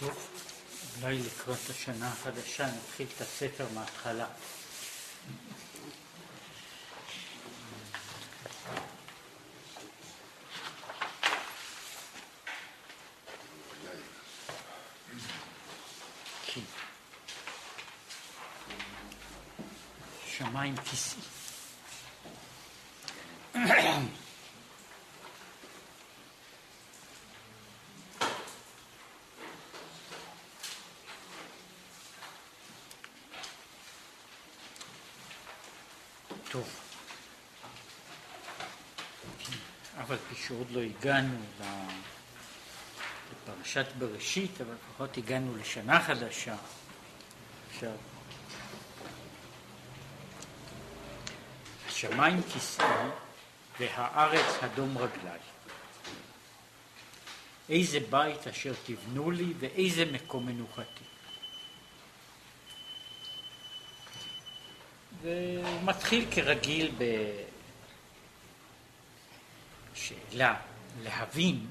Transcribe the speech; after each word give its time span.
טוב, 0.00 0.16
אולי 1.02 1.18
לקראת 1.18 1.70
השנה 1.70 2.08
החדשה 2.08 2.66
נתחיל 2.66 3.06
את 3.16 3.20
הספר 3.20 3.66
מההתחלה. 3.74 4.26
שמיים 20.26 20.76
כיסאי. 20.76 21.20
טוב, 36.50 36.68
אף 40.00 40.10
על 40.10 40.18
פי 40.28 40.34
שעוד 40.50 40.70
לא 40.70 40.80
הגענו 40.80 41.38
לפרשת 43.32 43.86
בראשית, 43.98 44.60
אבל 44.60 44.74
לפחות 44.74 45.16
הגענו 45.16 45.56
לשנה 45.56 46.00
חדשה. 46.00 46.56
עכשיו, 47.70 47.92
השמיים 51.88 52.42
כיסאי 52.52 52.84
והארץ 53.80 54.54
הדום 54.62 54.98
רגלי. 54.98 55.38
איזה 57.68 57.98
בית 58.10 58.46
אשר 58.46 58.72
תבנו 58.86 59.30
לי 59.30 59.52
ואיזה 59.58 60.04
מקום 60.04 60.46
מנוחתי. 60.46 61.04
ומתחיל 65.22 66.26
כרגיל 66.30 66.94
בשאלה 70.30 70.56
להבין 71.02 71.66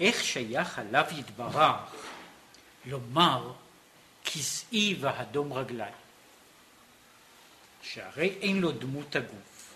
איך 0.00 0.24
שייך 0.24 0.78
עליו 0.78 1.04
יתברך 1.18 1.96
לומר 2.84 3.52
כסאי 4.24 4.96
והדום 5.00 5.52
רגלי, 5.52 5.84
שהרי 7.82 8.38
אין 8.40 8.60
לו 8.60 8.72
דמות 8.72 9.16
הגוף. 9.16 9.74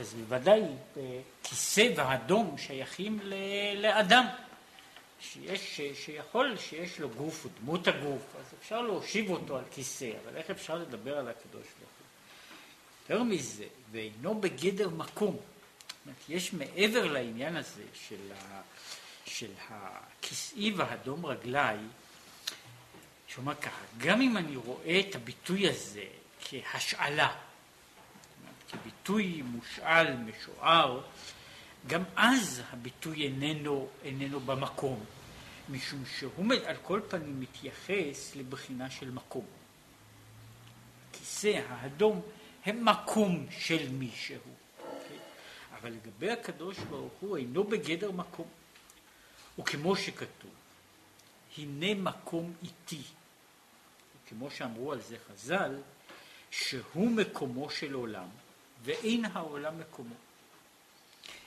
אז 0.00 0.14
בוודאי 0.14 0.60
כיסא 1.42 1.88
והדום 1.96 2.58
שייכים 2.58 3.20
לאדם. 3.76 4.26
שיש, 5.20 5.80
שיכול, 5.94 6.56
שיש 6.56 7.00
לו 7.00 7.08
גוף 7.08 7.46
ודמות 7.46 7.88
הגוף, 7.88 8.22
אז 8.38 8.44
אפשר 8.60 8.82
להושיב 8.82 9.30
אותו 9.30 9.56
על 9.56 9.64
כיסא, 9.70 10.10
אבל 10.24 10.36
איך 10.36 10.50
אפשר 10.50 10.74
לדבר 10.74 11.18
על 11.18 11.28
הקדוש 11.28 11.52
ברוך 11.52 11.90
הוא? 11.98 12.06
יותר 13.08 13.22
מזה, 13.22 13.64
ואינו 13.92 14.40
בגדר 14.40 14.88
מקום. 14.88 15.36
אומרת, 16.06 16.28
יש 16.28 16.52
מעבר 16.52 17.12
לעניין 17.12 17.56
הזה 17.56 17.82
של, 18.08 18.32
ה, 18.32 18.60
של 19.24 19.50
הכיסאי 19.68 20.72
והדום 20.72 21.26
רגליי, 21.26 21.78
שאומר 23.28 23.54
ככה, 23.54 23.84
גם 23.98 24.20
אם 24.20 24.36
אני 24.36 24.56
רואה 24.56 25.00
את 25.00 25.14
הביטוי 25.14 25.68
הזה 25.68 26.04
כהשאלה, 26.40 27.34
כביטוי 28.70 29.42
מושאל, 29.42 30.16
משוער, 30.16 31.00
גם 31.86 32.02
אז 32.16 32.62
הביטוי 32.70 33.22
איננו, 33.22 33.88
איננו 34.04 34.40
במקום, 34.40 35.04
משום 35.68 36.02
שהוא 36.18 36.54
על 36.66 36.76
כל 36.82 37.00
פנים 37.08 37.40
מתייחס 37.40 38.36
לבחינה 38.36 38.90
של 38.90 39.10
מקום. 39.10 39.44
הכיסא 41.10 41.60
האדום 41.68 42.22
הם 42.64 42.84
מקום 42.84 43.46
של 43.50 43.88
מישהו. 43.88 44.55
אבל 45.80 45.90
לגבי 45.92 46.30
הקדוש 46.30 46.78
ברוך 46.78 47.12
הוא 47.20 47.36
אינו 47.36 47.64
בגדר 47.64 48.10
מקום. 48.10 48.48
וכמו 49.58 49.96
שכתוב, 49.96 50.50
הנה 51.58 51.94
מקום 51.94 52.54
איתי. 52.62 53.02
כמו 54.28 54.50
שאמרו 54.50 54.92
על 54.92 55.00
זה 55.00 55.16
חז"ל, 55.28 55.80
שהוא 56.50 57.10
מקומו 57.10 57.70
של 57.70 57.92
עולם, 57.92 58.28
ואין 58.82 59.24
העולם 59.24 59.80
מקומו. 59.80 60.14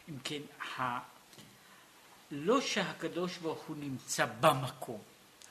אם 0.09 0.19
כן, 0.23 0.41
ה... 0.77 0.99
לא 2.31 2.61
שהקדוש 2.61 3.37
ברוך 3.37 3.63
הוא 3.67 3.77
נמצא 3.77 4.25
במקום, 4.39 5.01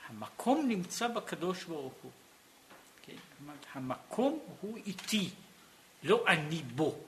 המקום 0.06 0.68
נמצא 0.68 1.08
בקדוש 1.08 1.64
ברוך 1.64 1.94
הוא. 2.02 2.10
כן? 3.02 3.16
המקום 3.72 4.40
הוא 4.60 4.76
איתי, 4.76 5.30
לא 6.02 6.24
אני 6.28 6.62
בו. 6.62 7.07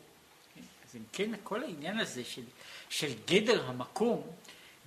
אז 0.90 0.96
אם 0.96 1.02
כן, 1.12 1.30
כל 1.42 1.62
העניין 1.62 1.98
הזה 1.98 2.24
של, 2.24 2.42
של 2.88 3.12
גדר 3.26 3.66
המקום, 3.66 4.22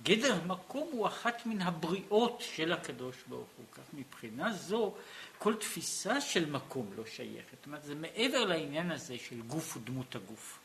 גדר 0.02 0.34
המקום 0.34 0.88
הוא 0.92 1.06
אחת 1.06 1.46
מן 1.46 1.60
הבריאות 1.60 2.42
של 2.54 2.72
הקדוש 2.72 3.16
ברוך 3.26 3.48
הוא. 3.56 3.66
כך 3.72 3.82
מבחינה 3.92 4.52
זו, 4.52 4.94
כל 5.38 5.54
תפיסה 5.54 6.20
של 6.20 6.50
מקום 6.50 6.90
לא 6.96 7.06
שייכת. 7.06 7.56
זאת 7.56 7.66
אומרת, 7.66 7.82
זה 7.82 7.94
מעבר 7.94 8.44
לעניין 8.44 8.90
הזה 8.90 9.18
של 9.18 9.42
גוף 9.42 9.76
ודמות 9.76 10.14
הגוף. 10.14 10.58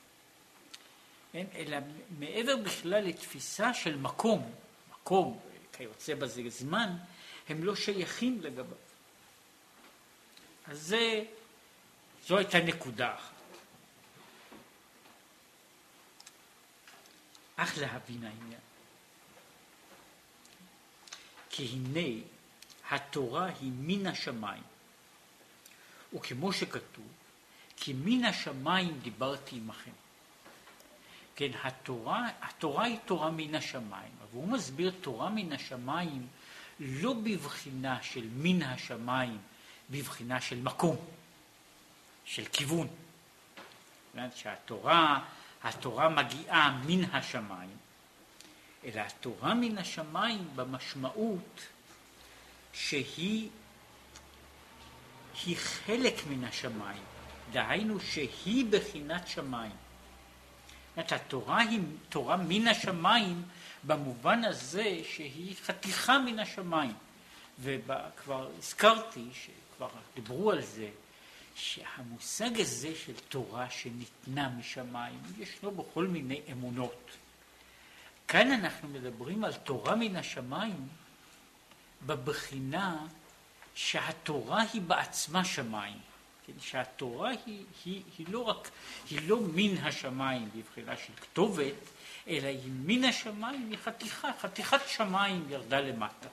כן? 1.31 1.45
אלא 1.55 1.77
מעבר 2.19 2.57
בכלל 2.57 3.03
לתפיסה 3.03 3.73
של 3.73 3.97
מקום, 3.97 4.51
מקום, 4.91 5.39
כיוצא 5.73 6.15
בזה 6.15 6.41
זמן, 6.47 6.95
הם 7.49 7.63
לא 7.63 7.75
שייכים 7.75 8.41
לגביו. 8.41 8.77
אז 10.67 10.81
זה, 10.81 11.23
זו 12.27 12.37
הייתה 12.37 12.59
נקודה 12.59 13.13
אחת. 13.15 13.38
אך 17.63 17.77
להבין 17.77 18.23
העניין. 18.23 18.59
כי 21.49 21.65
הנה 21.65 22.23
התורה 22.89 23.45
היא 23.45 23.71
מן 23.79 24.07
השמיים, 24.07 24.63
וכמו 26.13 26.53
שכתוב, 26.53 27.07
כי 27.77 27.93
מן 27.93 28.25
השמיים 28.25 28.99
דיברתי 28.99 29.55
עמכם. 29.55 29.91
כן, 31.35 31.51
התורה, 31.63 32.29
התורה 32.41 32.85
היא 32.85 32.97
תורה 33.05 33.31
מן 33.31 33.55
השמיים, 33.55 34.11
והוא 34.31 34.47
מסביר 34.47 34.93
תורה 35.01 35.29
מן 35.29 35.53
השמיים 35.53 36.27
לא 36.79 37.13
בבחינה 37.13 38.03
של 38.03 38.27
מן 38.33 38.63
השמיים, 38.63 39.37
בבחינה 39.89 40.41
של 40.41 40.61
מקום, 40.61 40.97
של 42.25 42.45
כיוון. 42.45 42.87
זאת 44.15 44.37
שהתורה, 44.37 45.25
התורה 45.63 46.09
מגיעה 46.09 46.81
מן 46.85 47.03
השמיים, 47.03 47.77
אלא 48.83 49.01
התורה 49.01 49.53
מן 49.53 49.77
השמיים 49.77 50.47
במשמעות 50.55 51.67
שהיא 52.73 53.49
היא 55.45 55.57
חלק 55.57 56.13
מן 56.29 56.43
השמיים, 56.43 57.03
דהיינו 57.51 57.99
שהיא 57.99 58.65
בחינת 58.69 59.27
שמיים. 59.27 59.71
אומרת, 60.97 61.11
התורה 61.11 61.61
היא 61.61 61.79
תורה 62.09 62.37
מן 62.37 62.67
השמיים 62.67 63.43
במובן 63.83 64.43
הזה 64.43 65.01
שהיא 65.03 65.55
חתיכה 65.65 66.19
מן 66.19 66.39
השמיים. 66.39 66.93
וכבר 67.59 68.49
הזכרתי, 68.57 69.25
שכבר 69.33 69.89
דיברו 70.15 70.51
על 70.51 70.61
זה, 70.61 70.89
שהמושג 71.59 72.59
הזה 72.59 72.95
של 73.05 73.13
תורה 73.29 73.69
שניתנה 73.69 74.49
משמיים, 74.49 75.19
ישנו 75.37 75.71
בכל 75.71 76.07
מיני 76.07 76.41
אמונות. 76.51 77.11
כאן 78.27 78.51
אנחנו 78.51 78.89
מדברים 78.89 79.43
על 79.43 79.53
תורה 79.53 79.95
מן 79.95 80.15
השמיים 80.15 80.87
בבחינה 82.05 83.05
שהתורה 83.75 84.63
היא 84.73 84.81
בעצמה 84.81 85.45
שמיים. 85.45 85.97
כן, 86.47 86.53
שהתורה 86.59 87.29
היא, 87.45 87.63
היא, 87.85 88.03
היא 88.17 88.27
לא 88.29 88.39
רק, 88.39 88.69
היא 89.09 89.29
לא 89.29 89.39
מן 89.53 89.77
השמיים 89.77 90.49
בבחינה 90.55 90.97
של 90.97 91.13
כתובת, 91.21 91.73
אלא 92.27 92.47
היא 92.47 92.71
מן 92.85 93.03
השמיים, 93.03 93.69
היא 93.69 93.77
חתיכה, 93.83 94.31
חתיכת 94.41 94.81
שמיים 94.87 95.45
ירדה 95.49 95.79
למטה. 95.79 96.27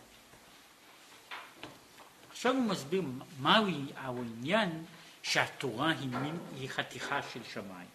עכשיו 2.31 2.55
הוא 2.55 2.62
מסביר 2.62 3.02
מהו 3.40 3.67
העניין 3.96 4.84
שהתורה 5.31 5.90
היא, 5.90 6.08
מין, 6.08 6.38
היא 6.56 6.69
חתיכה 6.69 7.20
של 7.32 7.40
שמיים. 7.52 7.88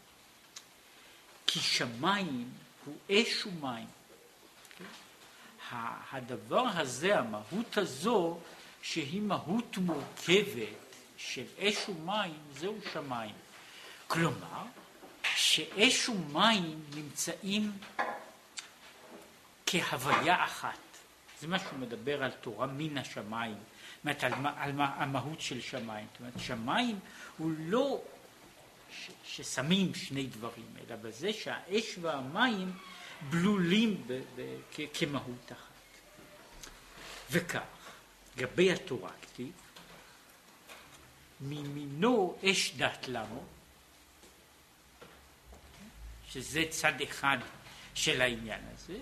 כי 1.47 1.59
שמיים 1.59 2.51
הוא 2.85 2.95
אש 3.11 3.45
ומים. 3.45 3.87
הדבר 6.11 6.65
הזה, 6.75 7.19
המהות 7.19 7.77
הזו, 7.77 8.37
שהיא 8.81 9.21
מהות 9.21 9.77
מורכבת, 9.77 10.67
של 11.17 11.45
אש 11.59 11.89
ומים 11.89 12.39
זהו 12.53 12.77
שמיים. 12.93 13.35
כלומר, 14.07 14.63
שאש 15.35 16.09
ומים 16.09 16.83
נמצאים 16.95 17.71
כהוויה 19.65 20.45
אחת. 20.45 20.77
זה 21.39 21.47
מה 21.47 21.59
שהוא 21.59 21.79
מדבר 21.79 22.23
על 22.23 22.31
תורה 22.31 22.67
מן 22.67 22.97
השמיים, 22.97 23.57
אומרת 24.03 24.23
על, 24.23 24.33
על, 24.33 24.45
על 24.55 24.71
המהות 24.77 25.41
של 25.41 25.61
שמיים. 25.61 26.07
זאת 26.11 26.19
אומרת, 26.19 26.33
שמיים 26.39 26.99
הוא 27.37 27.51
לא 27.59 28.01
ש, 28.91 29.09
ששמים 29.25 29.95
שני 29.95 30.27
דברים, 30.27 30.73
אלא 30.79 30.95
בזה 30.95 31.33
שהאש 31.33 31.97
והמים 32.01 32.73
בלולים 33.29 34.03
ב, 34.07 34.21
ב, 34.35 34.57
כ, 34.71 34.79
כמהות 34.93 35.51
אחת. 35.51 35.71
וכך, 37.31 37.61
גבי 38.37 38.71
התורה 38.71 39.11
כתיב, 39.21 39.51
מימינו 41.41 42.37
אש 42.43 42.73
דת 42.77 43.07
למו, 43.07 43.43
שזה 46.29 46.63
צד 46.69 47.01
אחד 47.01 47.37
של 47.93 48.21
העניין 48.21 48.61
הזה, 48.73 48.97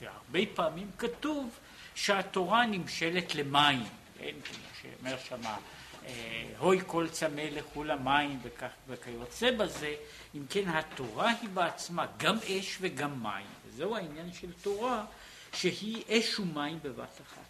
והרבה 0.00 0.40
פעמים 0.54 0.90
כתוב 0.98 1.58
שהתורה 1.94 2.66
נמשלת 2.66 3.34
למים, 3.34 3.82
כן, 4.18 4.34
כמו 4.44 4.64
שאומר 4.82 5.16
שמה, 5.28 5.58
אה, 6.06 6.52
הוי 6.58 6.80
כל 6.86 7.08
צמא 7.08 7.40
לכו 7.40 7.84
למים 7.84 8.40
וכיוצא 8.88 9.50
בזה, 9.50 9.94
אם 10.34 10.42
כן 10.50 10.68
התורה 10.68 11.32
היא 11.40 11.48
בעצמה 11.48 12.06
גם 12.16 12.36
אש 12.38 12.78
וגם 12.80 13.22
מים, 13.22 13.46
וזהו 13.66 13.96
העניין 13.96 14.32
של 14.32 14.52
תורה 14.62 15.04
שהיא 15.52 16.02
אש 16.08 16.38
ומים 16.38 16.78
בבת 16.82 17.20
אחת. 17.22 17.44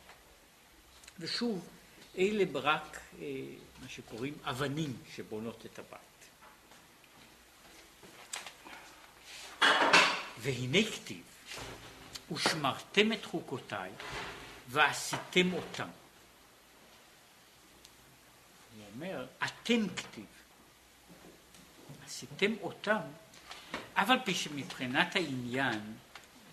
ושוב, 1.18 1.68
אלה 2.18 2.44
רק 2.54 3.00
אה, 3.20 3.26
מה 3.82 3.88
שקוראים 3.88 4.34
אבנים 4.44 4.96
שבונות 5.16 5.66
את 5.66 5.78
הבית. 5.78 6.00
והנה 10.38 10.78
כתיב, 10.82 11.33
ושמרתם 12.32 13.12
את 13.12 13.24
חוקותיי 13.24 13.90
ועשיתם 14.68 15.52
אותם. 15.52 15.88
הוא 18.76 18.84
אומר, 18.94 19.26
אתם 19.44 19.88
כתיב. 19.96 20.24
עשיתם 22.06 22.52
אותם, 22.62 23.00
אף 23.94 24.10
על 24.10 24.18
פי 24.24 24.34
שמבחינת 24.34 25.16
העניין 25.16 25.80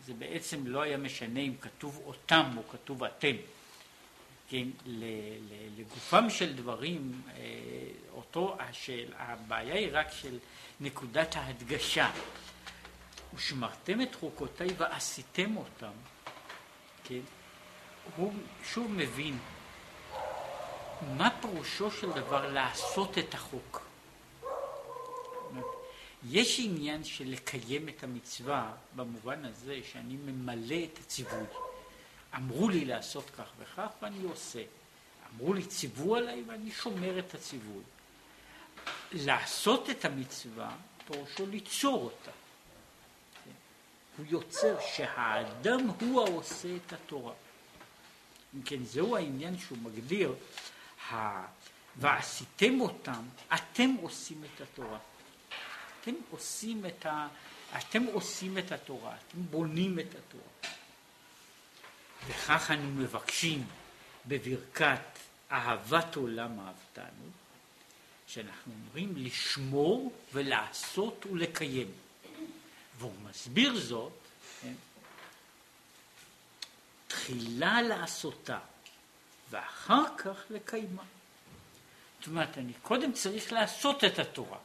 זה 0.06 0.14
בעצם 0.14 0.68
לא 0.68 0.82
היה 0.82 0.98
משנה 0.98 1.40
אם 1.40 1.54
כתוב 1.62 2.02
אותם 2.06 2.52
או 2.58 2.68
כתוב 2.68 3.04
אתם. 3.04 3.36
כן, 4.50 4.68
לגופם 5.78 6.30
של 6.30 6.56
דברים, 6.56 7.22
אה, 7.28 7.42
אותו 8.12 8.58
השאל, 8.60 9.06
הבעיה 9.18 9.76
היא 9.76 9.90
רק 9.92 10.08
של 10.12 10.38
נקודת 10.80 11.36
ההדגשה. 11.36 12.12
ושמרתם 13.34 14.02
את 14.02 14.16
חוקותיי 14.16 14.68
ועשיתם 14.78 15.58
אותם, 15.58 15.92
כן? 17.04 17.20
הוא 18.16 18.34
שוב 18.64 18.92
מבין 18.92 19.38
מה 21.18 21.30
פירושו 21.42 21.92
של 21.92 22.12
דבר 22.12 22.52
לעשות 22.52 23.18
את 23.18 23.34
החוק. 23.34 23.82
יש 26.30 26.60
עניין 26.60 27.04
של 27.04 27.30
לקיים 27.30 27.90
את 27.90 28.04
המצווה 28.04 28.74
במובן 28.96 29.46
הזה 29.46 29.80
שאני 29.92 30.16
ממלא 30.16 30.76
את 30.94 31.00
הציווי. 31.00 31.46
אמרו 32.36 32.70
לי 32.70 32.86
לעשות 32.86 33.30
כך 33.30 33.52
וכך 33.60 33.88
ואני 34.02 34.24
עושה. 34.24 34.64
אמרו 35.34 35.54
לי 35.54 35.66
ציוו 35.66 36.16
עליי 36.16 36.44
ואני 36.48 36.72
שומר 36.72 37.20
את 37.20 37.36
הציווי. 37.36 37.84
לעשות 39.12 39.90
את 39.90 40.06
המצווה 40.06 40.76
פירושו 41.08 41.46
ליצור 41.46 42.04
אותה. 42.04 42.32
הוא 44.22 44.28
יוצר 44.30 44.76
שהאדם 44.94 45.88
הוא 46.00 46.22
העושה 46.22 46.76
את 46.76 46.94
התורה. 46.94 47.34
אם 48.56 48.62
כן, 48.62 48.84
זהו 48.84 49.18
העניין 49.18 49.58
שהוא 49.58 49.78
מגדיר, 49.78 50.36
ועשיתם 51.98 52.82
אותם, 52.82 53.24
אתם 53.54 53.96
עושים 54.02 54.44
את 54.44 54.62
התורה. 54.62 54.98
אתם 56.02 56.14
עושים 56.30 56.86
את, 56.86 57.06
ה... 57.06 57.28
אתם 57.78 58.04
עושים 58.04 58.58
את 58.58 58.72
התורה, 58.72 59.16
אתם 59.16 59.42
בונים 59.50 60.00
את 60.00 60.10
התורה. 60.10 60.74
וכך 62.28 62.72
אנו 62.72 62.92
מבקשים 62.92 63.68
בברכת 64.26 65.20
אהבת 65.52 66.16
עולם 66.16 66.60
אהבתנו, 66.60 67.30
שאנחנו 68.28 68.74
אומרים 68.74 69.14
לשמור 69.16 70.14
ולעשות 70.34 71.26
ולקיים. 71.32 71.92
והוא 73.02 73.14
מסביר 73.30 73.80
זאת, 73.80 74.12
כן? 74.62 74.74
תחילה 77.08 77.82
לעשותה 77.82 78.60
ואחר 79.50 80.18
כך 80.18 80.38
לקיימה. 80.50 81.04
זאת 82.20 82.28
אומרת, 82.28 82.58
אני 82.58 82.74
קודם 82.82 83.14
צריך 83.14 83.54
לעשות 83.54 84.04
את 84.04 84.20
התורה, 84.20 84.58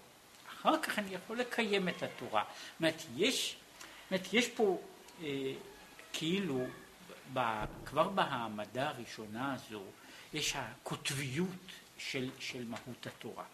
אחר 0.49 0.83
כך 0.83 0.99
אני 0.99 1.15
יכול 1.15 1.39
לקיים 1.39 1.89
את 1.89 2.03
התורה. 2.03 2.45
זאת 2.45 2.81
אומרת, 2.81 3.03
יש, 3.17 3.57
זאת 3.57 4.11
אומרת, 4.11 4.35
יש 4.35 4.49
פה 4.49 4.81
אה, 5.23 5.53
כאילו, 6.13 6.67
ב, 7.33 7.65
כבר 7.85 8.09
בהעמדה 8.09 8.89
הראשונה 8.89 9.55
הזו, 9.55 9.83
יש 10.33 10.57
הקוטביות 10.57 11.49
של, 11.99 12.31
של 12.39 12.65
מהות 12.65 13.07
התורה. 13.07 13.45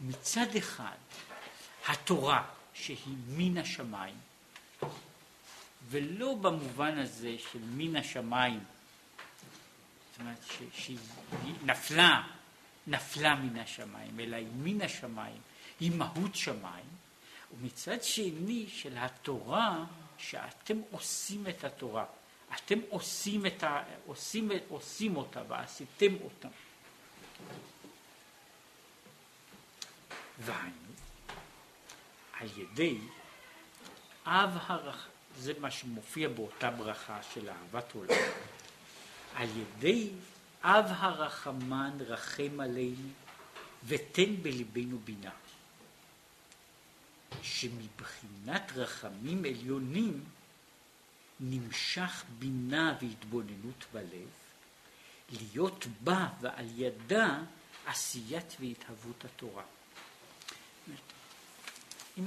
מצד 0.00 0.56
אחד, 0.58 0.96
התורה 1.86 2.44
שהיא 2.80 3.16
מן 3.28 3.58
השמיים, 3.58 4.14
ולא 5.88 6.34
במובן 6.34 6.98
הזה 6.98 7.36
של 7.52 7.58
מן 7.58 7.96
השמיים, 7.96 8.60
זאת 10.10 10.20
אומרת 10.20 10.44
שהיא 10.72 10.98
נפלה, 11.64 12.22
נפלה 12.86 13.34
מן 13.34 13.58
השמיים, 13.58 14.20
אלא 14.20 14.36
היא 14.36 14.48
מן 14.56 14.82
השמיים, 14.82 15.40
היא 15.80 15.90
מהות 15.90 16.36
שמיים, 16.36 16.84
ומצד 17.58 18.02
שני 18.02 18.66
של 18.68 18.96
התורה 18.96 19.84
שאתם 20.18 20.80
עושים 20.90 21.46
את 21.46 21.64
התורה, 21.64 22.04
אתם 22.54 22.78
עושים, 22.88 23.46
את 23.46 23.62
ה, 23.62 23.82
עושים, 24.06 24.50
עושים 24.68 25.16
אותה 25.16 25.42
ועשיתם 25.48 26.14
אותה. 26.24 26.48
והיינו 30.38 30.89
על 32.40 32.48
ידי 32.56 32.98
אב 34.26 34.50
הרח... 34.66 35.06
זה 35.38 35.52
מה 35.60 35.70
שמופיע 35.70 36.28
באותה 36.28 36.70
ברכה 36.70 37.22
של 37.34 37.48
אהבת 37.48 37.92
עולם. 37.94 38.30
על 39.34 39.48
ידי 39.56 40.10
אב 40.62 40.84
הרחמן 40.88 41.98
רחם 42.00 42.60
עלינו 42.60 43.08
ותן 43.86 44.36
בליבנו 44.42 44.98
בינה. 44.98 45.30
שמבחינת 47.42 48.72
רחמים 48.74 49.44
עליונים 49.44 50.24
נמשך 51.40 52.24
בינה 52.38 52.96
והתבוננות 53.00 53.84
בלב, 53.92 54.28
להיות 55.30 55.86
בה 56.04 56.28
ועל 56.40 56.66
ידה 56.76 57.38
עשיית 57.86 58.56
והתהוות 58.60 59.24
התורה. 59.24 59.62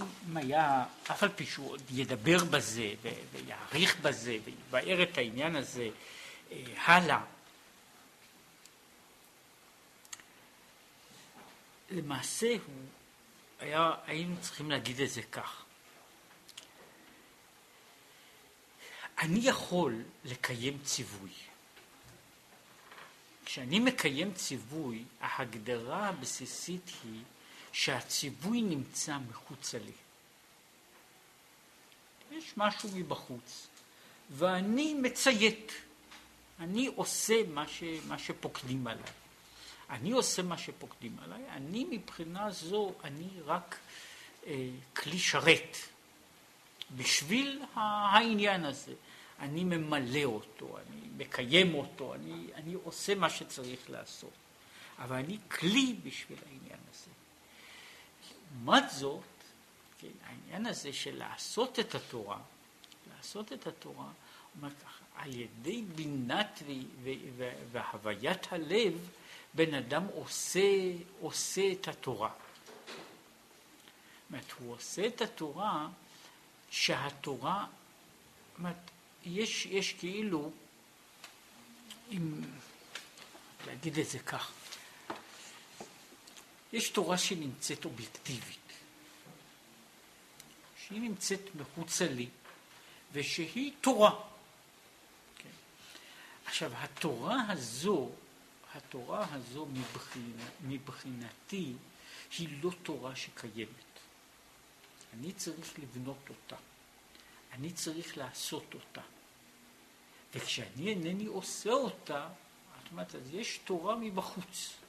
אם 0.02 0.38
היה, 0.38 0.86
אף 1.12 1.24
על 1.24 1.30
פי 1.30 1.46
שהוא 1.46 1.70
עוד 1.70 1.82
ידבר 1.90 2.44
בזה 2.44 2.94
ויעריך 3.32 4.00
בזה 4.00 4.38
ויבאר 4.46 5.04
את 5.04 5.18
העניין 5.18 5.56
הזה 5.56 5.90
אה, 6.52 6.64
הלאה, 6.78 7.24
למעשה 11.92 12.48
הוא 12.68 12.76
היה, 13.60 13.92
היינו 14.06 14.36
צריכים 14.42 14.72
להגיד 14.72 15.02
את 15.02 15.10
זה 15.10 15.22
כך. 15.22 15.64
אני 19.20 19.40
יכול 19.44 20.04
לקיים 20.26 20.78
ציווי. 20.84 21.30
כשאני 23.46 23.80
מקיים 23.80 24.34
ציווי, 24.34 25.04
ההגדרה 25.22 26.08
הבסיסית 26.10 26.92
היא 27.04 27.22
שהציווי 27.74 28.62
נמצא 28.62 29.18
מחוצה 29.30 29.78
לי. 29.78 29.92
יש 32.32 32.54
משהו 32.58 32.90
מבחוץ, 32.94 33.68
ואני 34.30 34.94
מציית. 34.94 35.72
אני 36.60 36.88
עושה 36.96 37.44
מה, 37.48 37.68
ש, 37.68 37.84
מה 38.08 38.20
שפוקדים 38.20 38.88
עליי. 38.88 39.12
אני 39.90 40.12
עושה 40.12 40.42
מה 40.42 40.58
שפוקדים 40.58 41.18
עליי, 41.24 41.50
אני 41.50 41.86
מבחינה 41.90 42.52
זו, 42.52 42.94
אני 43.04 43.30
רק 43.46 43.78
אה, 44.48 44.70
כלי 44.96 45.20
שרת 45.20 45.78
בשביל 46.96 47.62
העניין 47.74 48.66
הזה. 48.66 48.94
אני 49.40 49.64
ממלא 49.64 50.24
אותו, 50.24 50.78
אני 50.78 51.02
מקיים 51.18 51.74
אותו, 51.74 52.14
אני, 52.14 52.48
אני 52.56 52.74
עושה 52.74 53.16
מה 53.16 53.30
שצריך 53.30 53.90
לעשות. 53.90 54.34
אבל 55.00 55.16
אני 55.16 55.38
כלי 55.52 55.96
בשביל 56.04 56.38
העניין 56.46 56.80
הזה. 56.94 57.12
לעומת 58.54 58.84
זאת, 58.92 59.22
כן, 59.98 60.08
העניין 60.26 60.66
הזה 60.66 60.94
של 60.94 61.18
לעשות 61.18 61.80
את 61.80 61.96
התורה, 61.96 62.40
לעשות 63.16 63.54
את 63.54 63.68
התורה, 63.68 64.10
על 65.16 65.34
ידי 65.34 65.82
בינת 65.96 66.64
והוויית 67.72 68.54
הלב, 68.54 69.10
בן 69.54 69.74
אדם 69.74 70.06
עושה, 70.14 70.92
עושה 71.20 71.72
את 71.72 71.88
התורה. 71.88 72.30
זאת 72.30 72.96
אומרת, 74.30 74.52
הוא 74.60 74.74
עושה 74.74 75.08
את 75.08 75.22
התורה 75.22 75.88
שהתורה, 76.70 77.66
אומרת, 78.58 78.76
יש, 79.26 79.66
יש 79.66 79.94
כאילו, 79.94 80.52
אם 82.12 82.42
להגיד 83.68 84.00
את 84.00 84.10
זה 84.10 84.20
כך, 84.20 84.52
יש 86.74 86.90
תורה 86.90 87.18
שנמצאת 87.18 87.86
אובייקטיבית, 87.86 88.72
שהיא 90.78 91.02
נמצאת 91.02 91.42
מחוצה 91.56 92.08
לי, 92.08 92.30
ושהיא 93.12 93.72
תורה. 93.82 94.22
כן. 95.38 95.50
עכשיו, 96.46 96.72
התורה 96.76 97.46
הזו, 97.50 98.10
התורה 98.74 99.28
הזו 99.32 99.66
מבחינה, 99.66 100.46
מבחינתי, 100.62 101.74
היא 102.38 102.64
לא 102.64 102.72
תורה 102.84 103.16
שקיימת. 103.16 103.94
אני 105.14 105.34
צריך 105.34 105.80
לבנות 105.80 106.30
אותה. 106.30 106.56
אני 107.52 107.74
צריך 107.74 108.18
לעשות 108.18 108.74
אותה. 108.74 109.02
וכשאני 110.36 110.90
אינני 110.90 111.26
עושה 111.26 111.72
אותה, 111.72 112.30
זאת 112.84 112.92
אומרת, 112.92 113.16
אז 113.16 113.34
יש 113.34 113.58
תורה 113.58 113.96
מבחוץ. 113.96 114.83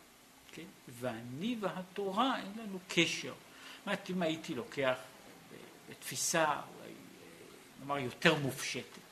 כן? 0.55 0.67
ואני 0.89 1.57
והתורה 1.61 2.39
אין 2.39 2.53
לנו 2.59 2.79
קשר. 2.89 3.35
זאת 3.35 3.87
אומרת, 3.87 4.11
אם 4.11 4.23
הייתי 4.23 4.55
לוקח 4.55 4.97
בתפיסה, 5.91 6.45
אולי 6.45 6.93
נאמר, 7.81 7.99
יותר 7.99 8.35
מופשטת. 8.35 9.05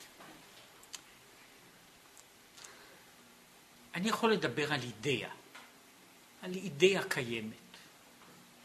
אני 3.95 4.09
יכול 4.09 4.33
לדבר 4.33 4.73
על 4.73 4.81
אידאה, 4.83 5.31
על 6.43 6.55
אידאה 6.55 7.09
קיימת, 7.09 7.55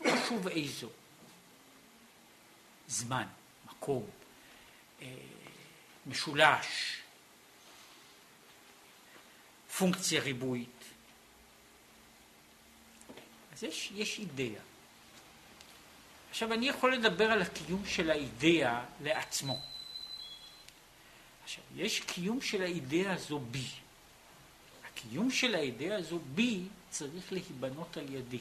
חשוב 0.07 0.47
איזו, 0.47 0.89
זמן, 2.87 3.27
מקום, 3.65 4.09
אה, 5.01 5.07
משולש, 6.07 6.97
פונקציה 9.77 10.21
ריבועית. 10.21 10.83
אז 13.57 13.63
יש, 13.63 13.91
יש 13.95 14.19
אידאה. 14.19 14.61
עכשיו, 16.29 16.53
אני 16.53 16.69
יכול 16.69 16.93
לדבר 16.93 17.31
על 17.31 17.41
הקיום 17.41 17.85
של 17.85 18.11
האידאה 18.11 18.85
לעצמו. 19.03 19.59
עכשיו, 21.43 21.63
יש 21.75 21.99
קיום 21.99 22.41
של 22.41 22.61
האידאה 22.61 23.13
הזו 23.13 23.39
בי. 23.39 23.65
הקיום 24.87 25.31
של 25.31 25.55
האידאה 25.55 25.97
הזו 25.97 26.19
בי 26.35 26.63
צריך 26.89 27.33
להיבנות 27.33 27.97
על 27.97 28.13
ידי. 28.15 28.39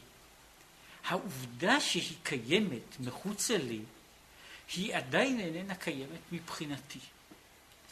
העובדה 1.04 1.80
שהיא 1.80 2.16
קיימת 2.22 3.00
מחוצה 3.00 3.58
לי, 3.58 3.80
היא 4.76 4.96
עדיין 4.96 5.40
איננה 5.40 5.74
קיימת 5.74 6.20
מבחינתי. 6.32 6.98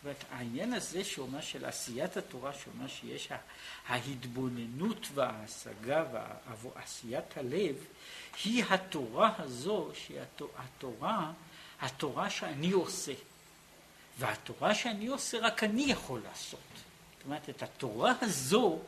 אומרת, 0.04 0.25
העניין 0.30 0.73
הזה 0.73 1.04
שאומר 1.04 1.40
של 1.40 1.64
עשיית 1.64 2.16
התורה, 2.16 2.52
שאומר 2.52 2.88
שיש 2.88 3.28
ההתבוננות 3.87 5.06
וההשגה 5.14 6.04
ועשיית 6.62 7.37
הלב, 7.37 7.76
היא 8.44 8.64
התורה 8.70 9.32
הזו, 9.38 9.90
שהיא 9.94 10.18
התורה, 10.56 11.32
התורה 11.80 12.30
שאני 12.30 12.70
עושה. 12.73 13.12
והתורה 14.18 14.75
שאני 14.75 15.06
עושה, 15.06 15.38
רק 15.38 15.64
אני 15.64 15.82
יכול 15.82 16.20
לעשות. 16.28 16.61
זאת 17.16 17.25
אומרת, 17.25 17.49
את 17.49 17.62
התורה 17.62 18.12
הזו, 18.20 18.78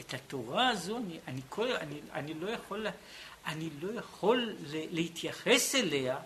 את 0.00 0.14
התורה 0.14 0.68
הזו, 0.68 0.96
אני, 0.96 1.18
אני, 1.28 1.40
כל, 1.48 1.72
אני, 1.72 2.00
אני 2.12 2.34
לא 2.34 2.50
יכול, 2.50 2.86
אני 3.46 3.70
לא 3.80 3.98
יכול 3.98 4.56
להתייחס 4.70 5.74
אליה, 5.74 6.18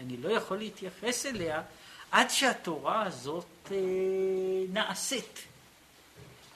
אני 0.00 0.16
לא 0.16 0.28
יכול 0.28 0.58
להתייחס 0.58 1.26
אליה 1.26 1.62
עד 2.10 2.30
שהתורה 2.30 3.02
הזאת 3.02 3.46
אה, 3.70 3.76
נעשית. 4.72 5.40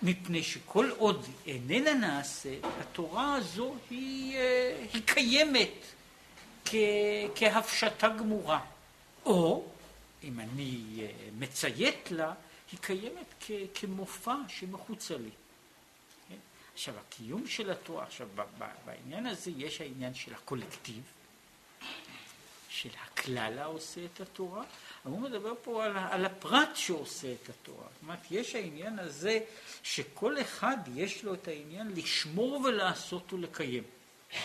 מפני 0.02 0.42
שכל 0.42 0.90
עוד 0.98 1.26
איננה 1.46 1.94
נעשית, 1.94 2.64
התורה 2.80 3.34
הזו 3.34 3.74
היא, 3.90 4.36
אה, 4.36 4.86
היא 4.92 5.02
קיימת 5.06 5.74
כ, 6.64 6.74
כהפשטה 7.34 8.08
גמורה. 8.08 8.60
או, 9.24 9.64
אם 10.24 10.40
אני 10.40 10.80
אה, 10.98 11.08
מציית 11.38 12.10
לה, 12.10 12.34
היא 12.72 12.80
קיימת 12.80 13.34
כ, 13.40 13.50
כמופע 13.74 14.34
שמחוצה 14.48 15.16
לי. 15.16 15.30
כן? 16.28 16.36
עכשיו, 16.74 16.94
הקיום 16.98 17.46
של 17.46 17.70
התורה, 17.70 18.04
עכשיו, 18.04 18.28
בעניין 18.86 19.26
הזה 19.26 19.50
יש 19.56 19.80
העניין 19.80 20.14
של 20.14 20.34
הקולקטיב, 20.34 21.02
של 22.74 22.88
הכלל 23.04 23.58
העושה 23.58 24.00
את 24.04 24.20
התורה, 24.20 24.64
אבל 25.04 25.12
הוא 25.12 25.20
מדבר 25.20 25.52
פה 25.62 25.84
על, 25.84 25.96
על 25.96 26.24
הפרט 26.24 26.68
שעושה 26.74 27.32
את 27.32 27.48
התורה. 27.48 27.86
זאת 27.94 28.02
אומרת, 28.02 28.18
יש 28.30 28.54
העניין 28.54 28.98
הזה 28.98 29.40
שכל 29.82 30.40
אחד 30.40 30.76
יש 30.94 31.24
לו 31.24 31.34
את 31.34 31.48
העניין 31.48 31.92
לשמור 31.96 32.60
ולעשות 32.64 33.32
ולקיים. 33.32 33.82
זאת 33.82 34.40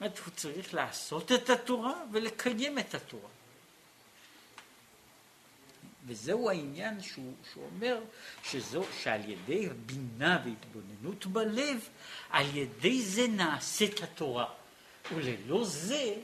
אומרת, 0.00 0.18
הוא 0.18 0.34
צריך 0.36 0.74
לעשות 0.74 1.32
את 1.32 1.50
התורה 1.50 1.94
ולקיים 2.12 2.78
את 2.78 2.94
התורה. 2.94 3.28
וזהו 6.06 6.50
העניין 6.50 7.02
שהוא, 7.02 7.34
שהוא 7.52 7.64
אומר 7.74 8.00
שזו, 8.44 8.84
שעל 9.02 9.30
ידי 9.30 9.68
בינה 9.86 10.42
והתבוננות 10.44 11.26
בלב, 11.26 11.88
על 12.30 12.56
ידי 12.56 13.02
זה 13.02 13.28
נעשית 13.28 14.02
התורה. 14.02 14.46
וללא 15.14 15.64
זה 15.64 16.14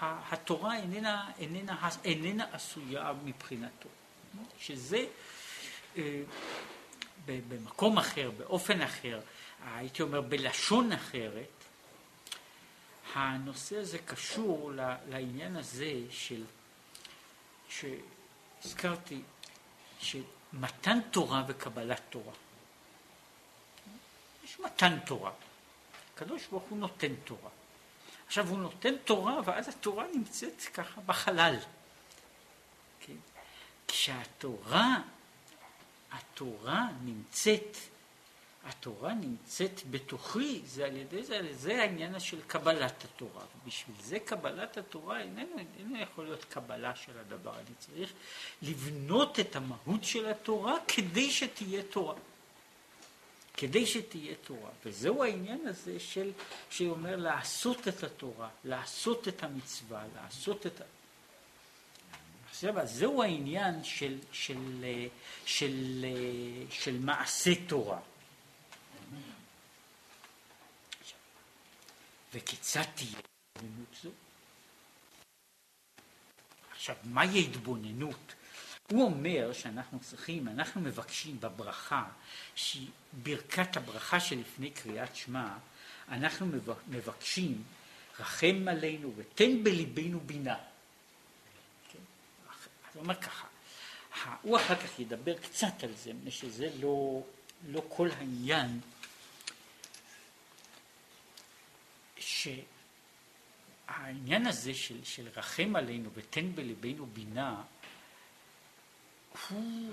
התורה 0.00 0.76
איננה, 0.76 1.30
איננה, 1.38 1.88
איננה 2.04 2.46
עשויה 2.52 3.12
מבחינתו. 3.24 3.88
שזה 4.58 5.06
אה, 5.96 6.22
במקום 7.26 7.98
אחר, 7.98 8.30
באופן 8.30 8.80
אחר, 8.82 9.20
הייתי 9.64 10.02
אומר 10.02 10.20
בלשון 10.20 10.92
אחרת, 10.92 11.48
הנושא 13.14 13.76
הזה 13.76 13.98
קשור 13.98 14.72
לעניין 15.08 15.56
הזה 15.56 15.92
של, 16.10 16.44
שהזכרתי, 17.68 19.22
של 20.00 20.22
מתן 20.52 20.98
תורה 21.10 21.44
וקבלת 21.48 22.02
תורה. 22.10 22.32
יש 24.44 24.60
מתן 24.60 24.98
תורה. 25.06 25.32
הקדוש 26.14 26.46
ברוך 26.46 26.64
הוא 26.68 26.78
נותן 26.78 27.14
תורה. 27.24 27.50
עכשיו 28.26 28.48
הוא 28.48 28.58
נותן 28.58 28.94
תורה, 29.04 29.40
ואז 29.44 29.68
התורה 29.68 30.04
נמצאת 30.14 30.62
ככה 30.74 31.00
בחלל. 31.00 31.56
כן? 33.00 33.16
כשהתורה, 33.88 34.96
התורה 36.12 36.88
נמצאת, 37.04 37.76
התורה 38.64 39.14
נמצאת 39.14 39.80
בתוכי, 39.90 40.62
זה 40.66 40.84
על 40.84 40.96
ידי 40.96 41.24
זה, 41.24 41.40
זה 41.52 41.82
העניין 41.82 42.20
של 42.20 42.40
קבלת 42.46 43.04
התורה. 43.04 43.44
ובשביל 43.62 43.96
זה 44.00 44.18
קבלת 44.18 44.76
התורה 44.76 45.20
איננו, 45.20 45.56
איננו 45.78 45.98
יכול 45.98 46.24
להיות 46.24 46.44
קבלה 46.44 46.96
של 46.96 47.18
הדבר. 47.18 47.54
אני 47.54 47.74
צריך 47.78 48.12
לבנות 48.62 49.40
את 49.40 49.56
המהות 49.56 50.04
של 50.04 50.26
התורה 50.26 50.74
כדי 50.88 51.30
שתהיה 51.30 51.82
תורה. 51.82 52.14
כדי 53.56 53.86
שתהיה 53.86 54.34
תורה. 54.34 54.70
וזהו 54.84 55.24
העניין 55.24 55.66
הזה 55.66 56.00
של, 56.00 56.32
שאומר 56.70 57.16
לעשות 57.16 57.88
את 57.88 58.02
התורה, 58.02 58.48
לעשות 58.64 59.28
את 59.28 59.42
המצווה, 59.42 60.04
לעשות 60.14 60.66
את 60.66 60.80
ה... 60.80 60.84
עכשיו, 62.50 62.80
אז 62.80 62.94
זהו 62.94 63.22
העניין 63.22 63.84
של, 63.84 64.18
של, 64.32 64.58
של, 64.82 64.94
של, 65.46 66.04
של 66.70 66.98
מעשה 66.98 67.50
תורה. 67.66 68.00
וכיצד 72.34 72.82
תהיה 72.94 73.18
התבוננות 73.18 73.96
זו? 74.02 74.10
עכשיו, 76.72 76.96
מהי 77.04 77.44
התבוננות? 77.44 78.34
הוא 78.90 79.04
אומר 79.04 79.52
שאנחנו 79.52 80.00
צריכים, 80.00 80.48
אנחנו 80.48 80.80
מבקשים 80.80 81.40
בברכה, 81.40 82.04
שהיא 82.54 82.88
ברכת 83.12 83.76
הברכה 83.76 84.20
שלפני 84.20 84.70
קריאת 84.70 85.16
שמע, 85.16 85.48
אנחנו 86.08 86.46
מבקשים 86.88 87.62
רחם 88.20 88.68
עלינו 88.68 89.12
ותן 89.16 89.64
בליבנו 89.64 90.20
בינה. 90.20 90.56
כן? 91.92 91.98
הוא 92.94 93.02
אומר 93.02 93.14
ככה, 93.14 93.46
הוא 94.42 94.56
אחר 94.56 94.76
כך 94.76 94.98
ידבר 94.98 95.38
קצת 95.38 95.82
על 95.82 95.94
זה, 95.94 96.12
מפני 96.12 96.30
שזה 96.30 96.68
לא, 96.80 97.22
לא 97.68 97.82
כל 97.88 98.08
העניין 98.10 98.80
שהעניין 103.88 104.46
הזה 104.46 104.74
של, 104.74 105.04
של 105.04 105.28
רחם 105.36 105.76
עלינו 105.76 106.10
ותן 106.14 106.54
בליבנו 106.54 107.06
בינה 107.06 107.62
הוא 109.48 109.92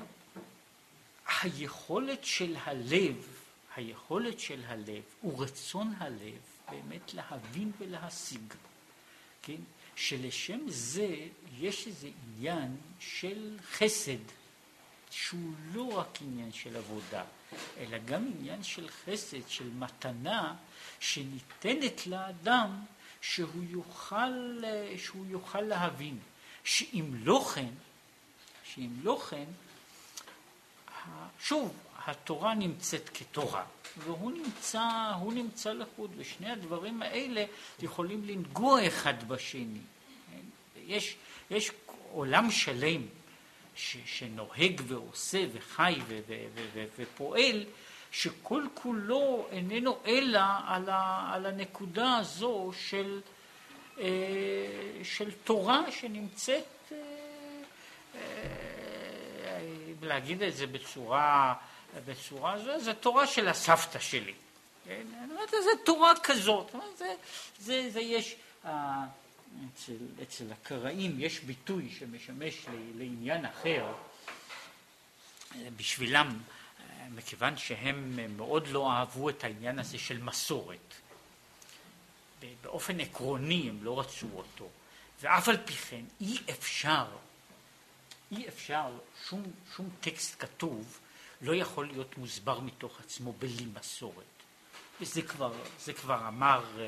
היכולת 1.41 2.25
של 2.25 2.55
הלב, 2.63 3.27
היכולת 3.75 4.39
של 4.39 4.63
הלב 4.65 5.03
ורצון 5.23 5.93
הלב 5.97 6.41
באמת 6.71 7.13
להבין 7.13 7.71
ולהשיג, 7.77 8.53
כן? 9.41 9.61
שלשם 9.95 10.59
זה 10.67 11.15
יש 11.59 11.87
איזה 11.87 12.09
עניין 12.25 12.77
של 12.99 13.57
חסד, 13.71 14.23
שהוא 15.11 15.53
לא 15.73 15.97
רק 15.97 16.21
עניין 16.21 16.51
של 16.51 16.77
עבודה, 16.77 17.23
אלא 17.77 17.97
גם 17.97 18.31
עניין 18.39 18.63
של 18.63 18.89
חסד, 18.89 19.47
של 19.47 19.69
מתנה, 19.69 20.55
שניתנת 20.99 22.07
לאדם 22.07 22.83
שהוא 23.21 23.63
יוכל, 23.69 24.63
שהוא 24.97 25.25
יוכל 25.29 25.61
להבין. 25.61 26.19
שאם 26.63 27.11
לא 27.13 27.51
כן, 27.55 27.69
שאם 28.75 28.89
לא 29.03 29.21
כן, 29.29 29.45
שוב, 31.39 31.73
התורה 32.05 32.53
נמצאת 32.53 33.09
כתורה, 33.13 33.63
והוא 33.97 34.31
נמצא, 34.31 35.11
הוא 35.19 35.33
נמצא 35.33 35.73
לחוד, 35.73 36.11
ושני 36.17 36.51
הדברים 36.51 37.01
האלה 37.01 37.45
יכולים 37.81 38.23
לנגוע 38.25 38.87
אחד 38.87 39.27
בשני. 39.27 39.79
יש, 40.87 41.15
יש 41.51 41.71
עולם 42.11 42.51
שלם 42.51 43.01
ש, 43.75 43.97
שנוהג 44.05 44.81
ועושה 44.87 45.45
וחי 45.53 45.99
ו, 46.07 46.19
ו, 46.27 46.45
ו, 46.55 46.65
ו, 46.73 46.85
ופועל, 46.97 47.65
שכל 48.11 48.63
כולו 48.73 49.47
איננו 49.51 49.97
אלא 50.05 50.39
על, 50.65 50.89
ה, 50.89 51.31
על 51.33 51.45
הנקודה 51.45 52.17
הזו 52.17 52.71
של, 52.87 53.21
אה, 53.99 54.05
של 55.03 55.31
תורה 55.43 55.91
שנמצאת, 55.91 56.63
אה, 56.91 56.97
אה, 58.15 58.52
להגיד 60.01 60.43
את 60.43 60.55
זה 60.55 60.67
בצורה, 60.67 61.53
בצורה 62.05 62.59
זו, 62.59 62.79
זה 62.79 62.93
תורה 62.93 63.27
של 63.27 63.47
הסבתא 63.47 63.99
שלי. 63.99 64.33
כן? 64.85 65.07
זה 65.49 65.83
תורה 65.85 66.13
כזאת. 66.23 66.75
זה, 66.97 67.15
זה, 67.59 67.89
זה 67.89 67.99
יש, 67.99 68.35
אצל, 68.61 69.97
אצל 70.23 70.51
הקראים 70.51 71.15
יש 71.19 71.39
ביטוי 71.39 71.89
שמשמש 71.99 72.65
לעניין 72.95 73.45
אחר, 73.45 73.93
בשבילם 75.77 76.39
מכיוון 77.09 77.57
שהם 77.57 78.19
מאוד 78.37 78.67
לא 78.67 78.91
אהבו 78.91 79.29
את 79.29 79.43
העניין 79.43 79.79
הזה 79.79 79.97
של 79.97 80.21
מסורת. 80.21 80.93
באופן 82.61 82.99
עקרוני 82.99 83.69
הם 83.69 83.83
לא 83.83 83.99
רצו 83.99 84.27
אותו, 84.33 84.69
ואף 85.21 85.49
על 85.49 85.57
פי 85.65 85.73
כן 85.73 86.01
אי 86.21 86.37
אפשר, 86.49 87.05
אי 88.37 88.47
אפשר, 88.47 88.85
שום, 89.27 89.43
שום 89.75 89.89
טקסט 89.99 90.41
כתוב 90.41 90.99
לא 91.41 91.55
יכול 91.55 91.87
להיות 91.87 92.17
מוסבר 92.17 92.59
מתוך 92.59 92.99
עצמו 92.99 93.33
בלי 93.33 93.65
מסורת. 93.79 94.23
וזה 95.01 95.21
כבר, 95.21 95.53
זה 95.79 95.93
כבר 95.93 96.27
אמר 96.27 96.63
uh, 96.75 96.79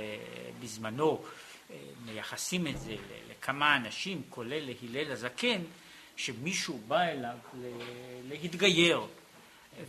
בזמנו, 0.63 1.23
uh, 1.23 1.73
מייחסים 2.05 2.67
את 2.67 2.79
זה 2.79 2.95
לכמה 3.29 3.75
אנשים, 3.75 4.21
כולל 4.29 4.71
להלל 4.81 5.11
הזקן, 5.11 5.61
שמישהו 6.15 6.81
בא 6.87 7.01
אליו 7.01 7.37
להתגייר. 8.23 9.01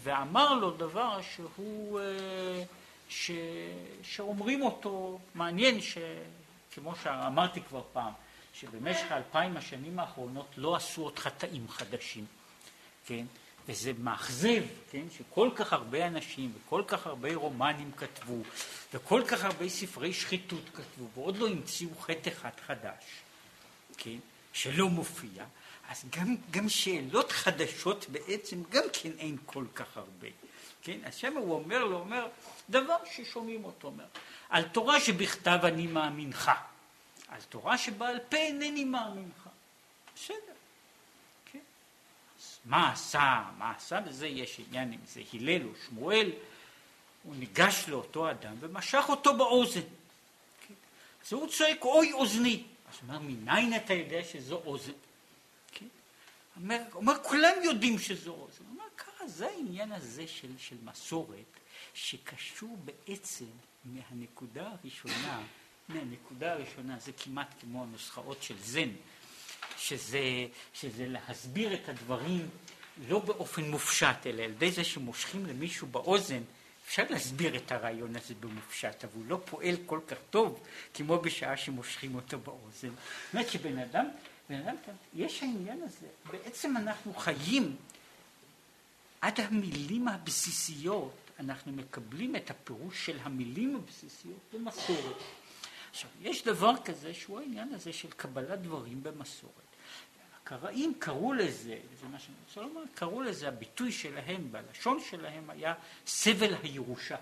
ואמר 0.03 0.55
לו 0.55 0.71
דבר 0.71 1.21
שהוא, 1.23 2.01
אה, 2.01 2.62
ש, 3.09 3.31
שאומרים 4.03 4.62
אותו, 4.62 5.19
מעניין 5.35 5.79
שכמו 5.81 6.97
שאמרתי 7.03 7.61
כבר 7.61 7.83
פעם, 7.92 8.12
שבמשך 8.61 9.12
האלפיים 9.12 9.57
השנים 9.57 9.99
האחרונות 9.99 10.47
לא 10.57 10.77
עשו 10.77 11.03
עוד 11.03 11.19
חטאים 11.19 11.69
חדשים, 11.69 12.27
כן? 13.07 13.27
וזה 13.69 13.92
מאכזב, 13.99 14.62
כן? 14.90 15.03
שכל 15.19 15.51
כך 15.57 15.73
הרבה 15.73 16.07
אנשים 16.07 16.53
וכל 16.57 16.83
כך 16.87 17.07
הרבה 17.07 17.35
רומנים 17.35 17.90
כתבו 17.97 18.42
וכל 18.95 19.23
כך 19.29 19.45
הרבה 19.45 19.69
ספרי 19.69 20.12
שחיתות 20.12 20.62
כתבו 20.75 21.09
ועוד 21.14 21.37
לא 21.37 21.49
המציאו 21.49 21.90
חטא 22.01 22.31
אחד 22.31 22.51
חדש, 22.66 23.05
כן? 23.97 24.19
שלא 24.53 24.88
מופיע, 24.88 25.45
אז 25.88 26.05
גם, 26.19 26.37
גם 26.51 26.69
שאלות 26.69 27.33
חדשות 27.33 28.07
בעצם 28.09 28.62
גם 28.71 28.85
כן 28.92 29.11
אין 29.19 29.37
כל 29.47 29.64
כך 29.75 29.97
הרבה. 29.97 30.29
כן? 30.83 30.99
אז 31.05 31.14
שם 31.14 31.37
הוא 31.37 31.55
אומר 31.55 31.85
לו, 31.85 31.99
אומר, 31.99 32.29
דבר 32.71 32.97
ששומעים 33.12 33.64
אותו, 33.64 33.88
אומר, 33.88 34.05
על 34.49 34.62
תורה 34.62 35.01
שבכתב 35.01 35.59
אני 35.62 35.87
מאמינך, 35.87 36.51
על 37.37 37.42
תורה 37.42 37.79
שבעל 37.79 38.18
פה 38.29 38.37
אינני 38.37 38.85
מאמינך. 38.85 39.49
בסדר. 40.14 40.37
כן? 41.53 41.59
אז 42.38 42.59
מה 42.64 42.92
עשה, 42.92 43.44
מה 43.59 43.70
עשה 43.77 44.01
בזה, 44.01 44.27
יש 44.27 44.61
עניין 44.68 44.92
אם 44.92 45.01
זה 45.07 45.22
הלל 45.33 45.66
או 45.66 45.72
שמואל, 45.87 46.33
הוא 47.22 47.37
ניגש 47.37 47.85
לאותו 47.88 48.31
אדם 48.31 48.55
ומשך 48.61 49.05
אותו 49.09 49.37
באוזן. 49.37 49.81
כן? 50.68 50.75
אז 51.27 51.33
הוא 51.33 51.49
צועק, 51.49 51.85
אוי 51.85 52.12
אוזני. 52.12 52.62
אז 52.88 52.94
הוא 52.94 53.09
אומר, 53.09 53.18
מניין 53.18 53.77
אתה 53.77 53.94
יודע 53.94 54.25
שזו 54.25 54.57
אוזן? 54.57 54.92
אומר, 56.57 56.83
אומר, 56.94 57.14
כולם 57.22 57.62
יודעים 57.64 57.99
שזו 57.99 58.35
רוז. 58.35 58.59
הוא 58.59 58.66
אומר, 58.68 58.85
ככה, 58.96 59.29
זה 59.29 59.46
העניין 59.46 59.92
הזה 59.92 60.27
של, 60.27 60.59
של 60.59 60.77
מסורת, 60.85 61.61
שקשור 61.94 62.79
בעצם 62.85 63.44
מהנקודה 63.85 64.70
הראשונה, 64.70 65.42
מהנקודה 65.88 66.53
הראשונה, 66.53 66.99
זה 66.99 67.12
כמעט 67.12 67.55
כמו 67.61 67.83
הנוסחאות 67.83 68.42
של 68.42 68.55
זן, 68.62 68.88
שזה, 69.79 70.46
שזה 70.75 71.07
להסביר 71.07 71.75
את 71.75 71.88
הדברים 71.88 72.49
לא 73.09 73.18
באופן 73.18 73.70
מופשט, 73.70 74.27
אלא 74.27 74.42
על 74.42 74.51
ידי 74.51 74.70
זה 74.70 74.85
שמושכים 74.85 75.46
למישהו 75.46 75.87
באוזן, 75.87 76.42
אפשר 76.87 77.03
להסביר 77.11 77.57
את 77.57 77.72
הרעיון 77.72 78.16
הזה 78.16 78.35
במופשט, 78.40 79.05
אבל 79.05 79.12
הוא 79.14 79.25
לא 79.29 79.40
פועל 79.44 79.77
כל 79.87 80.01
כך 80.07 80.16
טוב 80.31 80.61
כמו 80.94 81.18
בשעה 81.18 81.57
שמושכים 81.57 82.14
אותו 82.14 82.38
באוזן. 82.38 82.88
זאת 82.88 83.35
אומרת 83.35 83.49
שבן 83.49 83.79
אדם 83.79 84.07
יש 85.14 85.42
העניין 85.42 85.83
הזה, 85.83 86.07
בעצם 86.31 86.77
אנחנו 86.77 87.14
חיים 87.14 87.77
עד 89.20 89.40
המילים 89.40 90.09
הבסיסיות, 90.09 91.12
אנחנו 91.40 91.72
מקבלים 91.72 92.37
את 92.37 92.51
הפירוש 92.51 93.07
של 93.07 93.18
המילים 93.22 93.77
הבסיסיות 93.77 94.38
במסורת. 94.53 95.16
עכשיו, 95.97 96.11
יש 96.21 96.45
דבר 96.45 96.73
כזה 96.85 97.15
שהוא 97.15 97.41
העניין 97.41 97.75
הזה 97.75 97.93
של 97.93 98.11
קבלת 98.11 98.63
דברים 98.63 99.03
במסורת. 99.03 99.53
הקראים 100.43 100.95
קראו 100.99 101.33
לזה, 101.33 101.79
זה 102.01 102.09
מה 102.13 102.19
שאני 102.19 102.37
רוצה 102.49 102.61
לומר, 102.61 102.81
קראו 102.95 103.23
לזה, 103.23 103.49
הביטוי 103.49 103.93
שלהם, 103.93 104.53
בלשון 104.53 105.01
שלהם 105.11 105.51
היה 105.51 105.75
סבל 106.07 106.55
הירושה. 106.63 107.17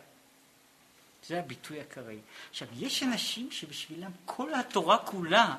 זה 1.27 1.39
הביטוי 1.39 1.81
הקראי. 1.81 2.19
עכשיו, 2.51 2.69
יש 2.77 3.03
אנשים 3.03 3.51
שבשבילם 3.51 4.11
כל 4.25 4.55
התורה 4.55 4.99
כולה 4.99 5.57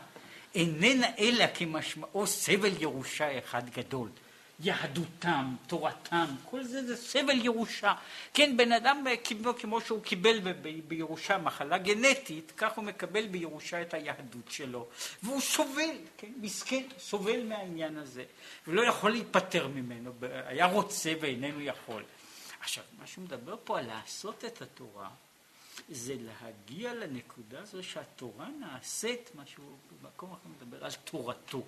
איננה 0.55 1.07
אלא 1.17 1.45
כמשמעו 1.53 2.27
סבל 2.27 2.81
ירושה 2.81 3.39
אחד 3.39 3.69
גדול. 3.69 4.09
יהדותם, 4.59 5.55
תורתם, 5.67 6.25
כל 6.45 6.63
זה 6.63 6.87
זה 6.87 6.97
סבל 6.97 7.45
ירושה. 7.45 7.93
כן, 8.33 8.57
בן 8.57 8.71
אדם 8.71 9.05
כמו, 9.23 9.53
כמו 9.55 9.81
שהוא 9.81 10.03
קיבל 10.03 10.39
בירושה 10.87 11.37
מחלה 11.37 11.77
גנטית, 11.77 12.51
כך 12.57 12.75
הוא 12.75 12.83
מקבל 12.83 13.27
בירושה 13.27 13.81
את 13.81 13.93
היהדות 13.93 14.51
שלו. 14.51 14.87
והוא 15.23 15.41
סובל, 15.41 15.95
כן, 16.17 16.31
מסכן, 16.41 16.83
סובל 16.99 17.43
מהעניין 17.43 17.97
הזה, 17.97 18.23
ולא 18.67 18.81
יכול 18.81 19.11
להיפטר 19.11 19.67
ממנו, 19.67 20.11
היה 20.45 20.65
רוצה 20.65 21.13
ואיננו 21.21 21.61
יכול. 21.61 22.03
עכשיו, 22.59 22.83
מה 22.99 23.07
שהוא 23.07 23.23
מדבר 23.23 23.55
פה 23.63 23.79
על 23.79 23.87
לעשות 23.87 24.45
את 24.45 24.61
התורה, 24.61 25.09
זה 25.89 26.15
להגיע 26.19 26.93
לנקודה 26.93 27.61
הזו 27.61 27.83
שהתורה 27.83 28.47
נעשית, 28.59 29.31
מה 29.35 29.45
שהוא 29.45 29.77
במקום 30.01 30.31
אחר 30.31 30.49
מדבר 30.49 30.85
על 30.85 30.91
תורתו. 30.91 31.63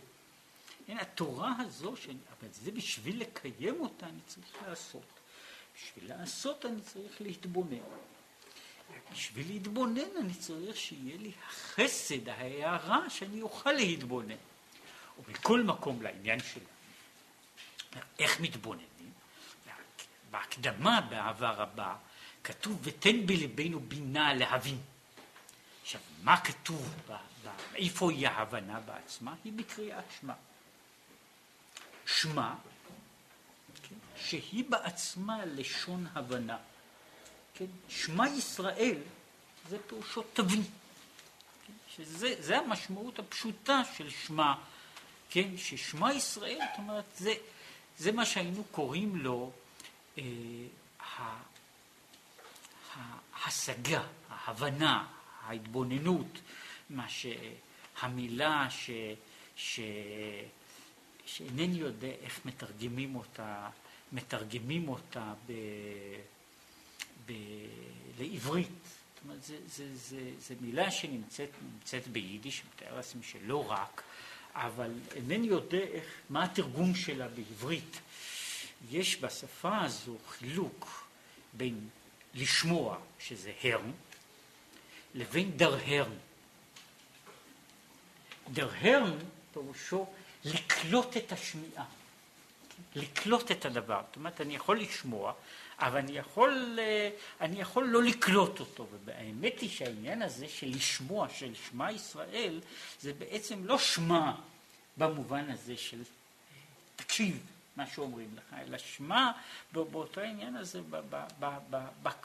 הנה, 0.87 1.01
התורה 1.01 1.53
הזו, 1.59 1.95
ש... 1.95 2.07
אבל 2.07 2.49
זה 2.51 2.71
בשביל 2.71 3.21
לקיים 3.21 3.81
אותה 3.81 4.05
אני 4.05 4.19
צריך 4.27 4.63
לעשות. 4.67 5.19
בשביל 5.75 6.09
לעשות 6.09 6.65
אני 6.65 6.81
צריך 6.81 7.21
להתבונן. 7.21 7.77
בשביל 9.11 9.47
להתבונן 9.47 10.17
אני 10.19 10.33
צריך 10.33 10.77
שיהיה 10.77 11.17
לי 11.17 11.31
החסד, 11.47 12.29
ההערה, 12.29 13.09
שאני 13.09 13.41
אוכל 13.41 13.71
להתבונן. 13.71 14.35
ובכל 15.19 15.63
מקום 15.63 16.01
לעניין 16.01 16.39
שלנו. 16.39 16.65
איך 18.19 18.39
מתבוננים? 18.39 19.11
בהקדמה 20.31 21.01
בעבר 21.01 21.61
הבא 21.61 21.95
כתוב 22.43 22.79
ותן 22.83 23.25
בלבנו 23.25 23.79
בינה 23.79 24.33
להבין. 24.33 24.77
עכשיו, 25.81 26.01
מה 26.23 26.41
כתוב, 26.41 26.93
איפה 27.75 28.11
היא 28.11 28.27
ההבנה 28.27 28.79
בעצמה? 28.79 29.35
היא 29.43 29.53
בקריאת 29.53 30.03
שמע. 30.19 30.33
שמע, 32.07 32.53
כן, 33.89 33.95
שהיא 34.15 34.63
בעצמה 34.69 35.45
לשון 35.45 36.07
הבנה. 36.13 36.57
כן, 37.53 37.65
שמע 37.89 38.27
ישראל 38.27 38.97
זה 39.69 39.77
פירושו 39.87 40.23
תבין. 40.33 40.63
כן, 41.67 41.73
שזה 42.03 42.57
המשמעות 42.57 43.19
הפשוטה 43.19 43.81
של 43.97 44.09
שמע, 44.09 44.53
כן, 45.29 45.57
ששמע 45.57 46.13
ישראל, 46.13 46.59
זאת 46.71 46.77
אומרת, 46.77 47.05
זה, 47.17 47.33
זה 47.97 48.11
מה 48.11 48.25
שהיינו 48.25 48.63
קוראים 48.63 49.15
לו 49.15 49.51
אה, 50.17 50.23
ההשגה, 53.33 54.03
ההבנה, 54.29 55.05
ההתבוננות, 55.41 56.39
מה 56.89 57.05
שהמילה 57.09 58.67
ש, 58.69 58.89
ש, 59.55 59.79
שאינני 61.27 61.77
יודע 61.77 62.07
איך 62.07 62.45
מתרגמים 62.45 63.15
אותה, 63.15 63.69
מתרגמים 64.11 64.89
אותה 64.89 65.33
ב, 65.47 65.51
ב, 67.25 67.33
לעברית. 68.19 68.69
זאת 68.69 69.23
אומרת, 69.23 69.43
זה, 69.43 69.57
זה, 69.67 69.95
זה, 69.95 70.31
זה 70.39 70.55
מילה 70.61 70.91
שנמצאת 70.91 72.07
ביידיש, 72.11 72.63
מתאר 72.73 72.95
לעצמי 72.95 73.23
שלא 73.23 73.71
רק, 73.71 74.03
אבל 74.53 74.91
אינני 75.15 75.47
יודע 75.47 75.77
איך, 75.77 76.03
מה 76.29 76.43
התרגום 76.43 76.95
שלה 76.95 77.27
בעברית. 77.27 77.99
יש 78.91 79.21
בשפה 79.21 79.81
הזו 79.81 80.17
חילוק 80.27 81.07
בין 81.53 81.89
לשמוע, 82.35 82.97
שזה 83.19 83.51
הרן, 83.63 83.91
לבין 85.15 85.57
דרהרן. 85.57 86.17
דרהרן 88.53 89.17
פירושו 89.53 90.07
לקלוט 90.53 91.17
את 91.17 91.31
השמיעה, 91.31 91.85
לקלוט 92.95 93.51
את 93.51 93.65
הדבר. 93.65 94.01
זאת 94.07 94.15
אומרת, 94.15 94.41
אני 94.41 94.55
יכול 94.55 94.79
לשמוע, 94.79 95.33
אבל 95.79 95.97
אני 95.97 96.17
יכול, 96.17 96.79
אה, 96.81 97.09
אני 97.41 97.61
יכול 97.61 97.87
לא 97.87 98.03
לקלוט 98.03 98.59
אותו. 98.59 98.87
והאמת 99.05 99.59
היא 99.59 99.69
שהעניין 99.69 100.21
הזה 100.21 100.47
של 100.47 100.67
לשמוע, 100.67 101.29
של 101.29 101.53
שמע 101.69 101.91
ישראל, 101.91 102.61
זה 103.01 103.13
בעצם 103.13 103.65
לא 103.65 103.77
שמע 103.77 104.31
במובן 104.97 105.49
הזה 105.49 105.77
של 105.77 106.03
תקשיב 106.95 107.39
מה 107.75 107.87
שאומרים 107.87 108.35
לך, 108.35 108.55
אלא 108.61 108.77
שמע 108.77 109.31
באותו 109.71 110.21
העניין 110.21 110.55
הזה, 110.55 110.81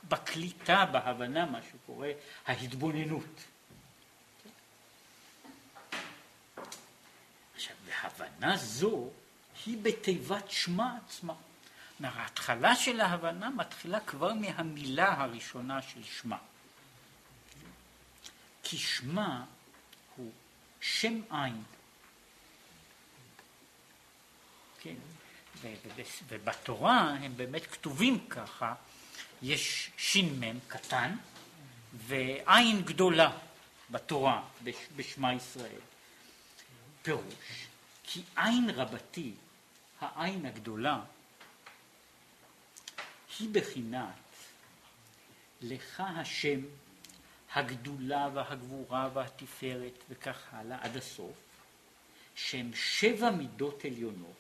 בקליטה, 0.09 0.85
בהבנה, 0.93 1.47
מה 1.47 1.59
שקורה, 1.63 2.11
ההתבוננות. 2.47 3.45
עכשיו, 7.55 7.77
והבנה 8.03 8.57
זו 8.57 9.11
היא 9.67 9.79
בתיבת 9.83 10.51
שמע 10.51 10.97
עצמה. 11.07 11.35
ההתחלה 12.05 12.77
של 12.77 13.01
ההבנה 13.01 13.51
מתחילה 13.51 14.01
כבר 14.01 14.35
מהמילה 14.35 15.23
הראשונה 15.23 15.83
של 15.83 16.05
שמע. 16.05 16.37
כי 18.62 18.79
שמע 18.79 19.43
הוא 20.17 20.33
שם 20.81 21.21
עין. 21.31 21.62
כן. 24.81 24.95
ובתורה 26.29 27.01
הם 27.01 27.37
באמת 27.37 27.67
כתובים 27.67 28.29
ככה, 28.29 28.75
יש 29.43 29.91
ש"מ 29.97 30.59
קטן 30.69 31.17
ועין 31.93 32.83
גדולה 32.83 33.31
בתורה 33.91 34.43
בשמע 34.97 35.35
ישראל. 35.35 35.81
פירוש, 37.03 37.67
כי 38.12 38.22
עין 38.37 38.70
רבתי, 38.70 39.33
העין 40.01 40.46
הגדולה, 40.46 41.01
היא 43.38 43.48
בחינת 43.53 44.14
לך 45.61 46.03
השם 46.07 46.61
הגדולה 47.55 48.29
והגבורה 48.35 49.09
והתפארת 49.12 50.05
וכך 50.09 50.38
הלאה 50.51 50.79
עד 50.81 50.96
הסוף, 50.96 51.37
שהם 52.35 52.70
שבע 52.75 53.31
מידות 53.31 53.85
עליונות 53.85 54.37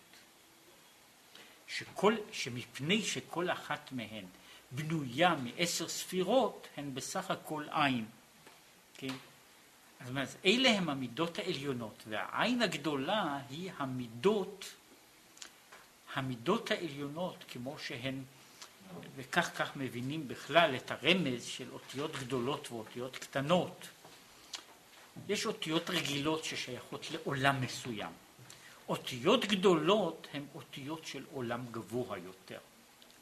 שכל, 1.66 2.16
שמפני 2.32 3.02
שכל 3.02 3.50
אחת 3.50 3.92
מהן 3.92 4.24
בנויה 4.70 5.34
מעשר 5.34 5.88
ספירות, 5.88 6.68
הן 6.76 6.94
בסך 6.94 7.30
הכל 7.30 7.66
עין. 7.70 8.06
כן? 8.94 9.14
אז 10.02 10.08
אומרת, 10.08 10.28
אלה 10.44 10.68
הן 10.70 10.88
המידות 10.88 11.38
העליונות, 11.38 12.02
והעין 12.08 12.62
הגדולה 12.62 13.38
היא 13.50 13.70
המידות, 13.76 14.74
המידות 16.14 16.70
העליונות 16.70 17.44
כמו 17.48 17.78
שהן, 17.78 18.22
וכך 19.16 19.50
כך 19.56 19.76
מבינים 19.76 20.28
בכלל 20.28 20.76
את 20.76 20.90
הרמז 20.90 21.44
של 21.44 21.72
אותיות 21.72 22.16
גדולות 22.16 22.72
ואותיות 22.72 23.16
קטנות. 23.16 23.88
יש 25.28 25.46
אותיות 25.46 25.90
רגילות 25.90 26.44
ששייכות 26.44 27.06
לעולם 27.10 27.60
מסוים. 27.60 28.12
אותיות 28.88 29.44
גדולות 29.44 30.26
הן 30.32 30.44
אותיות 30.54 31.06
של 31.06 31.24
עולם 31.32 31.66
גבוה 31.70 32.18
יותר, 32.18 32.58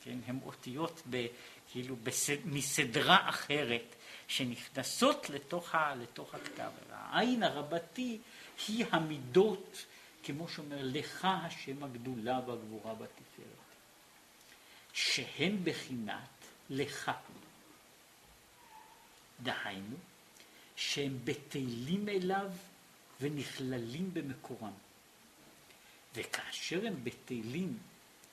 כן? 0.04 0.18
הן 0.26 0.38
אותיות 0.44 1.02
ב, 1.10 1.26
כאילו 1.72 1.96
בסד, 2.02 2.36
מסדרה 2.44 3.28
אחרת 3.28 3.94
שנכנסות 4.30 5.30
לתוך, 5.30 5.74
ה, 5.74 5.94
לתוך 5.94 6.34
הכתב. 6.34 6.70
העין 6.90 7.42
הרבתי 7.42 8.18
היא 8.68 8.86
המידות, 8.90 9.84
כמו 10.22 10.48
שאומר, 10.48 10.78
לך 10.82 11.24
השם 11.24 11.84
הגדולה 11.84 12.40
והגבורה 12.46 12.92
והתפארת, 12.92 13.70
שהן 14.92 15.56
בחינת 15.64 16.28
לך. 16.70 17.10
דהיינו, 19.42 19.96
שהם 20.76 21.18
בטלים 21.24 22.08
אליו 22.08 22.50
ונכללים 23.20 24.14
במקורם. 24.14 24.72
וכאשר 26.14 26.86
הם 26.86 27.04
בטלים 27.04 27.78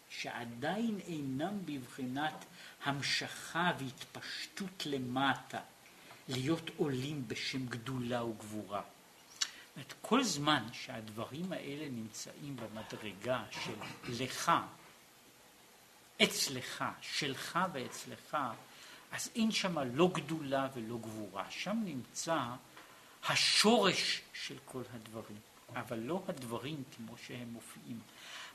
שעדיין 0.10 1.00
אינם 1.08 1.66
בבחינת 1.66 2.46
המשכה 2.84 3.72
והתפשטות 3.80 4.86
למטה, 4.86 5.62
להיות 6.28 6.70
עולים 6.78 7.28
בשם 7.28 7.66
גדולה 7.66 8.24
וגבורה. 8.24 8.82
זאת 9.78 9.94
כל 10.02 10.24
זמן 10.24 10.64
שהדברים 10.74 11.54
האלה 11.54 11.90
נמצאים 11.90 12.56
במדרגה 12.56 13.44
של 13.52 13.74
לך, 14.24 14.52
אצלך, 16.24 16.84
שלך 17.02 17.60
ואצלך, 17.74 18.38
אז 19.12 19.30
אין 19.36 19.52
שם 19.52 19.80
לא 19.80 20.10
גדולה 20.14 20.68
ולא 20.74 20.98
גבורה. 20.98 21.46
שם 21.50 21.82
נמצא 21.86 22.40
השורש 23.28 24.22
של 24.34 24.58
כל 24.66 24.82
הדברים. 24.94 25.38
אבל 25.76 26.00
לא 26.00 26.24
הדברים 26.28 26.84
כמו 26.96 27.16
שהם 27.28 27.48
מופיעים. 27.48 28.00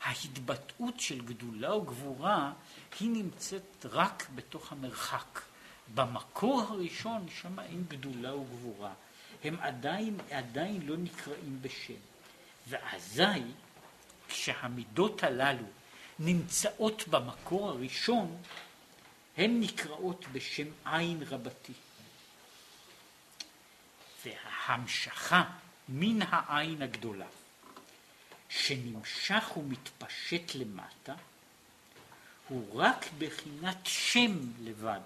ההתבטאות 0.01 0.99
של 0.99 1.25
גדולה 1.25 1.75
וגבורה 1.75 2.53
היא 2.99 3.09
נמצאת 3.09 3.85
רק 3.89 4.27
בתוך 4.35 4.71
המרחק. 4.71 5.41
במקור 5.93 6.61
הראשון 6.61 7.27
שם 7.41 7.59
אין 7.59 7.83
גדולה 7.87 8.35
וגבורה. 8.35 8.93
הם 9.43 9.59
עדיין, 9.59 10.17
עדיין 10.31 10.81
לא 10.81 10.97
נקראים 10.97 11.57
בשם. 11.61 11.93
ואזי 12.67 13.41
כשהמידות 14.27 15.23
הללו 15.23 15.65
נמצאות 16.19 17.07
במקור 17.07 17.69
הראשון, 17.69 18.37
הן 19.37 19.59
נקראות 19.59 20.25
בשם 20.31 20.67
עין 20.85 21.23
רבתי. 21.27 21.73
וההמשכה 24.25 25.43
מן 25.89 26.21
העין 26.21 26.81
הגדולה, 26.81 27.27
שנמשך 28.49 29.51
ומתפשט 29.57 30.55
למטה, 30.55 31.13
הוא 32.47 32.79
רק 32.81 33.05
בחינת 33.17 33.77
שם 33.83 34.39
לבד, 34.59 34.99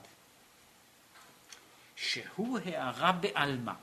שהוא 1.97 2.59
הערה 2.65 3.11
בעלמא. 3.11 3.73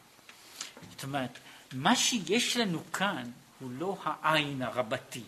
זאת 0.90 1.02
אומרת, 1.02 1.38
מה 1.72 1.96
שיש 1.96 2.56
לנו 2.56 2.92
כאן 2.92 3.30
הוא 3.60 3.70
לא 3.72 3.96
העין 4.04 4.62
הרבתי, 4.62 5.22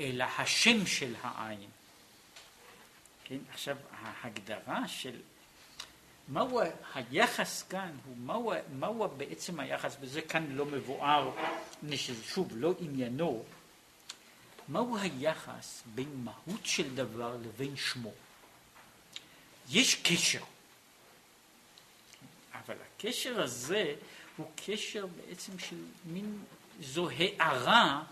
אלא 0.00 0.24
השם 0.38 0.86
של 0.86 1.14
העין. 1.22 1.70
כן, 3.24 3.38
עכשיו, 3.52 3.76
ההגדרה 3.90 4.88
של 4.88 5.20
מהו 6.28 6.60
היחס 6.94 7.62
כאן, 7.62 7.90
מהו, 8.16 8.52
מהו 8.72 9.08
בעצם 9.16 9.60
היחס, 9.60 9.96
וזה 10.00 10.22
כאן 10.22 10.46
לא 10.50 10.66
מבואר, 10.66 11.30
שזה 11.96 12.24
שוב 12.24 12.52
לא 12.56 12.74
עניינו, 12.80 13.44
מהו 14.68 14.96
היחס 14.98 15.82
בין 15.94 16.24
מהות 16.24 16.66
של 16.66 16.94
דבר 16.94 17.36
לבין 17.36 17.76
שמו. 17.76 18.12
יש 19.70 19.94
קשר, 19.94 20.42
אבל 22.66 22.76
הקשר 22.94 23.42
הזה 23.42 23.94
הוא 24.36 24.46
קשר 24.66 25.06
בעצם 25.06 25.58
של 25.58 25.76
מין, 26.04 26.44
זו 26.80 27.08
הערה 27.10 28.02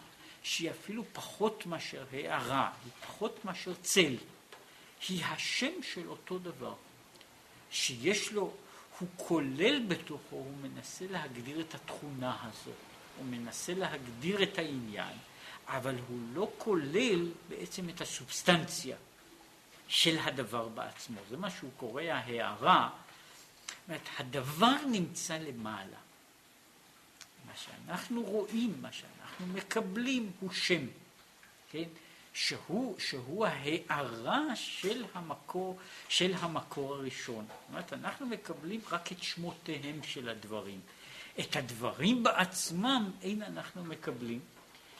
שהיא 0.42 0.70
אפילו 0.70 1.04
פחות 1.12 1.66
מאשר 1.66 2.04
הערה, 2.12 2.70
היא 2.84 2.92
פחות 3.06 3.44
מאשר 3.44 3.74
צל, 3.82 4.16
היא 5.08 5.24
השם 5.24 5.82
של 5.82 6.08
אותו 6.08 6.38
דבר. 6.38 6.74
שיש 7.70 8.32
לו, 8.32 8.52
הוא 8.98 9.08
כולל 9.16 9.86
בתוכו, 9.88 10.36
הוא 10.36 10.56
מנסה 10.62 11.04
להגדיר 11.10 11.60
את 11.60 11.74
התכונה 11.74 12.36
הזאת, 12.42 12.74
הוא 13.18 13.26
מנסה 13.26 13.74
להגדיר 13.74 14.42
את 14.42 14.58
העניין, 14.58 15.16
אבל 15.66 15.94
הוא 16.08 16.18
לא 16.32 16.50
כולל 16.58 17.30
בעצם 17.48 17.88
את 17.88 18.00
הסובסטנציה 18.00 18.96
של 19.88 20.18
הדבר 20.18 20.68
בעצמו. 20.68 21.20
זה 21.28 21.36
מה 21.36 21.50
שהוא 21.50 21.70
קורא 21.76 22.02
ההערה. 22.02 22.90
אומרת, 23.88 24.08
הדבר 24.18 24.76
נמצא 24.90 25.38
למעלה. 25.38 25.98
מה 27.46 27.52
שאנחנו 27.56 28.22
רואים, 28.22 28.74
מה 28.80 28.92
שאנחנו 28.92 29.46
מקבלים, 29.46 30.30
הוא 30.40 30.52
שם. 30.52 30.86
כן? 31.70 31.88
שהוא, 32.34 32.98
שהוא 32.98 33.46
ההערה 33.46 34.56
של 34.56 35.04
המקור, 35.14 35.78
של 36.08 36.34
המקור 36.38 36.94
הראשון. 36.94 37.44
זאת 37.48 37.68
אומרת, 37.70 37.92
אנחנו 37.92 38.26
מקבלים 38.26 38.80
רק 38.90 39.12
את 39.12 39.22
שמותיהם 39.22 40.02
של 40.02 40.28
הדברים. 40.28 40.80
את 41.40 41.56
הדברים 41.56 42.22
בעצמם 42.22 43.10
אין 43.22 43.42
אנחנו 43.42 43.84
מקבלים, 43.84 44.40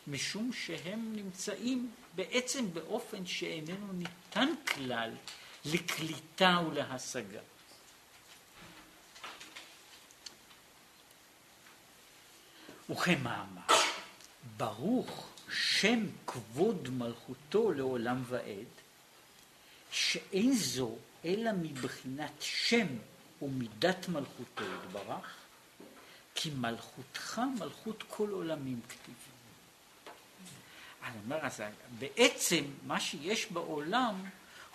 משום 0.06 0.52
שהם 0.52 1.12
נמצאים 1.16 1.90
בעצם 2.14 2.74
באופן 2.74 3.26
שאיננו 3.26 3.92
ניתן 3.92 4.48
כלל 4.68 5.10
לקליטה 5.64 6.60
ולהשגה. 6.68 7.40
וכמאמר, 12.90 13.60
ברוך 14.56 15.28
שם 15.50 16.06
כבוד 16.26 16.88
מלכותו 16.88 17.72
לעולם 17.72 18.22
ועד, 18.26 18.66
שאין 19.90 20.52
זו 20.52 20.96
אלא 21.24 21.50
מבחינת 21.52 22.32
שם 22.40 22.86
ומידת 23.42 24.08
מלכותו 24.08 24.64
יתברך, 24.64 25.34
כי 26.34 26.50
מלכותך 26.50 27.40
מלכות 27.60 28.04
כל 28.08 28.30
עולמים 28.30 28.80
כתיב. 28.88 29.14
אני 31.02 31.16
אומר, 31.24 31.38
אז 31.46 31.62
בעצם 31.98 32.64
מה 32.86 33.00
שיש 33.00 33.46
בעולם 33.46 34.24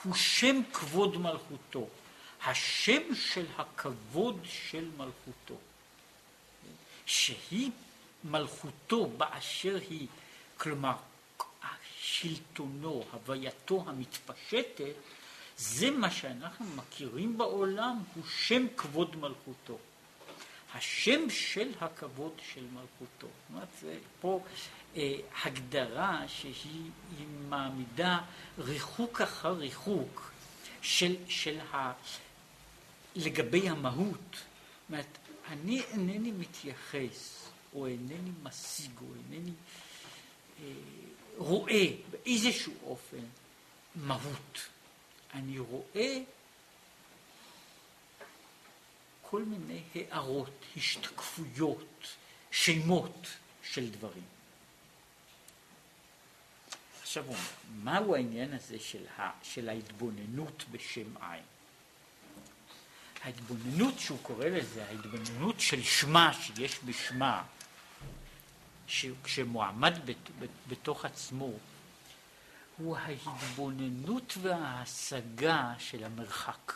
הוא 0.04 0.16
שם 0.16 0.62
כבוד 0.74 1.18
מלכותו, 1.18 1.88
השם 2.46 3.16
של 3.16 3.46
הכבוד 3.58 4.40
של 4.44 4.90
מלכותו, 4.98 5.58
שהיא 7.06 7.72
מלכותו 8.24 9.06
באשר 9.18 9.80
היא 9.90 10.08
כלומר, 10.58 10.96
שלטונו, 12.00 13.04
הווייתו 13.12 13.84
המתפשטת, 13.88 14.94
זה 15.58 15.92
מה 15.92 16.12
שאנחנו 16.12 16.66
מכירים 16.76 17.38
בעולם, 17.38 18.04
הוא 18.16 18.24
שם 18.26 18.66
כבוד 18.78 19.16
מלכותו. 19.16 19.78
השם 20.74 21.30
של 21.30 21.72
הכבוד 21.82 22.32
של 22.54 22.64
מלכותו. 22.74 23.28
זאת 23.28 23.50
אומרת, 23.50 23.68
זה 23.82 23.98
פה 24.22 24.44
אה, 24.96 25.16
הגדרה 25.44 26.22
שהיא 26.28 26.92
מעמידה 27.50 28.20
ריחוק 28.60 29.22
אחר 29.22 29.54
ריחוק 29.54 30.32
של, 30.82 31.16
של 31.28 31.60
ה... 31.60 31.92
לגבי 33.16 33.70
המהות. 33.70 34.18
זאת 34.32 34.90
אומרת, 34.90 35.18
אני 35.50 35.82
אינני 35.82 36.32
מתייחס, 36.32 37.49
או 37.74 37.88
אינני 37.88 38.32
משיג, 38.44 38.92
או 39.02 39.06
אינני 39.16 39.52
רואה 41.38 41.86
באיזשהו 42.12 42.74
אופן 42.84 43.26
מהות. 43.96 44.60
אני 45.34 45.60
רואה 45.60 46.18
כל 49.22 49.44
מיני 49.44 49.82
הערות, 49.94 50.66
השתקפויות, 50.78 52.08
שמות 52.52 53.28
של 53.64 53.90
דברים. 53.90 54.24
עכשיו 57.02 57.26
הוא 57.26 57.36
אומר, 57.36 57.48
מהו 57.84 58.16
העניין 58.16 58.54
הזה 58.54 58.80
של, 58.80 59.08
ה, 59.18 59.30
של 59.44 59.70
ההתבוננות 59.70 60.64
בשם 60.72 61.18
עין? 61.18 61.44
ההתבוננות 63.24 64.00
שהוא 64.00 64.20
קורא 64.22 64.46
לזה, 64.46 64.86
ההתבוננות 64.86 65.60
של 65.60 65.84
שמה, 65.84 66.34
שיש 66.34 66.80
בשמה, 66.86 67.44
שמועמד 69.26 69.94
בתוך 70.68 71.06
עצמו, 71.06 71.52
הוא 72.78 72.98
ההתבוננות 72.98 74.38
וההשגה 74.42 75.74
של 75.80 76.04
המרחק. 76.04 76.74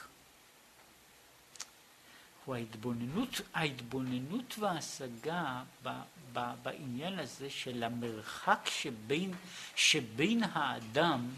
הוא 2.45 2.55
ההתבוננות, 2.55 3.41
ההתבוננות 3.53 4.55
וההשגה 4.59 5.63
ב, 5.83 5.89
ב, 6.33 6.39
בעניין 6.63 7.19
הזה 7.19 7.49
של 7.49 7.83
המרחק 7.83 8.59
שבין, 8.65 9.33
שבין 9.75 10.43
האדם 10.43 11.29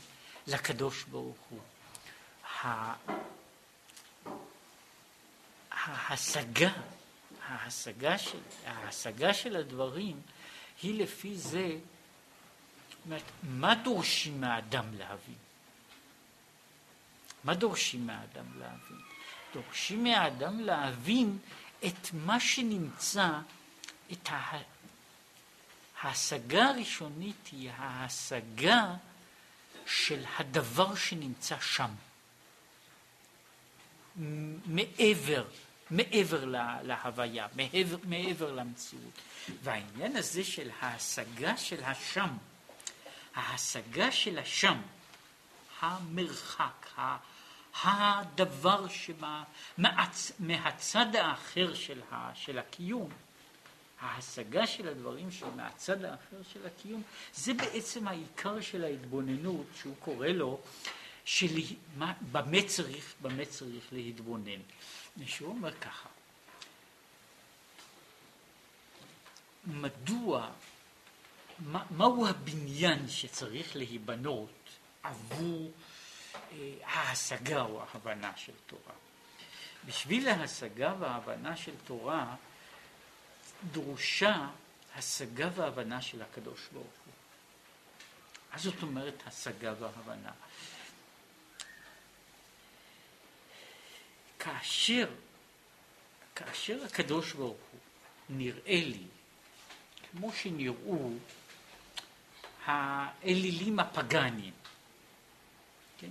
לקדוש 0.47 1.03
ברוך 1.03 1.37
הוא. 1.49 1.59
ההשגה, 5.71 6.71
ההשגה 7.47 8.17
של, 8.17 8.37
ההשגה 8.65 9.33
של 9.33 9.55
הדברים 9.55 10.21
היא 10.81 11.03
לפי 11.03 11.37
זה, 11.37 11.77
מה 13.43 13.75
דורשים 13.75 14.41
מהאדם 14.41 14.85
להבין? 14.97 15.35
מה 17.43 17.53
דורשים 17.53 18.07
מהאדם 18.07 18.59
להבין? 18.59 18.97
דורשים 19.53 20.03
מהאדם 20.03 20.59
להבין 20.59 21.37
את 21.85 22.13
מה 22.13 22.39
שנמצא, 22.39 23.29
את 24.11 24.29
ה... 24.29 24.57
ההשגה 26.01 26.69
הראשונית 26.69 27.49
היא 27.51 27.71
ההשגה 27.77 28.95
של 29.85 30.25
הדבר 30.37 30.95
שנמצא 30.95 31.55
שם, 31.59 31.91
מעבר 34.65 35.45
מעבר 35.91 36.45
להוויה, 36.83 37.47
מעבר, 37.55 37.97
מעבר 38.03 38.51
למציאות. 38.51 39.21
והעניין 39.63 40.15
הזה 40.15 40.43
של 40.43 40.69
ההשגה 40.79 41.57
של 41.57 41.83
השם, 41.83 42.29
ההשגה 43.35 44.11
של 44.11 44.39
השם, 44.39 44.81
המרחק, 45.79 46.87
הדבר 47.83 48.85
שמהצד 48.87 51.15
האחר 51.15 51.73
של, 51.73 52.01
ה, 52.11 52.31
של 52.35 52.59
הקיום, 52.59 53.09
ההשגה 54.01 54.67
של 54.67 54.87
הדברים 54.87 55.31
שמהצד 55.31 56.05
האחר 56.05 56.37
של 56.53 56.65
הקיום, 56.65 57.01
זה 57.33 57.53
בעצם 57.53 58.07
העיקר 58.07 58.61
של 58.61 58.83
ההתבוננות 58.83 59.65
שהוא 59.81 59.95
קורא 59.99 60.27
לו, 60.27 60.59
של, 61.25 61.47
מה, 61.97 62.13
במה, 62.31 62.61
צריך, 62.67 63.13
צריך 63.49 63.83
להתבונן. 63.91 64.59
שהוא 65.25 65.49
אומר 65.49 65.73
ככה, 65.79 66.09
מדוע, 69.65 70.49
מה, 71.59 71.83
מהו 71.91 72.27
הבניין 72.27 73.09
שצריך 73.09 73.75
להיבנות 73.75 74.69
עבור 75.03 75.71
אה, 76.51 76.73
ההשגה 76.83 77.61
או 77.61 77.81
ההבנה 77.81 78.31
של 78.37 78.53
תורה? 78.67 78.93
בשביל 79.85 80.27
ההשגה 80.27 80.93
וההבנה 80.99 81.57
של 81.57 81.73
תורה 81.85 82.35
דרושה 83.71 84.47
השגה 84.95 85.49
והבנה 85.55 86.01
של 86.01 86.21
הקדוש 86.21 86.59
ברוך 86.73 86.85
הוא. 87.05 87.13
מה 88.53 88.59
זאת 88.59 88.81
אומרת 88.81 89.23
השגה 89.25 89.73
והבנה? 89.79 90.31
כאשר, 94.45 95.09
כאשר 96.35 96.83
הקדוש 96.85 97.33
ברוך 97.33 97.57
הוא 97.71 97.79
נראה 98.29 98.81
לי 98.85 99.03
כמו 100.11 100.33
שנראו 100.33 101.11
האלילים 102.65 103.79
הפגאניים, 103.79 104.53
כן? 105.97 106.09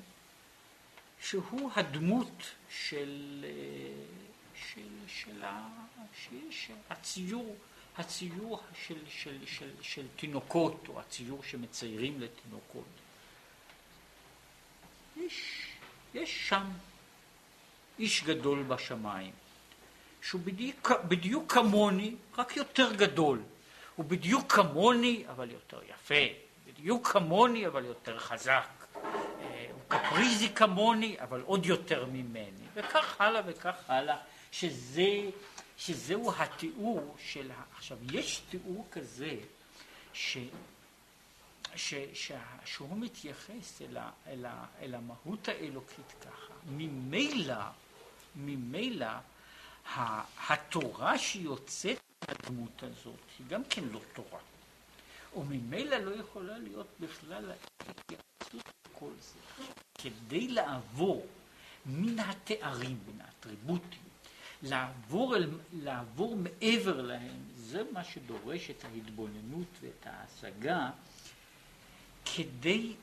שהוא 1.20 1.70
הדמות 1.76 2.42
של, 2.70 3.44
של, 4.54 4.88
של, 5.06 5.40
של, 6.14 6.50
של 6.50 6.74
הציור, 6.90 7.56
הציור 7.96 8.62
של, 8.86 8.98
של, 9.08 9.46
של, 9.46 9.70
של 9.82 10.06
תינוקות, 10.16 10.84
או 10.88 11.00
הציור 11.00 11.42
שמציירים 11.42 12.20
לתינוקות. 12.20 12.88
יש, 15.16 15.66
יש 16.14 16.48
שם 16.48 16.70
איש 17.98 18.24
גדול 18.24 18.62
בשמיים, 18.62 19.33
שהוא 20.22 20.40
בדיוק, 20.40 20.90
בדיוק 21.09 21.52
כמוני, 21.52 22.14
רק 22.38 22.57
יותר 22.57 22.92
גדול. 22.92 23.42
הוא 23.96 24.07
בדיוק 24.07 24.52
כמוני, 24.52 25.24
אבל 25.30 25.50
יותר 25.50 25.80
יפה. 25.88 26.24
בדיוק 26.66 27.09
כמוני, 27.09 27.66
אבל 27.66 27.85
יותר 27.85 28.18
חזק. 28.18 28.68
אה, 28.96 29.66
הוא 29.72 29.80
קפריזי 29.88 30.48
כמוני, 30.54 31.16
אבל 31.20 31.40
עוד 31.40 31.66
יותר 31.66 32.07
ממני. 32.07 32.66
וכך 32.74 33.20
הלאה 33.20 33.42
וכך 33.46 33.74
הלאה, 33.88 34.16
שזה, 34.52 35.09
שזהו 35.76 36.33
התיאור 36.38 37.16
של... 37.18 37.50
עכשיו, 37.76 37.98
יש 38.12 38.42
תיאור 38.50 38.87
כזה, 38.90 39.37
ש... 40.12 40.38
ש, 41.76 41.94
ש, 42.14 42.32
שהוא 42.64 42.96
מתייחס 42.98 43.82
אל, 43.82 43.96
ה, 43.96 44.10
אל, 44.26 44.46
ה, 44.46 44.66
אל 44.80 44.94
המהות 44.94 45.48
האלוקית 45.48 46.14
ככה. 46.20 46.54
ממילא, 46.66 47.64
ממילא, 48.37 49.06
התורה 50.48 51.18
שיוצאת 51.18 51.98
מהדמות 52.28 52.82
הזאת 52.82 53.20
היא 53.38 53.46
גם 53.46 53.62
כן 53.70 53.84
לא 53.84 54.00
תורה. 54.12 54.40
וממילא 55.37 55.96
לא 55.96 56.10
יכולה 56.16 56.58
להיות 56.58 56.87
בכלל 57.00 57.52
התייחסות 57.80 58.70
לכל 58.88 59.10
זה. 59.20 59.64
כדי 59.98 60.48
לעבור 60.48 61.26
מן 61.87 62.18
התארים, 62.18 62.98
מן 63.06 63.20
האטריבוטים, 63.20 64.02
לעבור, 64.62 65.37
אל, 65.37 65.50
לעבור 65.72 66.37
מעבר 66.37 67.02
להם, 67.02 67.40
זה 67.54 67.82
מה 67.92 68.04
שדורש 68.04 68.70
את 68.70 68.84
ההתבוננות 68.84 69.66
ואת 69.80 70.06
ההשגה 70.06 70.90
כדי 72.36 72.94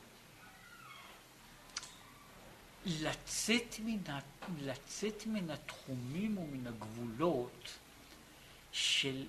לצאת 2.86 3.76
מן, 3.84 3.98
לצאת 4.58 5.26
מן 5.26 5.50
התחומים 5.50 6.38
ומן 6.38 6.66
הגבולות 6.66 7.78
של, 8.72 9.26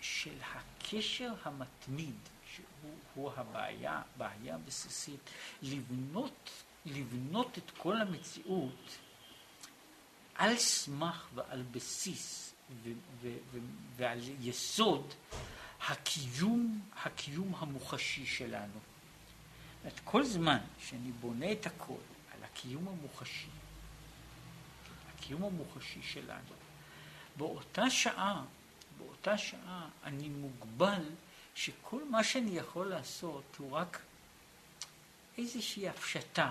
של 0.00 0.34
הקשר 0.54 1.34
המתמיד, 1.42 2.14
שהוא 2.54 3.32
הבעיה, 3.36 4.02
בעיה 4.16 4.54
הבסיסית, 4.54 5.30
לבנות, 5.62 6.50
לבנות 6.86 7.58
את 7.58 7.70
כל 7.78 7.96
המציאות 7.96 8.98
על 10.34 10.56
סמך 10.56 11.28
ועל 11.34 11.62
בסיס 11.70 12.54
ו, 12.82 12.92
ו, 13.20 13.28
ו, 13.50 13.58
ועל 13.96 14.20
יסוד 14.40 15.14
הקיום, 15.86 16.80
הקיום 17.02 17.54
המוחשי 17.54 18.26
שלנו. 18.26 18.80
את 19.86 20.00
כל 20.04 20.24
זמן 20.24 20.58
שאני 20.78 21.12
בונה 21.12 21.52
את 21.52 21.66
הכל 21.66 21.94
על 22.34 22.44
הקיום 22.44 22.88
המוחשי, 22.88 23.48
הקיום 25.08 25.44
המוחשי 25.44 26.02
שלנו, 26.02 26.54
באותה 27.36 27.90
שעה, 27.90 28.44
באותה 28.98 29.38
שעה 29.38 29.88
אני 30.04 30.28
מוגבל 30.28 31.02
שכל 31.54 32.04
מה 32.10 32.24
שאני 32.24 32.58
יכול 32.58 32.86
לעשות 32.86 33.56
הוא 33.58 33.72
רק 33.72 34.02
איזושהי 35.38 35.88
הפשטה, 35.88 36.50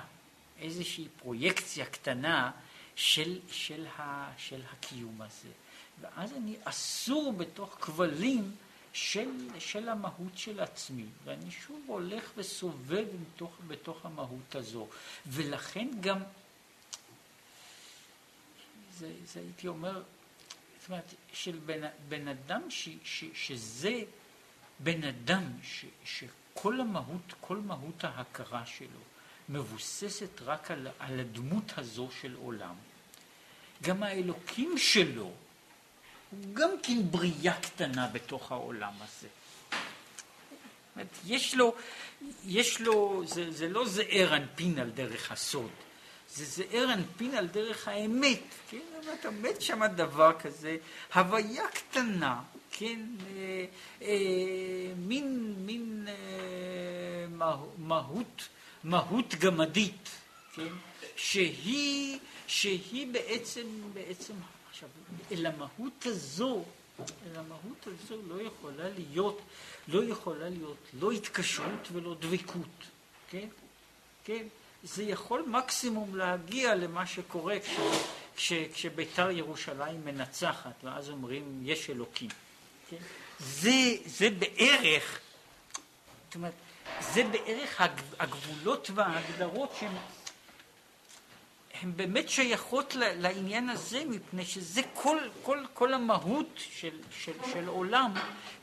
איזושהי 0.59 1.07
פרויקציה 1.17 1.85
קטנה 1.85 2.51
של, 2.95 3.39
של, 3.51 3.87
ה, 3.87 4.31
של 4.37 4.61
הקיום 4.71 5.21
הזה. 5.21 5.49
ואז 6.01 6.33
אני 6.33 6.55
אסור 6.63 7.33
בתוך 7.33 7.77
כבלים 7.81 8.55
של, 8.97 9.29
של 9.59 9.89
המהות 9.89 10.37
של 10.37 10.59
עצמי, 10.59 11.05
ואני 11.23 11.51
שוב 11.51 11.83
הולך 11.87 12.31
וסובב 12.37 13.05
בתוך, 13.21 13.57
בתוך 13.67 14.05
המהות 14.05 14.55
הזו. 14.55 14.87
ולכן 15.27 15.87
גם, 16.01 16.19
זה, 18.97 19.13
זה 19.25 19.39
הייתי 19.39 19.67
אומר, 19.67 20.03
זאת 20.79 20.89
אומרת, 20.89 21.13
של 21.33 21.59
בן, 21.65 21.81
בן 22.09 22.27
אדם 22.27 22.61
ש, 22.69 22.89
ש, 23.03 23.23
שזה 23.33 24.01
בן 24.79 25.03
אדם 25.03 25.43
ש, 25.63 25.85
שכל 26.05 26.81
המהות, 26.81 27.33
כל 27.41 27.57
מהות 27.57 28.03
ההכרה 28.03 28.65
שלו 28.65 29.01
מבוססת 29.49 30.41
רק 30.41 30.71
על, 30.71 30.87
על 30.99 31.19
הדמות 31.19 31.71
הזו 31.77 32.09
של 32.21 32.35
עולם. 32.35 32.75
גם 33.83 34.03
האלוקים 34.03 34.77
שלו 34.77 35.31
הוא 36.31 36.53
גם 36.53 36.69
כן 36.83 37.11
בריאה 37.11 37.61
קטנה 37.61 38.07
בתוך 38.07 38.51
העולם 38.51 38.93
הזה. 39.01 39.27
יש 41.25 41.55
לו, 41.55 41.75
יש 42.45 42.81
לו, 42.81 43.23
זה, 43.25 43.51
זה 43.51 43.69
לא 43.69 43.87
זעיר 43.87 44.35
אנפין 44.35 44.79
על 44.79 44.89
דרך 44.89 45.31
הסוד, 45.31 45.71
זה 46.29 46.45
זעיר 46.45 46.93
אנפין 46.93 47.35
על 47.35 47.47
דרך 47.47 47.87
האמת, 47.87 48.41
כן? 48.69 48.79
אתה 49.19 49.31
מת 49.31 49.61
שם 49.61 49.85
דבר 49.95 50.31
כזה, 50.39 50.77
הוויה 51.13 51.67
קטנה, 51.67 52.41
כן? 52.71 52.99
אה, 53.35 53.65
אה, 54.01 54.15
מין, 54.97 55.55
מין 55.57 56.07
אה, 56.07 56.13
מהות, 57.77 58.47
מהות 58.83 59.35
גמדית, 59.35 60.09
כן? 60.55 60.73
שהיא, 61.15 62.19
שהיא 62.47 63.07
בעצם, 63.13 63.67
בעצם 63.93 64.33
עכשיו, 64.69 64.89
אל 65.31 65.45
המהות 65.45 66.05
הזו, 66.05 66.63
אל 66.99 67.35
המהות 67.35 67.87
הזו 67.87 68.15
לא 68.27 68.41
יכולה 68.41 68.89
להיות, 68.89 69.41
לא 69.87 70.03
יכולה 70.03 70.49
להיות 70.49 70.77
לא 70.99 71.11
התקשרות 71.11 71.87
ולא 71.91 72.15
דבקות, 72.19 72.83
כן? 73.29 73.47
כן? 74.23 74.47
זה 74.83 75.03
יכול 75.03 75.43
מקסימום 75.47 76.15
להגיע 76.15 76.75
למה 76.75 77.07
שקורה 77.07 77.59
כש, 77.59 77.75
כש, 78.35 78.53
כשביתר 78.73 79.31
ירושלים 79.31 80.05
מנצחת, 80.05 80.83
ואז 80.83 81.09
אומרים 81.09 81.61
יש 81.63 81.89
אלוקים. 81.89 82.29
כן? 82.89 82.97
זה, 83.39 83.95
זה 84.05 84.29
בערך, 84.29 85.19
זאת 86.25 86.35
אומרת, 86.35 86.53
זה 86.99 87.23
בערך 87.23 87.81
הגבולות 88.19 88.89
וההגדרות 88.95 89.75
שהן 89.79 89.91
הן 91.81 91.91
באמת 91.95 92.29
שייכות 92.29 92.95
לעניין 92.95 93.69
הזה, 93.69 94.03
מפני 94.05 94.45
שזה 94.45 94.81
כל, 94.93 95.17
כל, 95.43 95.63
כל 95.73 95.93
המהות 95.93 96.49
של, 96.55 96.99
של, 97.11 97.31
של 97.53 97.67
עולם, 97.67 98.13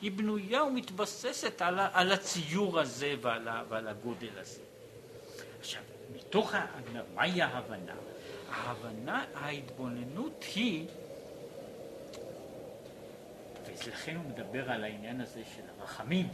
היא 0.01 0.11
בנויה 0.11 0.63
ומתבססת 0.63 1.61
על, 1.61 1.79
על 1.93 2.11
הציור 2.11 2.79
הזה 2.79 3.13
ועל, 3.21 3.47
ועל 3.69 3.87
הגודל 3.87 4.39
הזה. 4.39 4.61
עכשיו, 5.59 5.81
מתוך, 6.15 6.53
מהי 7.15 7.41
ההבנה? 7.41 7.95
ההבנה, 8.49 9.25
ההתבוננות 9.33 10.45
היא, 10.55 10.87
ולכן 13.85 14.15
הוא 14.15 14.25
מדבר 14.25 14.71
על 14.71 14.83
העניין 14.83 15.21
הזה 15.21 15.41
של 15.55 15.61
הרחמים, 15.79 16.27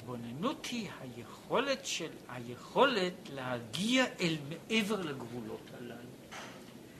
ההתבוננות 0.00 0.66
היא 0.66 0.88
היכולת 1.00 1.86
של, 1.86 2.08
היכולת 2.28 3.14
להגיע 3.32 4.04
אל 4.20 4.36
מעבר 4.48 5.00
לגבולות 5.00 5.60
הללו. 5.78 5.94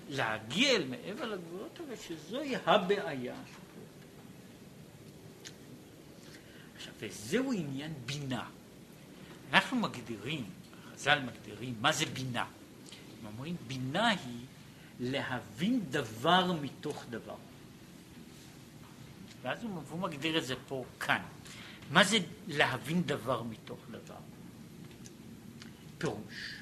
להגיע 0.09 0.71
אל 0.71 0.85
מעבר 0.89 1.25
לגבולות 1.25 1.81
האלה, 1.81 1.97
שזוהי 1.97 2.57
הבעיה. 2.67 3.35
עכשיו, 6.77 6.93
וזהו 6.99 7.53
עניין 7.53 7.93
בינה. 8.07 8.49
אנחנו 9.53 9.77
מגדירים, 9.77 10.45
חז"ל 10.95 11.19
מגדירים, 11.19 11.75
מה 11.81 11.93
זה 11.93 12.07
בינה. 12.07 12.45
הם 13.21 13.27
אומרים, 13.27 13.57
בינה 13.67 14.09
היא 14.09 14.47
להבין 15.01 15.81
דבר 15.91 16.53
מתוך 16.53 17.05
דבר. 17.11 17.37
ואז 19.43 19.65
הוא 19.91 19.99
מגדיר 19.99 20.39
את 20.39 20.45
זה 20.45 20.55
פה 20.69 20.85
כאן. 21.01 21.23
מה 21.91 22.05
זה 22.05 22.19
להבין 22.49 23.03
דבר 23.03 23.43
מתוך 23.43 23.79
דבר? 23.91 24.21
פירוש. 25.99 26.55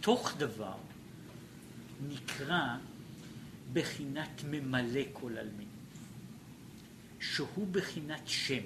תוך 0.00 0.32
דבר 0.36 0.76
נקרא 2.08 2.76
בחינת 3.72 4.44
ממלא 4.44 5.00
כל 5.12 5.38
עלמין, 5.38 5.68
שהוא 7.20 7.68
בחינת 7.70 8.28
שם. 8.28 8.62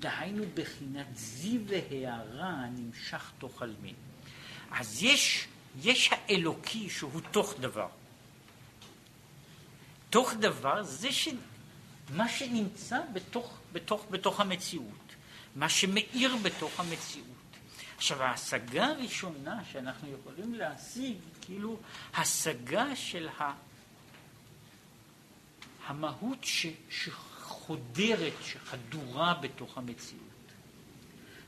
דהיינו 0.00 0.44
בחינת 0.54 1.06
זיו 1.16 1.60
והערה 1.66 2.50
הנמשך 2.50 3.30
תוך 3.38 3.62
עלמין. 3.62 3.94
אז 4.70 5.02
יש, 5.02 5.48
יש 5.82 6.10
האלוקי 6.12 6.90
שהוא 6.90 7.20
תוך 7.30 7.54
דבר. 7.60 7.88
תוך 10.10 10.34
דבר 10.34 10.82
זה 10.82 11.12
ש... 11.12 11.28
מה 12.10 12.28
שנמצא 12.28 12.98
בתוך, 13.12 13.58
בתוך, 13.74 14.06
בתוך 14.10 14.40
המציאות, 14.40 15.14
מה 15.56 15.68
שמאיר 15.68 16.36
בתוך 16.42 16.80
המציאות. 16.80 17.26
עכשיו, 17.96 18.22
ההשגה 18.22 18.86
הראשונה 18.86 19.64
שאנחנו 19.72 20.08
יכולים 20.20 20.54
להשיג, 20.54 21.16
כאילו 21.40 21.78
השגה 22.14 22.96
של 22.96 23.28
ה... 23.28 23.52
המהות 25.86 26.38
ש... 26.44 26.66
שחודרת, 26.90 28.32
שחדורה 28.44 29.34
בתוך 29.34 29.78
המציאות. 29.78 30.22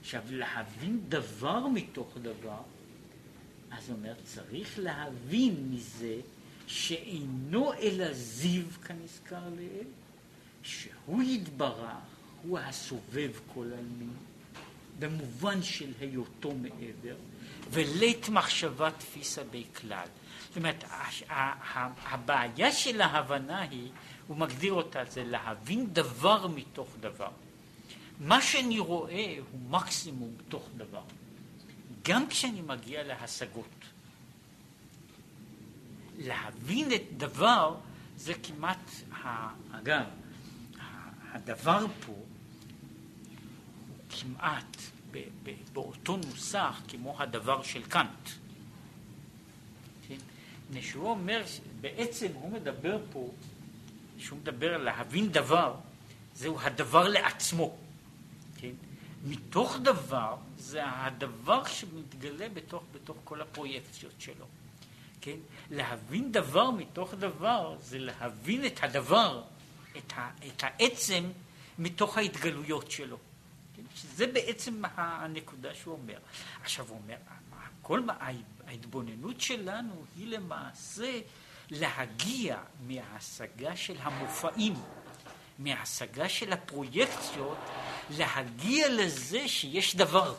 עכשיו, 0.00 0.22
להבין 0.30 1.00
דבר 1.08 1.66
מתוך 1.66 2.16
דבר, 2.22 2.62
אז 3.70 3.90
אומר, 3.90 4.14
צריך 4.24 4.78
להבין 4.78 5.68
מזה 5.70 6.20
שאינו 6.66 7.72
אלא 7.72 8.12
זיו 8.12 8.64
כנזכר 8.86 9.48
לעיל, 9.56 9.88
שהוא 10.62 11.22
יתברך, 11.22 12.15
הוא 12.48 12.58
הסובב 12.58 13.30
כל 13.54 13.64
עלמין, 13.64 14.12
במובן 14.98 15.62
של 15.62 15.92
היותו 16.00 16.52
מעבר, 16.54 17.16
ולית 17.70 18.28
מחשבה 18.28 18.90
תפיסה 18.90 19.42
בכלל. 19.50 20.06
זאת 20.48 20.56
אומרת, 20.56 20.84
הבעיה 22.02 22.72
של 22.72 23.00
ההבנה 23.00 23.60
היא, 23.60 23.90
הוא 24.26 24.36
מגדיר 24.36 24.72
אותה, 24.72 25.04
זה 25.04 25.24
להבין 25.24 25.86
דבר 25.92 26.46
מתוך 26.46 26.88
דבר. 27.00 27.30
מה 28.20 28.42
שאני 28.42 28.78
רואה 28.78 29.36
הוא 29.52 29.60
מקסימום 29.70 30.32
בתוך 30.36 30.68
דבר. 30.76 31.02
גם 32.02 32.28
כשאני 32.28 32.60
מגיע 32.60 33.02
להשגות. 33.02 33.84
להבין 36.18 36.92
את 36.92 37.02
דבר 37.16 37.74
זה 38.16 38.34
כמעט, 38.34 38.90
אגב, 39.72 40.04
הדבר 41.32 41.86
פה 42.06 42.25
כמעט 44.20 44.76
באותו 45.72 46.16
נוסח 46.16 46.80
כמו 46.88 47.22
הדבר 47.22 47.62
של 47.62 47.82
קאנט. 47.82 48.28
כן? 50.08 50.16
שהוא 50.80 51.10
אומר, 51.10 51.42
בעצם 51.80 52.26
הוא 52.34 52.52
מדבר 52.52 52.98
פה, 53.12 53.30
שהוא 54.18 54.38
מדבר 54.38 54.74
על 54.74 54.82
להבין 54.82 55.32
דבר, 55.32 55.74
זהו 56.34 56.60
הדבר 56.60 57.08
לעצמו. 57.08 57.76
כן? 58.56 58.72
מתוך 59.24 59.76
דבר, 59.82 60.36
זה 60.58 60.80
הדבר 60.84 61.64
שמתגלה 61.64 62.48
בתוך, 62.48 62.82
בתוך 62.92 63.16
כל 63.24 63.40
הפרויקציות 63.40 64.14
שלו. 64.18 64.46
כן? 65.20 65.36
להבין 65.70 66.32
דבר 66.32 66.70
מתוך 66.70 67.14
דבר, 67.14 67.76
זה 67.80 67.98
להבין 67.98 68.66
את 68.66 68.84
הדבר, 68.84 69.42
את, 69.96 70.12
ה, 70.16 70.30
את 70.46 70.62
העצם, 70.64 71.24
מתוך 71.78 72.18
ההתגלויות 72.18 72.90
שלו. 72.90 73.18
שזה 73.96 74.26
בעצם 74.26 74.82
הנקודה 74.96 75.74
שהוא 75.74 75.94
אומר. 75.94 76.18
עכשיו 76.62 76.88
הוא 76.88 76.98
אומר, 77.04 77.16
כל 77.82 78.02
ההתבוננות 78.66 79.40
שלנו 79.40 80.04
היא 80.16 80.26
למעשה 80.26 81.20
להגיע 81.70 82.58
מההשגה 82.80 83.76
של 83.76 83.96
המופעים, 84.00 84.74
מההשגה 85.58 86.28
של 86.28 86.52
הפרויקציות, 86.52 87.58
להגיע 88.10 88.88
לזה 88.88 89.48
שיש 89.48 89.96
דבר. 89.96 90.34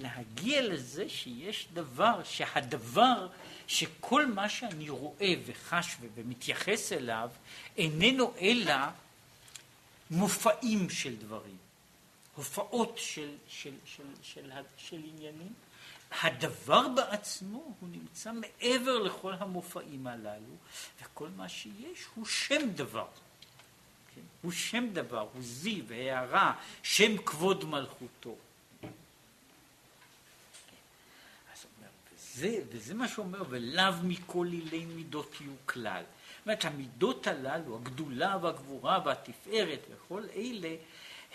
להגיע 0.00 0.62
לזה 0.62 1.08
שיש 1.08 1.68
דבר, 1.72 2.20
שהדבר, 2.24 3.28
שכל 3.66 4.26
מה 4.26 4.48
שאני 4.48 4.90
רואה 4.90 5.34
וחש 5.46 5.96
ומתייחס 6.14 6.92
אליו, 6.92 7.30
איננו 7.76 8.32
אלא 8.40 8.74
מופעים 10.10 10.90
של 10.90 11.16
דברים, 11.16 11.56
הופעות 12.34 12.98
של, 12.98 13.34
של, 13.48 13.74
של, 13.84 14.02
של, 14.22 14.50
של, 14.50 14.62
של 14.76 15.02
עניינים. 15.04 15.52
הדבר 16.22 16.88
בעצמו 16.88 17.74
הוא 17.80 17.88
נמצא 17.88 18.32
מעבר 18.32 18.98
לכל 18.98 19.32
המופעים 19.32 20.06
הללו, 20.06 20.56
וכל 21.02 21.28
מה 21.36 21.48
שיש 21.48 22.04
הוא 22.14 22.26
שם 22.26 22.70
דבר. 22.74 23.06
כן? 24.14 24.20
הוא 24.42 24.52
שם 24.52 24.86
דבר, 24.92 25.28
הוא 25.32 25.42
זיו, 25.42 25.92
הערה, 25.92 26.54
שם 26.82 27.22
כבוד 27.22 27.64
מלכותו. 27.64 28.36
זה, 32.36 32.58
וזה 32.68 32.94
מה 32.94 33.08
שאומר, 33.08 33.42
ולאו 33.48 33.92
מכל 34.04 34.48
עילי 34.52 34.84
מידות 34.84 35.40
יהיו 35.40 35.52
כלל. 35.66 36.02
זאת 36.46 36.50
אומרת, 36.50 36.64
המידות 36.64 37.26
הללו, 37.26 37.76
הגדולה 37.76 38.38
והגבורה 38.42 39.00
והתפארת 39.04 39.80
וכל 39.90 40.22
אלה, 40.34 40.76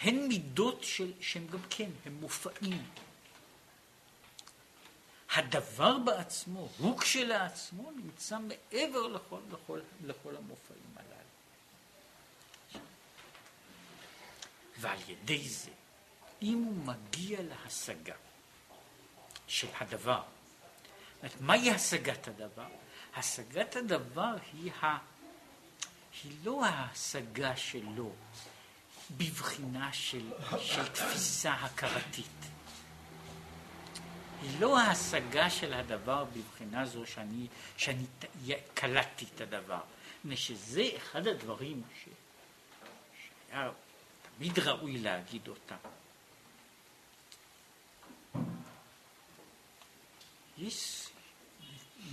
הן 0.01 0.27
מידות 0.27 0.83
של, 0.83 1.11
שהן 1.21 1.47
גם 1.47 1.59
כן, 1.69 1.89
הם 2.05 2.13
מופעים. 2.13 2.83
הדבר 5.35 5.97
בעצמו, 5.97 6.69
הוא 6.77 6.99
כשלעצמו, 6.99 7.91
נמצא 7.91 8.37
מעבר 8.39 9.07
לכל, 9.07 9.39
לכל, 9.51 9.79
לכל 10.03 10.35
המופעים 10.35 10.95
הללו. 10.95 11.21
ועל 14.79 14.99
ידי 15.07 15.49
זה, 15.49 15.71
אם 16.41 16.63
הוא 16.63 16.75
מגיע 16.75 17.39
להשגה 17.41 18.15
של 19.47 19.67
הדבר, 19.79 20.21
מהי 21.39 21.71
השגת 21.71 22.27
הדבר? 22.27 22.67
השגת 23.15 23.75
הדבר 23.75 24.33
היא, 24.53 24.71
ה... 24.71 24.97
היא 26.23 26.37
לא 26.43 26.65
ההשגה 26.65 27.55
שלו 27.55 28.11
בבחינה 29.17 29.93
של, 29.93 30.31
של 30.59 30.87
תפיסה 30.87 31.53
הכרתית. 31.53 32.25
היא 34.41 34.59
לא 34.59 34.79
ההשגה 34.79 35.49
של 35.49 35.73
הדבר 35.73 36.23
בבחינה 36.23 36.85
זו 36.85 37.05
שאני, 37.05 37.47
שאני 37.77 38.05
קלטתי 38.73 39.25
את 39.35 39.41
הדבר. 39.41 39.81
מפני 40.19 40.37
שזה 40.37 40.89
אחד 40.97 41.27
הדברים 41.27 41.83
ש, 41.95 42.05
שהיה 43.49 43.71
תמיד 44.37 44.59
ראוי 44.59 44.97
להגיד 44.97 45.47
אותם. 45.47 45.75
יש 50.57 51.10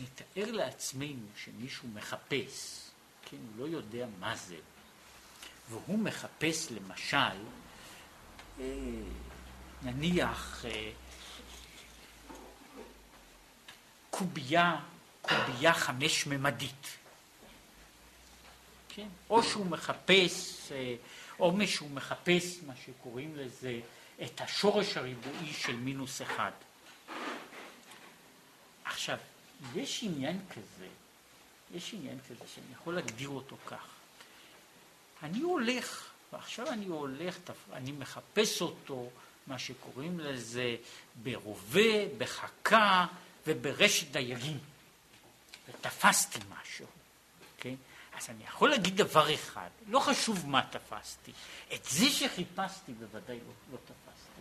נתאר 0.02 0.52
לעצמנו 0.52 1.26
שמישהו 1.44 1.88
מחפש, 1.94 2.84
כן, 3.30 3.36
הוא 3.36 3.66
לא 3.66 3.76
יודע 3.76 4.06
מה 4.20 4.36
זה, 4.36 4.56
והוא 5.70 5.98
מחפש 5.98 6.70
למשל, 6.70 7.38
אה, 8.60 8.64
נניח 9.82 10.64
אה, 10.64 10.90
קובייה, 14.10 14.76
קובייה 15.22 15.74
חמש 15.74 16.26
ממדית, 16.26 16.86
כן? 18.88 19.08
או 19.30 19.42
שהוא 19.42 19.66
מחפש, 19.66 20.72
אה, 20.72 20.94
או 21.40 21.52
מישהו 21.52 21.88
מחפש 21.88 22.58
מה 22.66 22.72
שקוראים 22.86 23.36
לזה 23.36 23.80
את 24.22 24.40
השורש 24.40 24.96
הריבועי 24.96 25.52
של 25.52 25.76
מינוס 25.76 26.22
אחד. 26.22 26.50
עכשיו, 28.84 29.18
יש 29.74 30.02
עניין 30.02 30.40
כזה, 30.50 30.88
יש 31.74 31.94
עניין 31.94 32.18
כזה 32.20 32.44
שאני 32.54 32.66
יכול 32.72 32.94
להגדיר 32.94 33.28
אותו 33.28 33.56
כך. 33.66 33.86
אני 35.22 35.40
הולך, 35.40 36.10
ועכשיו 36.32 36.68
אני 36.68 36.86
הולך, 36.86 37.38
אני 37.72 37.92
מחפש 37.92 38.62
אותו, 38.62 39.10
מה 39.46 39.58
שקוראים 39.58 40.20
לזה, 40.20 40.76
ברובה, 41.22 42.06
בחכה 42.18 43.06
וברשת 43.46 44.10
דייגים. 44.10 44.58
ותפסתי 45.68 46.38
משהו, 46.50 46.86
כן? 47.58 47.74
אז 48.18 48.30
אני 48.30 48.44
יכול 48.44 48.70
להגיד 48.70 48.96
דבר 48.96 49.34
אחד, 49.34 49.68
לא 49.86 50.00
חשוב 50.00 50.46
מה 50.46 50.62
תפסתי, 50.70 51.32
את 51.74 51.84
זה 51.84 52.10
שחיפשתי 52.10 52.92
בוודאי 52.92 53.38
לא, 53.38 53.52
לא 53.72 53.78
תפסתי. 53.84 54.40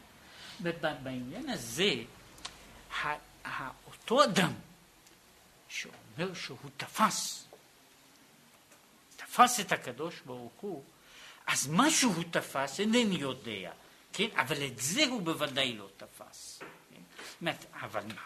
ובעניין 0.62 1.50
הזה, 1.50 1.94
אותו 3.88 4.24
אדם 4.24 4.54
שאומר 5.78 6.34
שהוא 6.34 6.70
תפס, 6.78 7.46
תפס 9.16 9.60
את 9.60 9.72
הקדוש 9.72 10.16
ברוך 10.26 10.54
הוא, 10.62 10.84
אז 11.48 11.68
מה 11.68 11.92
שהוא 11.92 12.24
תפס 12.32 12.80
אינני 12.80 13.16
יודע, 13.16 13.72
כן? 14.14 14.28
אבל 14.36 14.66
את 14.68 14.80
זה 14.80 15.06
הוא 15.06 15.22
בוודאי 15.22 15.78
לא 15.78 15.90
תפס. 15.98 16.60
כן? 17.40 17.52
אבל 17.74 18.04
מה? 18.06 18.26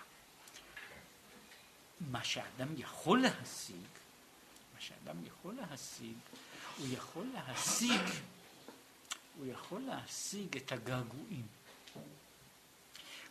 מה 2.00 2.24
שאדם 2.24 2.68
יכול 2.78 3.22
להשיג, 3.22 3.88
מה 4.74 4.82
שאדם 4.82 5.26
יכול 5.26 5.54
להשיג, 5.54 6.18
הוא 6.78 6.88
יכול 6.92 7.26
להשיג, 7.34 8.02
הוא 9.38 9.46
יכול 9.46 9.82
להשיג 9.82 10.58
את 10.58 10.72
הגעגועים. 10.72 11.48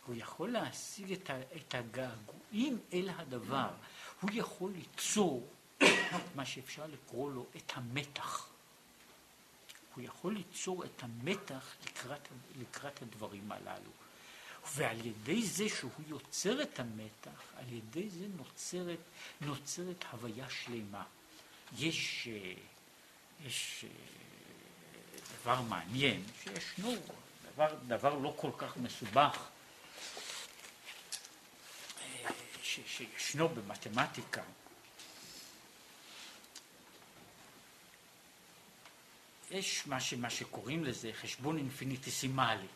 הוא 0.05 0.15
יכול 0.15 0.49
להשיג 0.49 1.11
את, 1.11 1.75
הגעגועים 1.75 2.79
אל 2.93 3.09
הדבר. 3.17 3.69
הוא 4.21 4.29
יכול 4.33 4.71
ליצור 4.71 5.47
מה 6.35 6.45
שאפשר 6.45 6.87
לקרוא 6.87 7.31
לו 7.31 7.45
את 7.57 7.71
המתח. 7.75 8.47
הוא 9.95 10.03
יכול 10.03 10.33
ליצור 10.33 10.85
את 10.85 11.03
המתח 11.03 11.75
לקראת, 11.85 12.27
לקראת 12.59 13.01
הדברים 13.01 13.51
הללו. 13.51 13.91
ועל 14.73 15.05
ידי 15.05 15.45
זה 15.45 15.69
שהוא 15.69 15.91
יוצר 16.07 16.61
את 16.61 16.79
המתח, 16.79 17.41
על 17.57 17.73
ידי 17.73 18.09
זה 18.09 18.25
נוצרת, 18.37 18.99
נוצרת 19.41 20.05
הוויה 20.11 20.49
שלמה. 20.49 21.03
יש, 21.77 22.27
אה, 22.31 22.53
יש 23.45 23.85
אה, 23.85 23.89
דבר 25.41 25.61
מעניין 25.61 26.23
שישנו, 26.43 26.95
דבר, 27.53 27.75
דבר 27.87 28.17
לא 28.17 28.33
כל 28.37 28.51
כך 28.57 28.77
מסובך, 28.77 29.49
ש, 32.60 32.60
שישנו 32.85 33.49
במתמטיקה, 33.49 34.41
יש 39.51 39.87
מה, 39.87 39.99
ש, 39.99 40.13
מה 40.13 40.29
שקוראים 40.29 40.83
לזה 40.83 41.11
חשבון 41.13 41.57
אינפיניטיסימלי, 41.57 42.67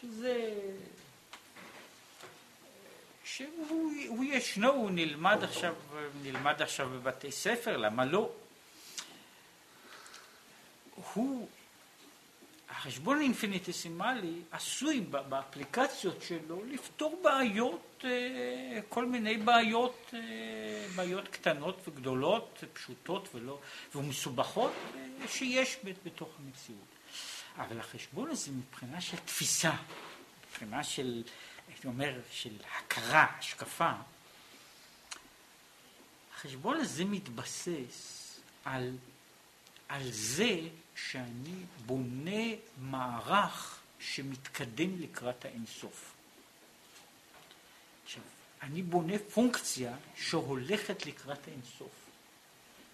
שזה, 0.00 0.54
שהוא 3.24 4.24
ישנו, 4.24 4.72
הוא 4.72 4.90
נלמד 4.90 5.38
עכשיו, 5.42 5.74
נלמד 6.22 6.62
עכשיו 6.62 6.88
בבתי 6.88 7.32
ספר, 7.32 7.76
למה 7.76 8.04
לא? 8.04 8.32
הוא, 11.14 11.48
החשבון 12.78 13.18
האינפיניטסימלי 13.18 14.40
עשוי 14.50 15.00
באפליקציות 15.00 16.22
שלו 16.22 16.64
לפתור 16.64 17.20
בעיות, 17.22 18.04
אה, 18.04 18.80
כל 18.88 19.06
מיני 19.06 19.36
בעיות, 19.36 20.10
אה, 20.14 20.86
בעיות 20.96 21.28
קטנות 21.28 21.88
וגדולות, 21.88 22.64
פשוטות 22.72 23.28
ולא, 23.34 23.60
ומסובכות 23.94 24.72
אה, 24.96 25.28
שיש 25.28 25.76
בתוך 26.04 26.28
המציאות. 26.38 26.88
אבל 27.56 27.80
החשבון 27.80 28.30
הזה 28.30 28.50
מבחינה 28.50 29.00
של 29.00 29.16
תפיסה, 29.16 29.72
מבחינה 30.50 30.84
של, 30.84 31.22
הייתי 31.68 31.86
אומר, 31.86 32.20
של 32.30 32.54
הכרה, 32.76 33.26
השקפה, 33.38 33.92
החשבון 36.34 36.80
הזה 36.80 37.04
מתבסס 37.04 38.40
על, 38.64 38.96
על 39.88 40.10
זה 40.10 40.58
שאני 41.06 41.64
בונה 41.86 42.46
מערך 42.78 43.80
שמתקדם 44.00 45.00
לקראת 45.00 45.44
האינסוף. 45.44 46.14
עכשיו, 48.04 48.22
אני 48.62 48.82
בונה 48.82 49.14
פונקציה 49.34 49.96
שהולכת 50.16 51.06
לקראת 51.06 51.48
האינסוף. 51.48 51.90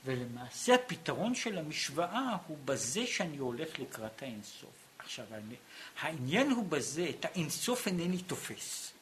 ולמעשה 0.05 0.74
הפתרון 0.74 1.34
של 1.34 1.59
המשוואה 1.59 2.36
הוא 2.46 2.59
בזה 2.64 3.07
שאני 3.07 3.36
הולך 3.36 3.78
לקראת 3.78 4.22
האינסוף. 4.22 4.74
עכשיו, 4.98 5.26
העניין 6.00 6.50
הוא 6.50 6.68
בזה, 6.68 7.11
את 7.11 7.24
האינסוף 7.24 7.86
אינני 7.86 8.22
תופס. 8.22 8.92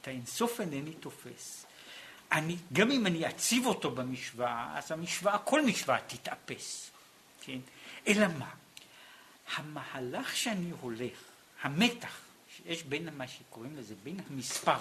את 0.00 0.08
האינסוף 0.08 0.60
אינני 0.60 0.94
תופס. 0.94 1.66
אני, 2.32 2.56
גם 2.72 2.90
אם 2.90 3.06
אני 3.06 3.28
אציב 3.28 3.66
אותו 3.66 3.90
במשוואה, 3.90 4.78
אז 4.78 4.92
המשוואה, 4.92 5.38
כל 5.38 5.66
משוואה 5.66 5.98
תתאפס, 6.06 6.90
כן? 7.40 7.58
אלא 8.06 8.26
מה? 8.38 8.50
המהלך 9.56 10.36
שאני 10.36 10.70
הולך, 10.80 11.18
המתח 11.62 12.18
שיש 12.56 12.82
בין 12.82 13.08
מה 13.16 13.28
שקוראים 13.28 13.76
לזה, 13.76 13.94
בין 14.02 14.20
המספר 14.30 14.78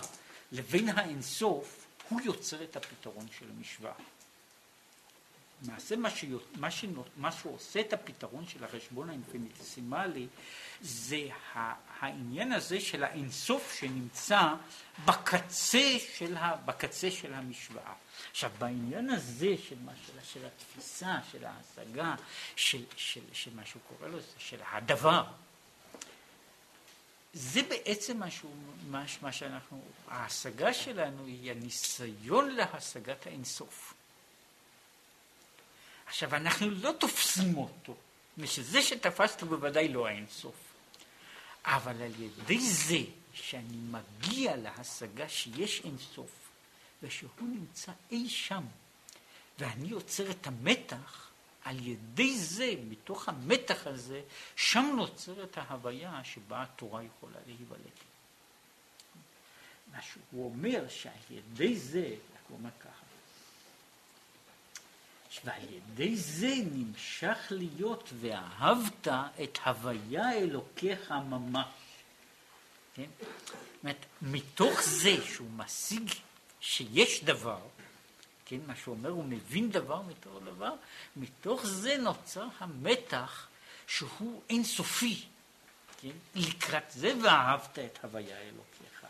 לבין 0.51 0.89
האינסוף, 0.89 1.85
הוא 2.09 2.21
יוצר 2.21 2.63
את 2.63 2.75
הפתרון 2.75 3.25
של 3.39 3.45
המשוואה. 3.57 3.93
למעשה 5.63 5.95
מה, 5.95 6.09
מה, 6.57 6.69
מה 7.17 7.31
שעושה 7.31 7.79
את 7.79 7.93
הפתרון 7.93 8.47
של 8.47 8.63
החשבון 8.63 9.09
האינפיניטסימלי 9.09 10.27
זה 10.81 11.27
העניין 11.99 12.51
הזה 12.51 12.81
של 12.81 13.03
האינסוף 13.03 13.75
שנמצא 13.79 14.53
בקצה 15.05 15.97
של, 16.17 16.37
ה, 16.37 16.55
בקצה 16.65 17.11
של 17.11 17.33
המשוואה. 17.33 17.93
עכשיו 18.31 18.51
בעניין 18.59 19.09
הזה 19.09 19.55
של, 19.69 19.75
מה, 19.85 19.91
של, 20.05 20.13
של 20.23 20.45
התפיסה, 20.45 21.17
של 21.31 21.45
ההשגה, 21.45 22.15
של, 22.55 22.83
של, 22.95 23.21
של 23.33 23.55
מה 23.55 23.65
שהוא 23.65 23.81
קורא 23.87 24.09
לו, 24.09 24.17
של 24.37 24.59
הדבר, 24.71 25.23
זה 27.33 27.61
בעצם 27.63 28.23
משהו, 28.23 28.49
מה, 28.89 29.05
מה 29.21 29.31
שאנחנו, 29.31 29.81
ההשגה 30.07 30.73
שלנו 30.73 31.25
היא 31.25 31.51
הניסיון 31.51 32.49
להשגת 32.49 33.27
האינסוף. 33.27 33.94
עכשיו, 36.07 36.35
אנחנו 36.35 36.69
לא 36.69 36.91
תופסים 36.99 37.57
אותו, 37.57 37.95
ושזה 38.37 38.81
שתפסת 38.81 39.43
בוודאי 39.43 39.87
לא 39.87 40.07
האינסוף. 40.07 40.55
אבל 41.65 42.01
על 42.01 42.21
ידי 42.21 42.59
זה 42.59 42.99
שאני 43.33 43.77
מגיע 43.77 44.55
להשגה 44.55 45.29
שיש 45.29 45.81
אינסוף, 45.83 46.31
ושהוא 47.03 47.29
נמצא 47.39 47.91
אי 48.11 48.29
שם, 48.29 48.63
ואני 49.59 49.87
יוצר 49.87 50.31
את 50.31 50.47
המתח, 50.47 51.29
על 51.63 51.87
ידי 51.87 52.37
זה, 52.37 52.73
מתוך 52.89 53.29
המתח 53.29 53.87
הזה, 53.87 54.21
שם 54.55 54.93
נוצרת 54.97 55.57
ההוויה 55.57 56.21
שבה 56.23 56.63
התורה 56.63 57.03
יכולה 57.03 57.37
להיוולד. 57.47 57.79
מה 59.91 60.01
שהוא 60.01 60.45
אומר 60.45 60.89
שעל 60.89 61.13
ידי 61.29 61.75
זה, 61.75 62.15
הוא 62.47 62.57
אומר 62.57 62.69
ככה, 62.79 63.04
ועל 65.43 65.63
ידי 65.69 66.15
זה 66.15 66.53
נמשך 66.71 67.37
להיות 67.49 68.09
ואהבת 68.19 69.07
את 69.43 69.57
הוויה 69.65 70.33
אלוקיך 70.33 71.11
ממש. 71.11 71.65
כן? 72.95 73.09
אומרת, 73.83 74.05
מתוך 74.21 74.81
זה 74.81 75.25
שהוא 75.25 75.49
משיג 75.55 76.13
שיש 76.59 77.23
דבר, 77.23 77.59
כן, 78.45 78.59
מה 78.67 78.75
שהוא 78.75 78.95
אומר, 78.95 79.09
הוא 79.09 79.25
מבין 79.25 79.71
דבר 79.71 80.01
מתוך 80.01 80.43
דבר, 80.43 80.73
מתוך 81.15 81.65
זה 81.65 81.97
נוצר 81.97 82.47
המתח 82.59 83.47
שהוא 83.87 84.41
אינסופי, 84.49 85.25
כן, 86.01 86.11
לקראת 86.35 86.83
זה 86.89 87.13
ואהבת 87.23 87.79
את 87.79 88.03
הוויה 88.03 88.37
אלוקיך. 88.37 89.05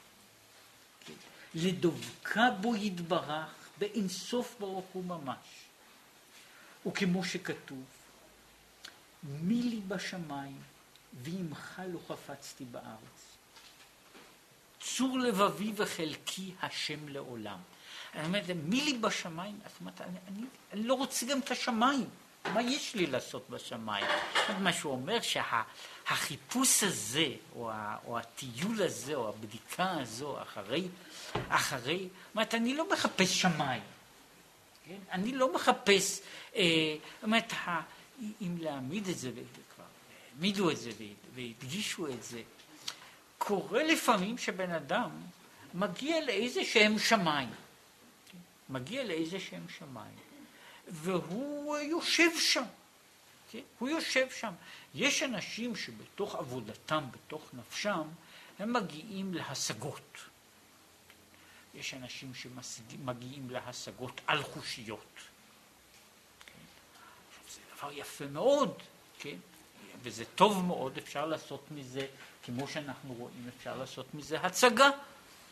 כן, 1.06 1.14
לדבקה 1.56 2.50
בו 2.62 2.76
יתברך 2.76 3.70
באינסוף 3.78 4.56
ברוך 4.60 4.86
הוא 4.94 5.06
ממש. 5.06 5.66
וכמו 6.88 7.24
שכתוב, 7.24 7.84
מי 9.24 9.62
לי 9.64 9.82
בשמיים 9.88 10.62
ועמך 11.24 11.82
לא 11.94 12.00
חפצתי 12.08 12.66
בארץ. 12.66 13.38
צור 14.80 15.20
לבבי 15.20 15.72
וחלקי 15.76 16.52
השם 16.62 17.08
לעולם. 17.08 17.58
אני 18.16 18.26
אומרת, 18.26 18.44
מי 18.64 18.82
לי 18.82 18.98
בשמיים? 18.98 19.60
זאת 19.70 19.80
אומרת, 19.80 20.02
אני, 20.02 20.18
אני, 20.28 20.46
אני 20.74 20.84
לא 20.84 20.94
רוצה 20.94 21.26
גם 21.26 21.40
את 21.40 21.52
השמיים. 21.52 22.10
מה 22.54 22.62
יש 22.62 22.96
לי 22.96 23.06
לעשות 23.06 23.50
בשמיים? 23.50 24.06
מה 24.60 24.74
שהוא 24.74 24.92
אומר 24.92 25.18
שהחיפוש 25.22 26.80
שה, 26.80 26.88
הזה, 26.88 27.28
או, 27.56 27.72
ה, 27.72 27.98
או 28.06 28.20
הטיול 28.20 28.84
הזה, 28.84 29.16
או 29.16 29.30
הבדיקה 29.30 29.92
הזו, 29.92 30.42
אחרי, 30.42 30.88
אחרי, 31.50 31.98
זאת 31.98 32.36
אומרת, 32.36 32.54
אני 32.54 32.74
לא 32.74 32.90
מחפש 32.94 33.42
שמיים. 33.42 33.84
כן? 34.86 34.98
אני 35.12 35.32
לא 35.32 35.54
מחפש, 35.54 36.22
אה, 36.56 36.96
זאת 37.16 37.24
אומרת, 37.24 37.54
אם 38.42 38.58
להעמיד 38.60 39.08
את 39.08 39.18
זה, 39.18 39.30
וכבר 39.30 39.84
העמידו 40.34 40.72
את 40.72 40.78
זה 40.78 40.92
והדגישו 41.36 42.08
את 42.08 42.24
זה, 42.24 42.42
קורה 43.38 43.84
לפעמים 43.84 44.38
שבן 44.38 44.72
אדם 44.72 45.10
מגיע 45.74 46.26
לאיזה 46.26 46.66
שהם 46.66 47.00
שמיים? 47.00 47.50
מגיע 48.70 49.04
לאיזה 49.04 49.40
שהם 49.40 49.66
שמיים, 49.78 50.16
והוא 50.88 51.78
יושב 51.78 52.30
שם, 52.40 52.64
כן? 53.52 53.60
הוא 53.80 53.90
יושב 53.90 54.30
שם. 54.30 54.54
יש 54.96 55.24
אנשים 55.24 55.76
שבתוך 55.76 56.36
עבודתם, 56.36 57.04
בתוך 57.12 57.50
נפשם, 57.54 58.04
הם 58.60 58.74
מגיעים 58.74 59.34
להשגות. 59.34 60.18
יש 61.76 61.94
אנשים 61.94 62.32
שמגיעים 62.34 63.50
להשגות 63.50 64.22
על 64.28 64.44
חושיות. 64.44 65.14
כן? 66.46 66.54
זה 67.54 67.60
דבר 67.78 67.92
יפה 67.92 68.26
מאוד, 68.28 68.74
כן? 69.20 69.38
וזה 70.04 70.26
טוב 70.26 70.66
מאוד, 70.66 70.98
אפשר 70.98 71.26
לעשות 71.26 71.72
מזה, 71.72 72.08
כמו 72.44 72.68
שאנחנו 72.68 73.14
רואים, 73.14 73.50
אפשר 73.58 73.78
לעשות 73.78 74.14
מזה 74.14 74.40
הצגה. 74.40 74.90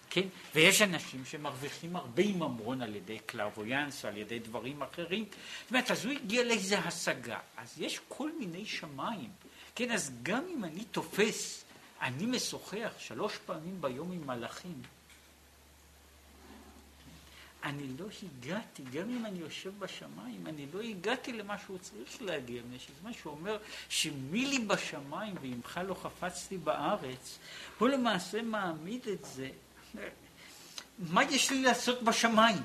כן? 0.09 0.27
ויש 0.55 0.81
אנשים 0.81 1.25
שמרוויחים 1.25 1.95
הרבה 1.95 2.23
ממון 2.23 2.81
על 2.81 2.95
ידי 2.95 3.19
קלרבויאנס, 3.19 4.05
על 4.05 4.17
ידי 4.17 4.39
דברים 4.39 4.83
אחרים. 4.83 5.25
זאת 5.61 5.69
אומרת, 5.69 5.91
אז 5.91 6.05
הוא 6.05 6.13
הגיע 6.13 6.43
לאיזו 6.43 6.75
השגה. 6.75 7.39
אז 7.57 7.73
יש 7.77 7.99
כל 8.07 8.31
מיני 8.39 8.65
שמיים. 8.65 9.29
כן, 9.75 9.91
אז 9.91 10.11
גם 10.23 10.43
אם 10.49 10.63
אני 10.63 10.83
תופס, 10.85 11.63
אני 12.01 12.25
משוחח 12.25 12.91
שלוש 12.97 13.37
פעמים 13.45 13.81
ביום 13.81 14.11
עם 14.11 14.27
מלאכים, 14.27 14.81
אני 17.63 17.87
לא 17.99 18.05
הגעתי, 18.23 18.83
גם 18.83 19.09
אם 19.09 19.25
אני 19.25 19.39
יושב 19.39 19.79
בשמיים, 19.79 20.47
אני 20.47 20.67
לא 20.73 20.81
הגעתי 20.81 21.33
למה 21.33 21.57
שהוא 21.57 21.77
צריך 21.77 22.21
להגיע, 22.21 22.61
שזה 22.77 22.93
מה 23.03 23.13
שהוא 23.13 23.33
אומר, 23.33 23.57
שמי 23.89 24.45
לי 24.45 24.59
בשמיים 24.59 25.35
ועמך 25.41 25.79
לא 25.87 25.93
חפצתי 25.93 26.57
בארץ, 26.57 27.39
הוא 27.79 27.89
למעשה 27.89 28.41
מעמיד 28.41 29.07
את 29.07 29.25
זה, 29.25 29.49
מה 30.99 31.23
יש 31.23 31.51
לי 31.51 31.61
לעשות 31.61 32.03
בשמיים? 32.03 32.61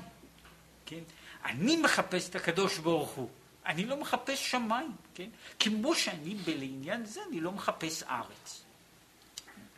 כן? 0.85 1.03
אני 1.45 1.77
מחפש 1.77 2.29
את 2.29 2.35
הקדוש 2.35 2.77
ברוך 2.77 3.11
הוא, 3.11 3.29
אני 3.65 3.85
לא 3.85 3.97
מחפש 3.97 4.51
שמיים, 4.51 4.91
כן? 5.15 5.29
כמו 5.59 5.95
שאני 5.95 6.35
בעניין 6.35 7.05
זה, 7.05 7.21
אני 7.29 7.41
לא 7.41 7.51
מחפש 7.51 8.03
ארץ. 8.03 8.61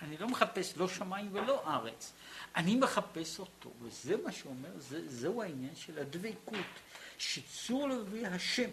אני 0.01 0.17
לא 0.17 0.27
מחפש 0.27 0.77
לא 0.77 0.87
שמיים 0.87 1.29
ולא 1.31 1.63
ארץ. 1.67 2.13
אני 2.55 2.75
מחפש 2.75 3.39
אותו, 3.39 3.71
וזה 3.81 4.15
מה 4.23 4.31
שאומר, 4.31 4.69
זה, 4.77 5.09
זהו 5.09 5.41
העניין 5.41 5.75
של 5.75 5.99
הדבקות, 5.99 6.65
שצור 7.17 7.89
לבבי 7.89 8.25
השם, 8.25 8.69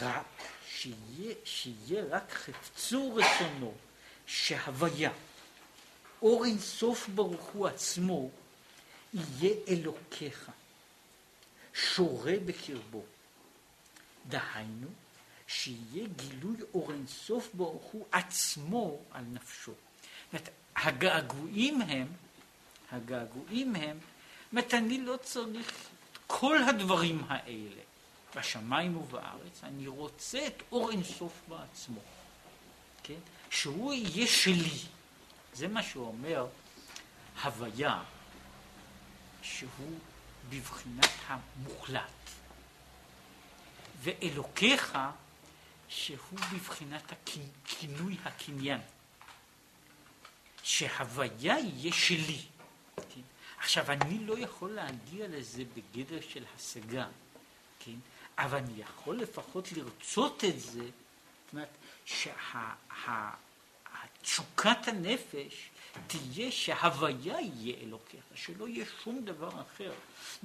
רק 0.00 0.26
שיהיה, 0.68 1.34
שיהיה 1.44 2.04
רק 2.10 2.32
חפצו 2.32 3.14
רצונו, 3.14 3.74
שהוויה, 4.26 5.12
אור 6.22 6.44
אינסוף 6.44 7.08
ברוך 7.08 7.44
הוא 7.44 7.66
עצמו, 7.66 8.30
יהיה 9.14 9.54
אלוקיך, 9.68 10.50
שורה 11.74 12.34
בקרבו. 12.46 13.02
דהיינו, 14.28 14.88
שיהיה 15.46 16.06
גילוי 16.16 16.56
אור 16.74 16.92
אינסוף 16.92 17.48
ברוך 17.54 17.84
הוא 17.84 18.06
עצמו 18.12 18.98
על 19.10 19.24
נפשו. 19.32 19.72
זאת 20.32 20.48
הגעגועים 20.76 21.82
הם, 21.82 22.06
הגעגועים 22.92 23.76
הם, 23.76 23.98
זאת 24.52 24.74
אני 24.74 25.00
לא 25.00 25.16
צריך 25.16 25.88
כל 26.26 26.62
הדברים 26.62 27.24
האלה 27.28 27.82
בשמיים 28.36 28.96
ובארץ, 28.96 29.60
אני 29.62 29.86
רוצה 29.86 30.46
את 30.46 30.62
אור 30.72 30.90
אינסוף 30.90 31.32
בעצמו, 31.48 32.00
כן? 33.02 33.18
שהוא 33.50 33.92
יהיה 33.92 34.26
שלי. 34.26 34.78
זה 35.52 35.68
מה 35.68 35.82
שהוא 35.82 36.06
אומר, 36.06 36.46
הוויה, 37.42 38.02
שהוא 39.42 39.98
בבחינת 40.48 41.10
המוחלט. 41.26 42.02
ואלוקיך, 44.02 44.98
שהוא 45.88 46.38
בבחינת 46.52 47.12
כינוי 47.64 48.16
הקניין. 48.24 48.80
שהוויה 50.62 51.58
יהיה 51.58 51.92
שלי. 51.92 52.42
כן? 52.96 53.20
עכשיו, 53.58 53.90
אני 53.90 54.24
לא 54.26 54.38
יכול 54.38 54.70
להגיע 54.70 55.28
לזה 55.28 55.62
בגדר 55.74 56.20
של 56.28 56.44
השגה, 56.56 57.06
כן? 57.78 57.96
אבל 58.38 58.58
אני 58.58 58.72
יכול 58.80 59.16
לפחות 59.16 59.72
לרצות 59.72 60.44
את 60.44 60.60
זה, 60.60 60.84
זאת 60.84 61.52
אומרת, 61.52 61.68
שתשוקת 64.22 64.88
הנפש 64.88 65.70
תהיה 66.06 66.52
שהוויה 66.52 67.40
יהיה 67.40 67.76
אלוקיך, 67.80 68.24
שלא 68.34 68.68
יהיה 68.68 68.84
שום 69.04 69.24
דבר 69.24 69.50
אחר. 69.60 69.92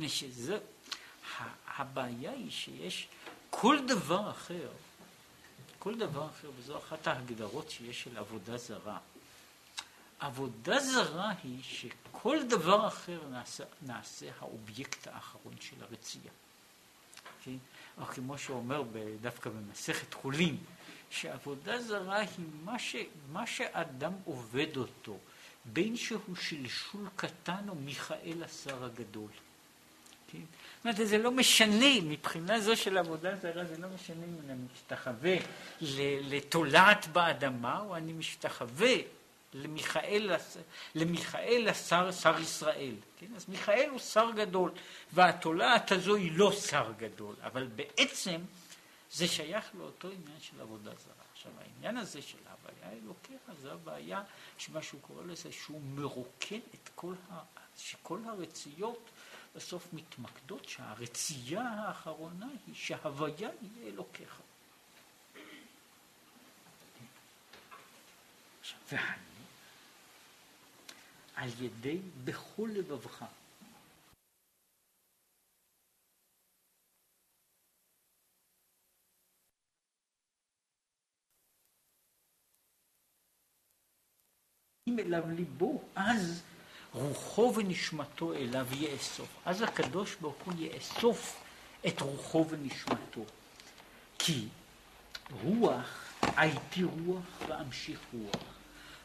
שזה, 0.08 0.60
הבעיה 1.68 2.32
היא 2.32 2.52
שיש 2.52 3.08
כל 3.50 3.78
דבר 3.88 4.32
אחר, 4.32 4.70
כל 5.80 5.96
דבר 5.96 6.26
אחר, 6.26 6.50
וזו 6.58 6.78
אחת 6.78 7.08
ההגדרות 7.08 7.70
שיש 7.70 8.04
של 8.04 8.18
עבודה 8.18 8.58
זרה. 8.58 8.98
עבודה 10.22 10.80
זרה 10.80 11.34
היא 11.44 11.64
שכל 11.64 12.38
דבר 12.50 12.88
אחר 12.88 13.20
נעשה, 13.32 13.64
נעשה 13.82 14.26
האובייקט 14.40 15.08
האחרון 15.08 15.54
של 15.60 15.76
הרצייה. 15.82 16.32
כן? 17.46 17.56
או 17.98 18.06
כמו 18.06 18.38
שאומר 18.38 18.84
דווקא 19.22 19.50
במסכת 19.50 20.14
חולין, 20.14 20.58
שעבודה 21.10 21.82
זרה 21.82 22.20
היא 22.20 22.46
מה, 22.64 22.80
ש, 22.80 22.96
מה 23.32 23.48
שאדם 23.48 24.14
עובד 24.26 24.78
אותו, 24.78 25.18
בין 25.66 25.98
שהוא 25.98 26.36
שלשול 26.36 27.08
קטן 27.16 27.70
או 27.70 27.76
מיכאל 27.76 28.44
השר 28.44 28.86
הגדול. 28.86 29.32
כן? 30.32 30.40
זאת 30.40 30.86
אומרת, 30.86 31.08
זה 31.08 31.18
לא 31.18 31.32
משנה, 31.32 32.02
מבחינה 32.04 32.60
זו 32.60 32.76
של 32.76 32.98
עבודה 32.98 33.36
זרה, 33.36 33.66
זה 33.66 33.78
לא 33.78 33.88
משנה 33.96 34.26
אם 34.26 34.50
אני 34.50 34.60
משתחווה 34.74 35.36
לתולעת 36.22 37.08
באדמה, 37.08 37.80
או 37.80 37.96
אני 37.96 38.14
משתחווה 38.14 38.94
למיכאל, 39.54 40.32
למיכאל 40.96 41.68
השר, 41.70 42.12
שר 42.12 42.40
ישראל. 42.40 42.96
כן? 43.20 43.36
אז 43.36 43.50
מיכאל 43.50 43.90
הוא 43.90 44.00
שר 44.00 44.32
גדול, 44.36 44.72
והתולעת 45.14 45.92
הזו 45.92 46.16
היא 46.16 46.32
לא 46.36 46.52
שר 46.52 46.92
גדול, 46.98 47.36
אבל 47.44 47.68
בעצם 47.68 48.42
זה 49.12 49.28
שייך 49.28 49.66
לאותו 49.80 50.08
עניין 50.08 50.40
של 50.40 50.62
עבודה 50.62 50.92
זרה. 50.92 51.14
עכשיו, 51.34 51.52
העניין 51.60 51.98
הזה 51.98 52.22
של 52.22 52.38
ההוויה 52.46 53.00
אלוקיך, 53.04 53.42
זה 53.62 53.72
הבעיה 53.72 54.24
שמה 54.58 54.82
שהוא 54.82 55.02
קורא 55.02 55.24
לזה, 55.24 55.52
שהוא 55.52 55.82
מרוקן 55.82 56.60
את 56.74 56.90
כל, 56.96 57.14
ה... 57.32 57.40
שכל 57.78 58.20
הרציות 58.26 59.10
בסוף 59.56 59.88
מתמקדות, 59.94 60.70
שהרצייה 60.70 61.62
האחרונה 61.62 62.48
היא 62.68 62.76
שההוויה 62.76 63.50
יהיה 63.62 63.88
אלוקיך. 63.88 64.36
והני 68.92 69.31
על 71.36 71.50
ידי 71.62 72.00
בכל 72.24 72.70
לבבך. 72.74 73.26
אם 84.88 85.00
אליו 85.00 85.24
ליבו, 85.30 85.82
אז 85.96 86.44
רוחו 86.94 87.54
ונשמתו 87.56 88.34
אליו 88.34 88.68
יאסוף. 88.74 89.38
אז 89.46 89.62
הקדוש 89.62 90.16
ברוך 90.16 90.44
הוא 90.44 90.54
יאסוף 90.58 91.44
את 91.88 92.02
רוחו 92.02 92.46
ונשמתו. 92.50 93.26
כי 94.20 94.48
רוח, 95.44 96.14
הייתי 96.22 96.84
רוח 96.84 97.42
ואמשיך 97.48 98.00
רוח. 98.14 98.61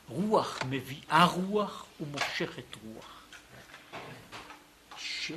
רוח 0.09 0.59
מביאה 0.71 1.25
רוח 1.25 1.87
ומושכת 2.01 2.77
רוח. 2.85 3.23
ש... 4.99 5.33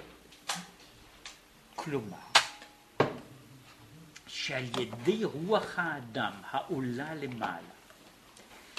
כלומר, 1.75 2.17
שעל 4.27 4.63
ידי 4.63 5.23
רוח 5.23 5.79
האדם 5.79 6.31
העולה 6.49 7.15
למעלה, 7.15 7.73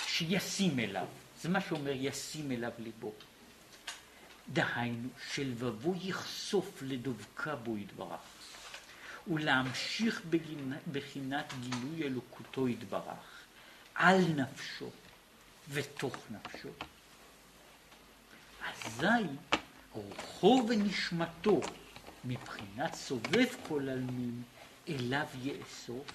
שישים 0.07 0.79
אליו, 0.79 1.07
זה 1.41 1.49
מה 1.49 1.61
שאומר 1.61 1.93
ישים 1.95 2.53
אליו 2.53 2.73
ליבו. 2.79 3.13
דהיינו, 4.53 5.09
שלבבו 5.33 5.95
יחשוף 6.03 6.83
לדבקה 6.83 7.57
בו 7.57 7.77
יתברך, 7.77 8.21
ולהמשיך 9.29 10.23
בחינת 10.93 11.55
גילוי 11.61 12.03
אלוקותו 12.03 12.69
יתברך, 12.69 13.45
על 13.95 14.25
נפשו, 14.37 14.91
ותוך 15.71 16.17
נפשו. 16.31 16.69
אזי 18.67 19.27
רוחו 19.93 20.67
ונשמתו 20.69 21.61
מבחינת 22.25 22.95
סובב 22.95 23.47
כל 23.69 23.89
עלמין 23.89 24.43
אליו 24.89 25.27
יאסוף, 25.43 26.07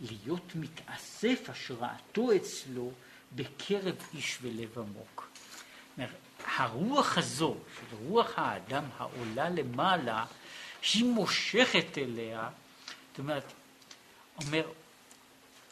להיות 0.00 0.54
מתאסף 0.54 1.48
השראתו 1.48 2.36
אצלו 2.36 2.92
בקרב 3.34 3.94
איש 4.14 4.38
ולב 4.42 4.78
עמוק. 4.78 5.28
הרוח 6.44 7.18
הזו, 7.18 7.56
של 7.76 7.96
רוח 7.96 8.32
האדם 8.36 8.84
העולה 8.96 9.48
למעלה, 9.50 10.24
היא 10.94 11.04
מושכת 11.04 11.98
אליה, 11.98 12.50
זאת 13.10 13.18
אומרת, 13.18 13.52
אומר, 14.46 14.70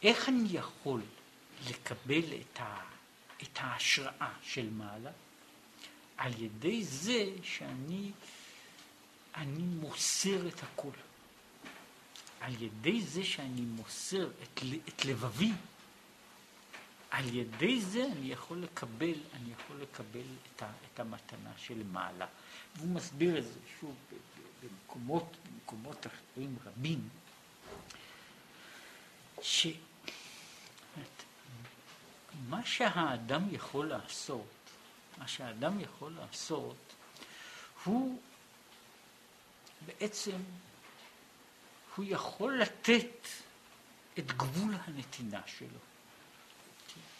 איך 0.03 0.29
אני 0.29 0.47
יכול 0.51 1.01
לקבל 1.69 2.23
את, 2.41 2.59
ה, 2.59 2.81
את 3.43 3.57
ההשראה 3.57 4.33
של 4.43 4.69
מעלה 4.69 5.11
על 6.17 6.41
ידי 6.41 6.83
זה 6.83 7.25
שאני 7.43 8.11
אני 9.35 9.63
מוסר 9.63 10.47
את 10.47 10.63
הכל. 10.63 10.91
על 12.39 12.61
ידי 12.61 13.01
זה 13.01 13.23
שאני 13.23 13.61
מוסר 13.61 14.29
את, 14.43 14.61
את 14.87 15.05
לבבי, 15.05 15.51
על 17.11 17.35
ידי 17.35 17.81
זה 17.81 18.05
אני 18.05 18.31
יכול 18.31 18.57
לקבל, 18.63 19.13
אני 19.33 19.51
יכול 19.51 19.81
לקבל 19.81 20.25
את, 20.55 20.61
ה, 20.61 20.71
את 20.93 20.99
המתנה 20.99 21.51
של 21.57 21.83
מעלה. 21.83 22.25
והוא 22.75 22.89
מסביר 22.89 23.37
את 23.37 23.43
זה 23.43 23.59
שוב 23.79 23.95
במקומות, 24.63 25.37
במקומות 25.51 26.07
אחרים 26.07 26.55
רבים, 26.65 27.09
ש... 29.41 29.67
מה 32.49 32.65
שהאדם 32.65 33.43
יכול 33.51 33.87
לעשות, 33.87 34.47
מה 35.17 35.27
שהאדם 35.27 35.79
יכול 35.79 36.11
לעשות, 36.11 36.93
הוא 37.83 38.21
בעצם, 39.85 40.37
הוא 41.95 42.05
יכול 42.07 42.59
לתת 42.59 43.27
את 44.19 44.31
גבול 44.31 44.75
הנתינה 44.83 45.41
שלו, 45.45 45.79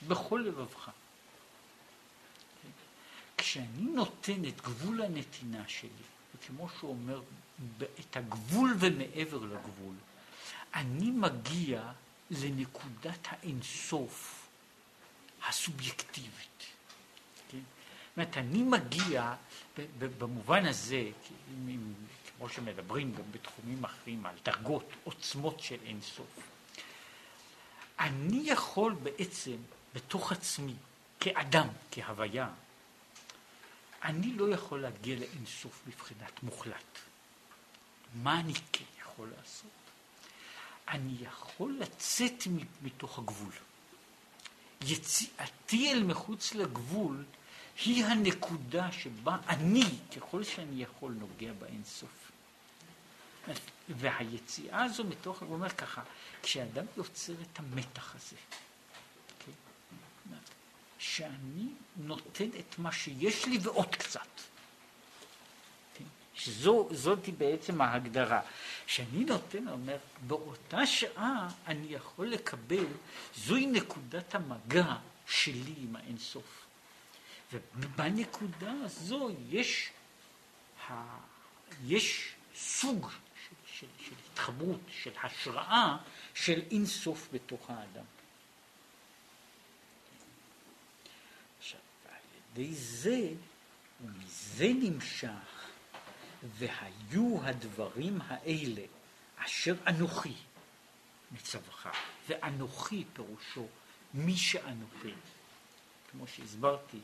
בכל 0.07 0.43
לבבך. 0.47 0.91
כשאני 3.37 3.81
נותן 3.81 4.45
את 4.45 4.61
גבול 4.61 5.01
הנתינה 5.01 5.63
שלי, 5.67 5.89
וכמו 6.35 6.69
שהוא 6.69 6.89
אומר, 6.89 7.21
את 7.99 8.17
הגבול 8.17 8.75
ומעבר 8.79 9.37
לגבול, 9.37 9.95
אני 10.73 11.11
מגיע 11.11 11.91
לנקודת 12.31 13.19
האינסוף 13.23 14.36
הסובייקטיבית. 15.47 16.65
כן? 17.51 17.57
זאת 17.57 18.17
אומרת, 18.17 18.37
אני 18.37 18.63
מגיע 18.63 19.35
במובן 19.99 20.65
הזה, 20.65 21.09
כמו 22.37 22.49
שמדברים 22.49 23.13
גם 23.15 23.31
בתחומים 23.31 23.85
אחרים 23.85 24.25
על 24.25 24.35
דרגות, 24.43 24.89
עוצמות 25.03 25.59
של 25.59 25.77
אינסוף. 25.85 26.39
אני 27.99 28.41
יכול 28.45 28.93
בעצם 28.93 29.57
בתוך 29.93 30.31
עצמי, 30.31 30.73
כאדם, 31.19 31.67
כהוויה, 31.91 32.49
אני 34.03 34.33
לא 34.33 34.53
יכול 34.53 34.81
להגיע 34.81 35.15
לאינסוף 35.19 35.81
מבחינת 35.87 36.43
מוחלט. 36.43 36.99
מה 38.13 38.39
אני 38.39 38.53
כן 38.71 38.85
יכול 39.01 39.31
לעשות? 39.37 39.71
אני 40.87 41.15
יכול 41.21 41.77
לצאת 41.79 42.47
מתוך 42.81 43.19
הגבול. 43.19 43.53
יציאתי 44.81 45.93
אל 45.93 46.03
מחוץ 46.03 46.53
לגבול 46.53 47.25
היא 47.85 48.05
הנקודה 48.05 48.91
שבה 48.91 49.37
אני, 49.47 49.83
ככל 50.15 50.43
שאני 50.43 50.83
יכול, 50.83 51.11
נוגע 51.11 51.53
באינסוף. 51.53 52.31
והיציאה 53.89 54.83
הזו 54.83 55.03
מתוך, 55.03 55.41
הוא 55.41 55.53
אומר 55.53 55.69
ככה, 55.69 56.01
כשאדם 56.43 56.85
יוצר 56.97 57.33
את 57.33 57.59
המתח 57.59 58.15
הזה, 58.15 58.35
אוקיי? 59.33 59.53
שאני 60.99 61.67
נותן 61.95 62.49
את 62.59 62.79
מה 62.79 62.91
שיש 62.91 63.45
לי 63.45 63.57
ועוד 63.57 63.95
קצת. 63.95 64.27
שזאת 66.37 67.29
בעצם 67.37 67.81
ההגדרה. 67.81 68.41
שאני 68.87 69.25
נותן, 69.25 69.67
אומר, 69.67 69.97
באותה 70.27 70.85
שעה 70.85 71.49
אני 71.67 71.87
יכול 71.89 72.27
לקבל, 72.27 72.85
זוהי 73.35 73.65
נקודת 73.65 74.35
המגע 74.35 74.95
שלי 75.27 75.73
עם 75.77 75.95
האינסוף. 75.95 76.65
ובנקודה 77.53 78.73
הזו 78.83 79.29
יש, 79.49 79.89
ה, 80.89 81.17
יש 81.85 82.33
סוג 82.55 83.09
של, 83.09 83.55
של, 83.79 83.87
של 84.05 84.15
התחברות, 84.31 84.79
של 84.91 85.11
השראה 85.23 85.97
של 86.33 86.61
אינסוף 86.71 87.27
בתוך 87.33 87.69
האדם. 87.69 88.05
עכשיו, 91.59 91.79
על 92.09 92.61
ידי 92.63 92.73
זה, 92.73 93.29
ומזה 94.01 94.71
נמשך, 94.79 95.56
והיו 96.43 97.39
הדברים 97.43 98.19
האלה 98.27 98.81
אשר 99.37 99.75
אנוכי 99.87 100.33
מצווך, 101.31 101.87
ואנוכי 102.27 103.03
פירושו 103.13 103.67
מי 104.13 104.37
שאנוכי. 104.37 105.13
כמו 106.11 106.27
שהסברתי, 106.27 106.99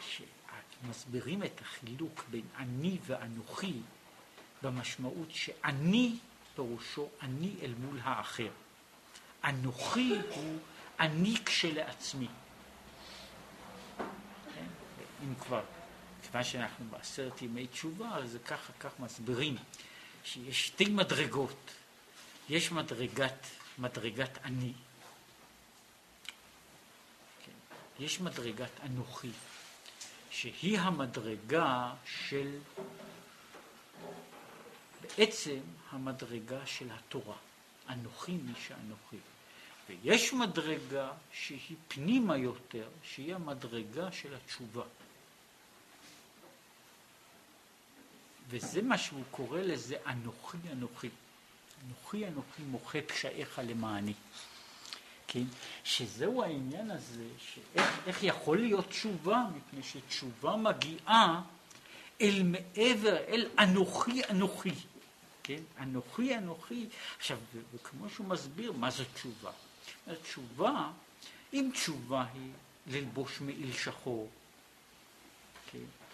שמסבירים 0.00 1.42
את 1.42 1.60
החילוק 1.60 2.24
בין 2.30 2.44
אני 2.56 2.98
ואנוכי 3.06 3.72
במשמעות 4.62 5.30
שאני 5.30 6.18
פירושו 6.54 7.08
אני 7.22 7.54
אל 7.62 7.74
מול 7.78 8.00
האחר. 8.02 8.50
אנוכי 9.44 10.14
הוא 10.34 10.58
אני 11.00 11.34
כשלעצמי. 11.44 12.28
כן? 14.54 14.66
אם 15.22 15.34
כבר, 15.34 15.62
כיוון 16.36 16.52
שאנחנו 16.52 16.84
בעשרת 16.90 17.42
ימי 17.42 17.66
תשובה, 17.66 18.16
אז 18.16 18.30
זה 18.30 18.38
ככה, 18.38 18.72
כך 18.80 19.00
מסבירים, 19.00 19.56
שיש 20.24 20.66
שתי 20.66 20.84
מדרגות. 20.84 21.70
יש 22.48 22.72
מדרגת, 22.72 23.46
מדרגת 23.78 24.38
אני. 24.44 24.72
כן. 27.44 27.52
יש 28.04 28.20
מדרגת 28.20 28.70
אנוכי. 28.84 29.30
שהיא 30.30 30.78
המדרגה 30.78 31.94
של, 32.04 32.58
בעצם 35.02 35.60
המדרגה 35.90 36.66
של 36.66 36.88
התורה. 36.90 37.36
אנוכי 37.88 38.32
מי 38.32 38.52
שאנוכי. 38.66 39.16
ויש 39.88 40.32
מדרגה 40.32 41.12
שהיא 41.32 41.76
פנימה 41.88 42.36
יותר, 42.36 42.88
שהיא 43.02 43.34
המדרגה 43.34 44.12
של 44.12 44.34
התשובה. 44.34 44.84
וזה 48.48 48.82
מה 48.82 48.98
שהוא 48.98 49.22
קורא 49.30 49.60
לזה 49.60 49.96
אנוכי 50.06 50.58
אנוכי. 50.72 51.08
אנוכי 51.86 52.26
אנוכי 52.26 52.62
מוחה 52.62 53.02
פשעיך 53.02 53.60
למעני. 53.66 54.14
כן? 55.28 55.44
שזהו 55.84 56.42
העניין 56.42 56.90
הזה, 56.90 57.24
שאיך 57.38 58.22
יכול 58.22 58.58
להיות 58.58 58.88
תשובה, 58.88 59.44
מפני 59.56 59.82
שתשובה 59.82 60.56
מגיעה 60.56 61.42
אל 62.20 62.42
מעבר, 62.42 63.16
אל 63.16 63.48
אנוכי 63.58 64.22
אנוכי. 64.30 64.74
כן? 65.42 65.62
אנוכי 65.80 66.36
אנוכי. 66.36 66.88
עכשיו, 67.18 67.38
וכמו 67.74 68.10
שהוא 68.10 68.26
מסביר, 68.26 68.72
מה 68.72 68.90
זו 68.90 69.04
תשובה? 69.14 69.50
תשובה, 70.22 70.90
אם 71.52 71.70
תשובה 71.72 72.24
היא 72.34 72.50
ללבוש 72.86 73.40
מעיל 73.40 73.72
שחור, 73.72 74.28
כן? 75.72 76.05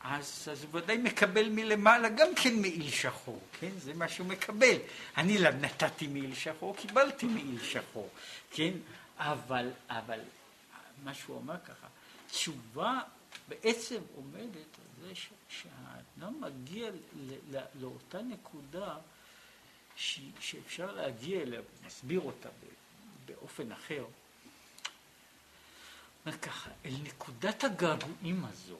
אז, 0.00 0.48
אז 0.52 0.64
הוא 0.64 0.80
ודאי 0.80 0.96
מקבל 0.96 1.48
מלמעלה 1.48 2.08
גם 2.08 2.28
כן 2.42 2.54
מעיל 2.60 2.90
שחור, 2.90 3.40
כן? 3.60 3.70
זה 3.78 3.94
מה 3.94 4.08
שהוא 4.08 4.26
מקבל. 4.26 4.76
אני 5.16 5.38
נתתי 5.60 6.06
מעיל 6.06 6.34
שחור, 6.34 6.76
קיבלתי 6.76 7.26
מעיל 7.26 7.64
שחור, 7.64 8.08
כן? 8.50 8.72
אבל, 9.18 9.70
אבל, 9.88 10.20
מה 11.04 11.14
שהוא 11.14 11.36
אומר 11.36 11.56
ככה, 11.64 11.86
תשובה 12.30 13.00
בעצם 13.48 14.00
עומדת 14.14 14.54
על 14.78 15.06
זה 15.08 15.14
ש, 15.14 15.28
שהאדם 15.48 16.40
מגיע 16.40 16.90
ל, 16.90 17.56
ל, 17.56 17.60
לאותה 17.80 18.22
נקודה 18.22 18.96
ש, 19.96 20.20
שאפשר 20.40 20.92
להגיע 20.92 21.42
אליה, 21.42 21.60
נסביר 21.86 22.20
אותה 22.20 22.48
באופן 23.26 23.72
אחר. 23.72 24.04
אומר 26.26 26.38
ככה, 26.38 26.70
אל 26.84 26.94
נקודת 27.02 27.64
הגעגועים 27.64 28.44
הזו, 28.44 28.78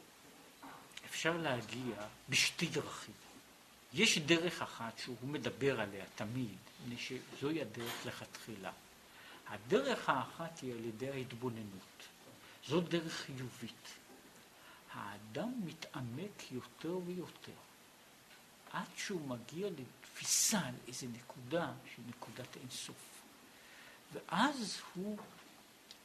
אפשר 1.11 1.37
להגיע 1.37 2.07
בשתי 2.29 2.67
דרכים. 2.67 3.15
יש 3.95 4.19
דרך 4.19 4.63
אחת 4.63 4.99
שהוא 4.99 5.17
מדבר 5.23 5.81
עליה 5.81 6.05
תמיד, 6.15 6.59
שזוהי 6.99 7.61
הדרך 7.61 8.07
לכתחילה. 8.07 8.73
הדרך 9.49 10.09
האחת 10.09 10.59
היא 10.63 10.73
על 10.73 10.85
ידי 10.85 11.11
ההתבוננות. 11.11 12.03
זו 12.69 12.81
דרך 12.81 13.13
חיובית. 13.13 13.89
האדם 14.93 15.53
מתעמק 15.65 16.53
יותר 16.53 16.99
ויותר, 17.07 17.53
עד 18.73 18.87
שהוא 18.97 19.29
מגיע 19.29 19.69
לתפיסה 19.71 20.59
על 20.59 20.75
איזה 20.89 21.07
נקודה 21.07 21.73
שהיא 21.95 22.05
נקודת 22.09 22.57
אינסוף. 22.57 22.97
ואז 24.13 24.81
הוא, 24.95 25.19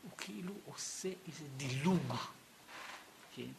הוא 0.03 0.11
כאילו 0.17 0.53
עושה 0.65 1.09
איזה 1.27 1.45
דילוג, 1.57 2.13
כן? 3.35 3.51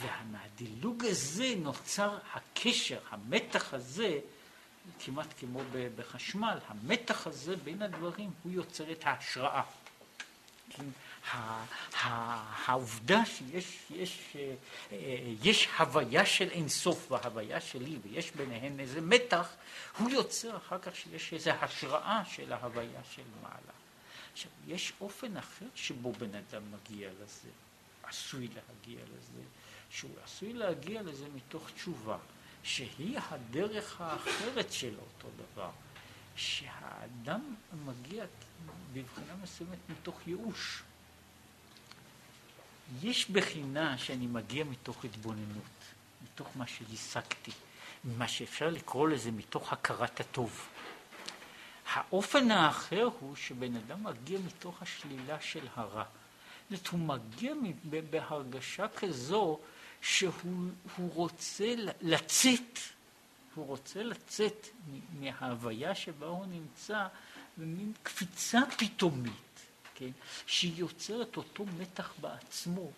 ומהדילוג 0.00 1.04
הזה 1.04 1.54
נוצר 1.56 2.18
הקשר, 2.32 2.98
המתח 3.10 3.74
הזה, 3.74 4.18
כמעט 4.98 5.34
כמו 5.40 5.60
בחשמל, 5.96 6.58
המתח 6.68 7.26
הזה 7.26 7.56
בין 7.56 7.82
הדברים 7.82 8.30
הוא 8.42 8.52
יוצר 8.52 8.92
את 8.92 9.00
ההשראה. 9.04 9.62
כן? 10.70 10.84
העובדה 12.66 13.26
שיש 13.26 13.76
יש, 13.90 14.36
אה, 14.92 14.96
יש 15.42 15.68
הוויה 15.78 16.26
של 16.26 16.50
אינסוף 16.50 17.12
וההוויה 17.12 17.60
שלי 17.60 17.98
ויש 18.02 18.30
ביניהן 18.30 18.80
איזה 18.80 19.00
מתח, 19.00 19.48
הוא 19.98 20.10
יוצר 20.10 20.56
אחר 20.56 20.78
כך 20.78 20.96
שיש 20.96 21.32
איזו 21.32 21.50
השראה 21.50 22.22
של 22.24 22.52
ההוויה 22.52 23.00
של 23.14 23.22
מעלה. 23.42 23.76
עכשיו, 24.32 24.50
יש 24.66 24.92
אופן 25.00 25.36
אחר 25.36 25.66
שבו 25.74 26.12
בן 26.12 26.34
אדם 26.34 26.62
מגיע 26.72 27.10
לזה, 27.22 27.48
עשוי 28.06 28.48
להגיע 28.48 29.04
לזה, 29.04 29.42
שהוא 29.90 30.10
עשוי 30.24 30.52
להגיע 30.52 31.02
לזה 31.02 31.26
מתוך 31.34 31.70
תשובה, 31.70 32.18
שהיא 32.62 33.18
הדרך 33.30 34.00
האחרת 34.00 34.72
של 34.72 34.94
אותו 34.98 35.28
דבר, 35.36 35.70
שהאדם 36.36 37.54
מגיע 37.84 38.24
בבחינה 38.92 39.34
מסוימת 39.42 39.78
מתוך 39.88 40.20
ייאוש. 40.26 40.82
יש 43.02 43.30
בחינה 43.30 43.98
שאני 43.98 44.26
מגיע 44.26 44.64
מתוך 44.64 45.04
התבוננות, 45.04 45.84
מתוך 46.24 46.48
מה 46.54 46.66
שהשגתי, 46.66 47.50
מה 48.04 48.28
שאפשר 48.28 48.70
לקרוא 48.70 49.08
לזה 49.08 49.30
מתוך 49.30 49.72
הכרת 49.72 50.20
הטוב. 50.20 50.68
האופן 51.92 52.50
האחר 52.50 53.08
הוא 53.20 53.36
שבן 53.36 53.76
אדם 53.76 54.04
מגיע 54.04 54.38
מתוך 54.46 54.82
השלילה 54.82 55.40
של 55.40 55.66
הרע. 55.74 56.04
זאת 56.70 56.86
הוא 56.88 57.00
מגיע 57.00 57.54
בהרגשה 58.10 58.88
כזו 58.88 59.58
שהוא 60.00 60.70
רוצה 60.96 61.74
לצאת, 62.00 62.78
הוא 63.54 63.66
רוצה 63.66 64.02
לצאת 64.02 64.66
מההוויה 65.20 65.94
שבה 65.94 66.26
הוא 66.26 66.46
נמצא 66.46 67.06
במין 67.58 67.92
קפיצה 68.02 68.60
פתאומית, 68.78 69.60
כן? 69.94 70.10
שהיא 70.46 70.72
יוצרת 70.76 71.36
אותו 71.36 71.64
מתח 71.78 72.12
בעצמו, 72.20 72.90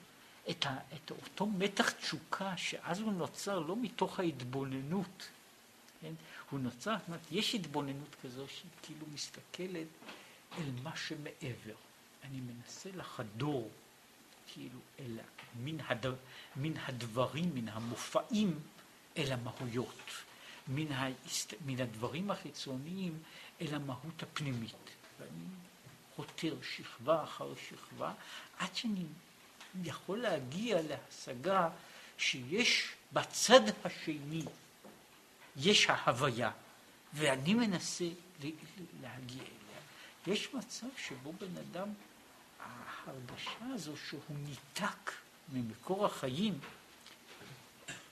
את, 0.50 0.66
ה, 0.66 0.76
את 0.94 1.10
אותו 1.10 1.46
מתח 1.46 1.90
תשוקה 1.90 2.56
שאז 2.56 3.00
הוא 3.00 3.12
נוצר 3.12 3.58
לא 3.58 3.76
מתוך 3.76 4.20
ההתבוננות, 4.20 5.28
כן? 6.00 6.12
הוא 6.50 6.60
נוצר, 6.60 6.96
זאת 6.98 7.08
אומרת, 7.08 7.20
יש 7.30 7.54
התבוננות 7.54 8.16
כזו 8.22 8.44
שהיא 8.48 8.70
כאילו 8.82 9.06
מסתכלת 9.14 9.86
אל 10.58 10.70
מה 10.82 10.96
שמעבר. 10.96 11.87
אני 12.24 12.40
מנסה 12.40 12.90
לחדור 12.94 13.70
כאילו 14.46 14.78
אל 15.00 15.18
מן, 15.60 15.80
הד... 15.80 16.06
מן 16.56 16.76
הדברים, 16.76 17.54
מן 17.54 17.68
המופעים, 17.68 18.60
אל 19.16 19.32
המהויות. 19.32 20.10
מן, 20.68 20.92
ההסת... 20.92 21.54
מן 21.66 21.80
הדברים 21.80 22.30
החיצוניים 22.30 23.22
אל 23.60 23.74
המהות 23.74 24.22
הפנימית. 24.22 24.90
ואני 25.20 25.44
חותר 26.16 26.56
שכבה 26.62 27.24
אחר 27.24 27.54
שכבה, 27.68 28.12
עד 28.58 28.74
שאני 28.74 29.04
יכול 29.84 30.18
להגיע 30.18 30.78
להשגה 30.82 31.68
שיש 32.18 32.92
בצד 33.12 33.60
השני, 33.84 34.42
יש 35.56 35.86
ההוויה, 35.90 36.50
ואני 37.14 37.54
מנסה 37.54 38.08
להגיע 39.00 39.42
אליה. 39.42 39.80
יש 40.26 40.54
מצב 40.54 40.86
שבו 40.96 41.32
בן 41.32 41.56
אדם, 41.56 41.88
ההרגשה 43.08 43.74
הזו 43.74 43.96
שהוא 43.96 44.20
ניתק 44.28 45.12
ממקור 45.52 46.06
החיים, 46.06 46.58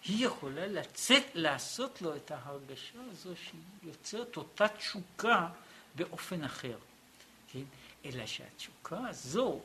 היא 0.04 0.26
יכולה 0.26 0.66
לצאת, 0.66 1.22
לעשות 1.34 2.02
לו 2.02 2.16
את 2.16 2.30
ההרגשה 2.30 2.98
הזו 3.10 3.36
שהיא 3.36 3.60
יוצרת 3.82 4.36
אותה 4.36 4.68
תשוקה 4.68 5.48
באופן 5.94 6.44
אחר. 6.44 6.78
כן? 7.48 7.62
אלא 8.04 8.26
שהתשוקה 8.26 9.08
הזו, 9.08 9.60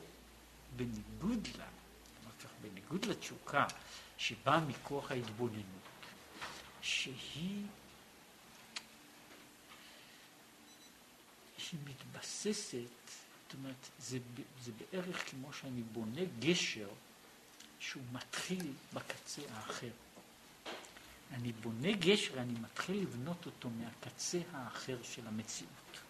בניגוד 0.76 1.48
לה, 1.58 1.66
בניגוד 2.62 3.04
לתשוקה 3.04 3.66
שבאה 4.18 4.60
מכוח 4.60 5.10
ההתבוננות, 5.10 5.64
שהיא 6.82 7.66
היא 11.72 11.80
מתבססת, 11.84 13.10
זאת 13.52 13.58
אומרת, 13.58 13.88
זה, 13.98 14.18
זה 14.62 14.72
בערך 14.78 15.30
כמו 15.30 15.52
שאני 15.52 15.82
בונה 15.82 16.20
גשר 16.40 16.88
שהוא 17.78 18.02
מתחיל 18.12 18.72
בקצה 18.94 19.42
האחר. 19.54 19.90
אני 21.32 21.52
בונה 21.52 21.92
גשר, 21.92 22.40
אני 22.40 22.52
מתחיל 22.52 23.02
לבנות 23.02 23.46
אותו 23.46 23.70
מהקצה 23.70 24.38
האחר 24.52 24.96
של 25.02 25.26
המציאות. 25.26 26.00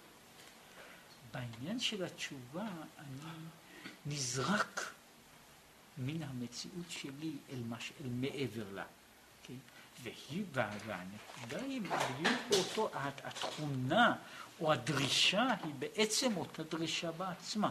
בעניין 1.33 1.81
של 1.81 2.05
התשובה, 2.05 2.69
אני 2.99 3.33
נזרק 4.07 4.93
מן 5.99 6.23
המציאות 6.23 6.91
שלי 6.91 7.33
אל, 7.51 7.63
מש, 7.69 7.93
אל 8.01 8.09
מעבר 8.09 8.73
לה. 8.73 8.85
כן? 9.43 9.55
והיא, 10.03 10.45
והנקודה 10.53 11.63
היא 11.63 11.81
בדיוק 11.81 12.41
באותו, 12.51 12.91
התכונה 13.25 14.17
או 14.63 14.73
הדרישה 14.73 15.47
היא 15.65 15.75
בעצם 15.79 16.37
אותה 16.37 16.63
דרישה 16.63 17.13
בעצמה. 17.13 17.71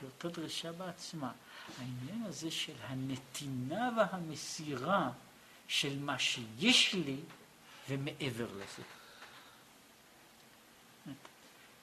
היא 0.00 0.08
אותה 0.08 0.28
דרישה 0.28 0.72
בעצמה. 0.72 1.32
העניין 1.78 2.22
הזה 2.26 2.50
של 2.50 2.74
הנתינה 2.82 3.90
והמסירה 3.96 5.10
של 5.68 5.98
מה 5.98 6.18
שיש 6.18 6.94
לי 6.94 7.16
ומעבר 7.88 8.46
לזה. 8.52 8.82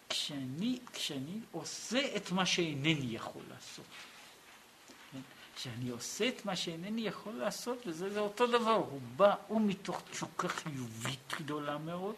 כשאני, 0.09 0.79
כשאני 0.93 1.39
עושה 1.51 2.15
את 2.15 2.31
מה 2.31 2.45
שאינני 2.45 3.15
יכול 3.15 3.41
לעשות? 3.49 3.85
כשאני 5.55 5.89
עושה 5.89 6.27
את 6.27 6.45
מה 6.45 6.55
שאינני 6.55 7.01
יכול 7.01 7.33
לעשות, 7.33 7.87
וזה 7.87 8.09
זה 8.09 8.19
אותו 8.19 8.47
דבר, 8.47 8.75
הוא 8.75 9.01
בא 9.17 9.35
או 9.49 9.59
מתוך 9.59 10.01
תשוקה 10.11 10.47
חיובית 10.47 11.33
גדולה 11.39 11.77
מאוד, 11.77 12.15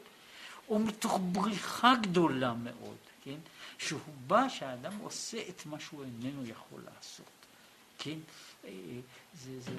או 0.69 0.79
מתוך 0.79 1.19
בריחה 1.31 1.93
גדולה 2.01 2.53
מאוד, 2.53 2.97
כן? 3.23 3.37
שהוא 3.77 3.99
בא, 4.27 4.49
שהאדם 4.49 4.97
עושה 4.97 5.37
את 5.49 5.65
מה 5.65 5.79
שהוא 5.79 6.03
איננו 6.03 6.45
יכול 6.45 6.81
לעשות, 6.85 7.45
כן? 7.97 8.17
אה, 8.65 8.69
זה, 9.33 9.59
זה 9.59 9.71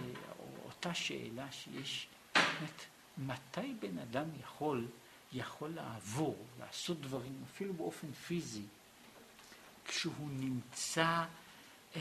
אותה 0.65 0.95
שאלה 0.95 1.53
שיש, 1.53 2.07
באמת, 2.35 2.85
מתי 3.19 3.75
בן 3.81 3.99
אדם 3.99 4.25
יכול 4.41 4.87
יכול 5.33 5.71
לעבור, 5.75 6.37
לעשות 6.61 7.01
דברים, 7.01 7.45
אפילו 7.53 7.75
באופן 7.75 8.13
פיזי, 8.13 8.63
כשהוא 9.85 10.29
נמצא, 10.31 11.25
אה, 11.97 12.01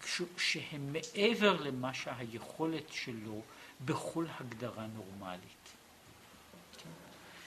כשהוא, 0.00 0.28
שהם 0.36 0.92
מעבר 0.92 1.62
למה 1.62 1.94
שהיכולת 1.94 2.92
שלו 2.92 3.42
בכל 3.84 4.26
הגדרה 4.40 4.86
נורמלית. 4.86 5.72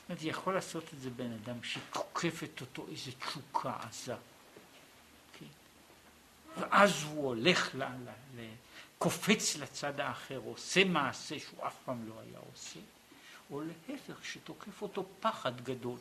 זאת 0.06 0.10
אומרת, 0.10 0.24
יכול 0.24 0.54
לעשות 0.54 0.84
את 0.94 1.00
זה 1.00 1.10
בן 1.10 1.32
אדם 1.32 1.64
שתוקפת 1.64 2.62
אותו 2.62 2.86
איזו 2.92 3.12
תשוקה 3.26 3.74
עזה. 3.80 4.16
כן? 5.40 5.46
ואז 6.58 7.04
הוא 7.04 7.28
הולך, 7.28 7.76
ל, 7.76 7.84
ל, 7.84 8.10
ל, 8.36 8.46
קופץ 8.98 9.56
לצד 9.56 10.00
האחר, 10.00 10.38
עושה 10.38 10.84
מעשה 10.84 11.40
שהוא 11.40 11.68
אף 11.68 11.76
פעם 11.86 12.10
לא 12.10 12.14
היה 12.20 12.40
עושה. 12.52 12.80
או 13.52 13.62
להפך, 13.62 14.26
שתוקף 14.26 14.82
אותו 14.82 15.06
פחד 15.20 15.62
גדול, 15.62 15.98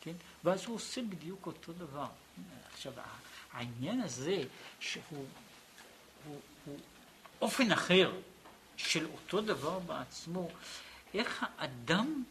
כן? 0.00 0.12
ואז 0.44 0.64
הוא 0.64 0.74
עושה 0.74 1.02
בדיוק 1.02 1.46
אותו 1.46 1.72
דבר. 1.72 2.08
עכשיו, 2.72 2.92
העניין 3.52 4.00
הזה 4.00 4.44
שהוא 4.80 5.26
הוא, 6.26 6.40
הוא 6.64 6.78
אופן 7.40 7.72
אחר 7.72 8.12
של 8.76 9.06
אותו 9.06 9.40
דבר 9.40 9.78
בעצמו, 9.78 10.48
איך 11.14 11.46
האדם 11.58 12.24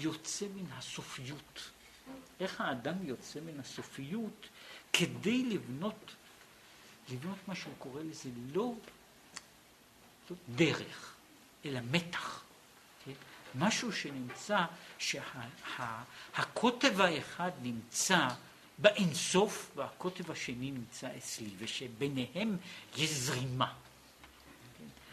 יוצא 0.00 0.46
מן 0.54 0.72
הסופיות. 0.72 1.70
איך 2.40 2.60
האדם 2.60 3.06
יוצא 3.06 3.40
מן 3.40 3.60
הסופיות 3.60 4.48
כדי 4.92 5.42
לבנות, 5.42 6.14
לבנות 7.08 7.38
מה 7.48 7.54
שהוא 7.54 7.74
קורא 7.78 8.02
לזה 8.02 8.28
לא, 8.52 8.74
לא 10.30 10.36
דרך, 10.48 11.14
אלא 11.64 11.80
מתח. 11.90 12.42
משהו 13.54 13.92
שנמצא, 13.92 14.64
שהקוטב 14.98 17.00
האחד 17.00 17.50
נמצא 17.62 18.28
באינסוף 18.78 19.70
והקוטב 19.76 20.30
השני 20.30 20.70
נמצא 20.70 21.08
אצלי, 21.18 21.50
ושביניהם 21.58 22.56
יש 22.96 23.10
זרימה. 23.10 23.72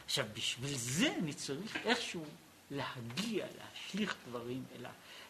עכשיו, 0.06 0.26
בשביל 0.34 0.78
זה 0.78 1.16
אני 1.20 1.34
צריך 1.34 1.76
איכשהו 1.76 2.26
להגיע, 2.74 3.46
להשליך 3.58 4.16
דברים 4.30 4.64
אל, 4.76 4.86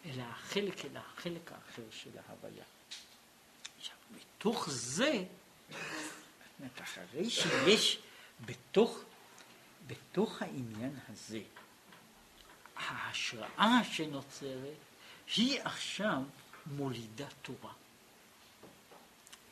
אל 0.06 0.20
החלק, 0.20 0.84
אל 0.84 0.96
החלק 0.96 1.52
האחר 1.52 1.82
של 1.90 2.10
ההוויה. 2.28 2.64
עכשיו, 3.78 3.96
בתוך 4.16 4.70
זה, 4.70 5.24
אחרי 6.82 7.30
שיש 7.30 7.98
בתוך, 8.46 8.98
בתוך 9.86 10.42
העניין 10.42 10.98
הזה, 11.08 11.40
ההשראה 12.76 13.80
שנוצרת 13.92 14.76
היא 15.36 15.60
עכשיו 15.62 16.22
מולידה 16.66 17.26
תורה. 17.42 17.72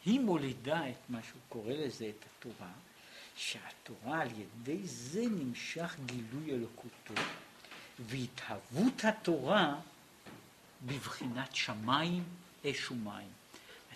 היא 0.04 0.20
מולידה 0.20 0.88
את 0.90 1.10
מה 1.10 1.22
שהוא 1.22 1.40
קורא 1.48 1.72
לזה, 1.72 2.10
את 2.18 2.24
התורה, 2.26 2.72
שהתורה 3.36 4.20
על 4.20 4.28
ידי 4.40 4.86
זה 4.86 5.22
נמשך 5.30 5.96
גילוי 6.06 6.50
אלוקותו, 6.50 7.14
והתהוות 8.00 9.04
התורה 9.04 9.74
בבחינת 10.86 11.56
שמיים, 11.56 12.24
אש 12.64 12.90
ומים. 12.90 13.28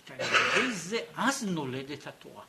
על 0.09 0.19
ידי 0.19 0.73
זה 0.73 0.97
אז 1.15 1.43
נולדת 1.43 2.07
התורה. 2.07 2.43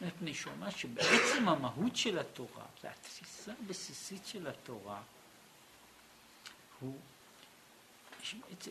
מפני 0.00 0.34
שאומר 0.34 0.70
שבעצם 0.70 1.48
המהות 1.48 1.96
של 1.96 2.18
התורה, 2.18 2.64
והתפיסה 2.84 3.52
הבסיסית 3.64 4.26
של 4.26 4.46
התורה, 4.46 5.02
הוא, 6.80 6.96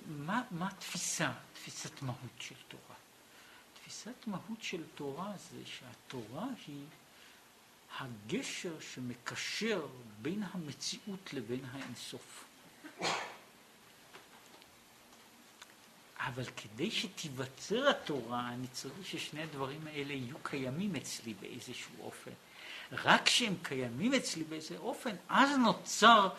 מה, 0.07 0.41
מה 0.51 0.67
התפיסה, 0.67 1.31
תפיסת 1.53 2.01
מהות 2.01 2.39
של 2.39 2.55
תורה? 2.67 2.95
תפיסת 3.73 4.27
מהות 4.27 4.61
של 4.61 4.83
תורה 4.95 5.33
זה 5.51 5.57
שהתורה 5.65 6.45
היא 6.67 6.85
הגשר 7.97 8.79
שמקשר 8.79 9.87
בין 10.21 10.43
המציאות 10.51 11.33
לבין 11.33 11.65
האינסוף. 11.71 12.45
אבל 16.19 16.45
כדי 16.57 16.91
שתיווצר 16.91 17.89
התורה, 17.89 18.49
אני 18.49 18.67
צריך 18.67 18.93
ששני 19.03 19.43
הדברים 19.43 19.87
האלה 19.87 20.13
יהיו 20.13 20.37
קיימים 20.43 20.95
אצלי 20.95 21.33
באיזשהו 21.33 21.91
אופן. 21.99 22.31
רק 22.91 23.25
כשהם 23.25 23.55
קיימים 23.61 24.13
אצלי 24.13 24.43
באיזה 24.43 24.77
אופן, 24.77 25.15
אז 25.29 25.49
נוצר 25.57 26.29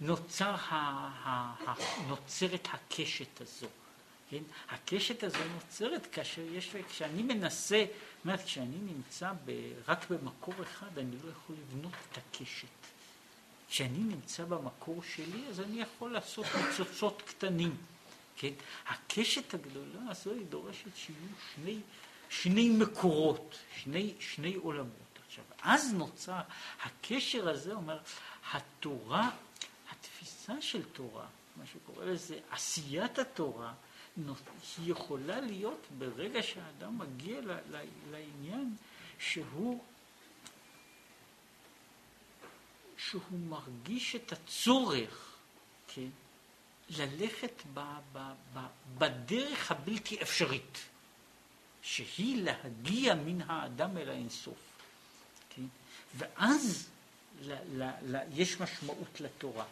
נוצר 0.00 0.54
ה, 0.54 0.74
ה, 0.74 1.54
ה, 1.70 1.74
נוצרת 2.08 2.68
הקשת 2.72 3.40
הזו. 3.40 3.66
כן? 4.30 4.42
הקשת 4.68 5.22
הזו 5.22 5.38
נוצרת 5.54 6.06
כאשר 6.06 6.42
יש, 6.42 6.76
כשאני 6.88 7.22
מנסה, 7.22 7.84
אומרת, 8.24 8.44
כשאני 8.44 8.76
נמצא 8.76 9.32
ב, 9.44 9.72
רק 9.88 10.10
במקור 10.10 10.54
אחד, 10.62 10.98
אני 10.98 11.16
לא 11.24 11.30
יכול 11.30 11.56
לבנות 11.56 11.92
את 12.12 12.18
הקשת. 12.18 12.66
כשאני 13.68 13.98
נמצא 13.98 14.44
במקור 14.44 15.02
שלי, 15.02 15.48
אז 15.48 15.60
אני 15.60 15.80
יכול 15.80 16.12
לעשות 16.12 16.46
ניצוצות 16.56 17.22
קטנים. 17.22 17.76
כן? 18.36 18.52
הקשת 18.86 19.54
הגדולה 19.54 20.10
הזו 20.10 20.30
היא 20.30 20.46
דורשת 20.48 20.96
שיהיו 20.96 21.18
שני, 21.54 21.80
שני 22.28 22.68
מקורות, 22.68 23.58
שני, 23.76 24.14
שני 24.20 24.54
עולמות. 24.54 25.18
עכשיו, 25.26 25.44
אז 25.62 25.92
נוצר, 25.94 26.40
הקשר 26.82 27.48
הזה 27.48 27.72
אומר, 27.72 27.98
התורה 28.52 29.30
התפיסה 29.90 30.62
של 30.62 30.82
תורה 30.82 31.26
מה 31.56 31.64
שקורא 31.66 32.04
לזה, 32.04 32.38
עשיית 32.50 33.18
התורה, 33.18 33.72
יכולה 34.84 35.40
להיות 35.40 35.86
ברגע 35.98 36.42
שהאדם 36.42 36.98
מגיע 36.98 37.40
לעניין 38.10 38.76
שהוא 39.18 39.82
שהוא 42.96 43.38
מרגיש 43.48 44.16
את 44.16 44.32
הצורך, 44.32 45.36
כן, 45.88 46.08
ללכת 46.88 47.62
ב, 47.74 47.80
ב, 48.12 48.32
ב, 48.54 48.58
בדרך 48.98 49.70
הבלתי 49.70 50.22
אפשרית, 50.22 50.78
שהיא 51.82 52.42
להגיע 52.42 53.14
מן 53.14 53.42
האדם 53.42 53.96
אל 53.98 54.08
האינסוף. 54.08 54.58
כן? 55.50 55.62
ואז 56.16 56.88
ל, 57.40 57.52
ל, 57.52 57.90
ל, 58.02 58.16
יש 58.32 58.60
משמעות 58.60 59.20
לתורה. 59.20 59.64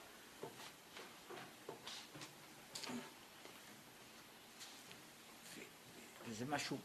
וזה 6.28 6.44
משהו 6.44 6.78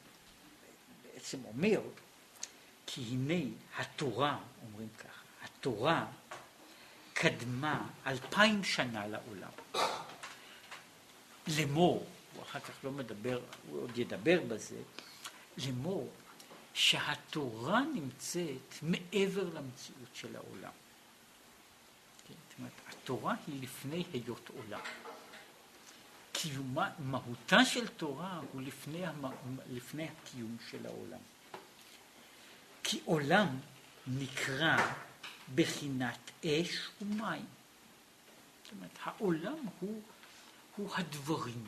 בעצם 1.03 1.45
אומר, 1.45 1.81
כי 2.85 3.01
הנה 3.01 3.49
התורה, 3.77 4.39
אומרים 4.65 4.89
ככה, 4.97 5.21
התורה 5.43 6.05
קדמה 7.13 7.87
אלפיים 8.07 8.63
שנה 8.63 9.07
לעולם. 9.07 9.51
לאמור, 11.57 12.05
הוא 12.35 12.43
אחר 12.43 12.59
כך 12.59 12.73
לא 12.83 12.91
מדבר, 12.91 13.41
הוא 13.69 13.81
עוד 13.81 13.97
ידבר 13.97 14.39
בזה, 14.47 14.81
לאמור 15.57 16.09
שהתורה 16.73 17.81
נמצאת 17.95 18.73
מעבר 18.81 19.43
למציאות 19.43 20.09
של 20.13 20.35
העולם. 20.35 20.71
כן, 22.27 22.33
זאת 22.49 22.59
אומרת, 22.59 22.71
התורה 22.87 23.35
היא 23.47 23.63
לפני 23.63 24.03
היות 24.13 24.49
עולם. 24.57 24.79
קיומה, 26.41 26.89
מהותה 26.99 27.65
של 27.65 27.87
תורה 27.87 28.39
הוא 28.51 28.61
לפני, 28.61 29.03
לפני 29.69 30.07
הקיום 30.07 30.57
של 30.71 30.85
העולם. 30.85 31.19
כי 32.83 33.01
עולם 33.05 33.47
נקרא 34.07 34.77
בחינת 35.55 36.31
אש 36.45 36.87
ומים. 37.01 37.45
זאת 38.63 38.73
אומרת, 38.75 38.97
העולם 39.03 39.57
הוא, 39.79 40.01
הוא 40.75 40.95
הדברים, 40.95 41.67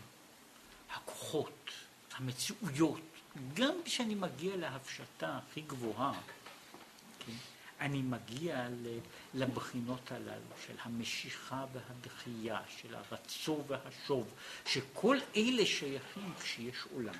הכוחות, 0.93 1.69
המציאויות. 2.13 3.01
גם 3.53 3.73
כשאני 3.85 4.15
מגיע 4.15 4.55
להפשטה 4.55 5.37
הכי 5.37 5.61
גבוהה, 5.61 6.13
אני 7.81 8.01
מגיע 8.01 8.67
לבחינות 9.33 10.11
הללו 10.11 10.55
של 10.67 10.75
המשיכה 10.81 11.65
והדחייה, 11.73 12.61
של 12.67 12.95
הרצו 12.95 13.63
והשוב, 13.67 14.33
שכל 14.65 15.17
אלה 15.35 15.65
שייכים 15.65 16.33
כשיש 16.39 16.75
עולם. 16.93 17.15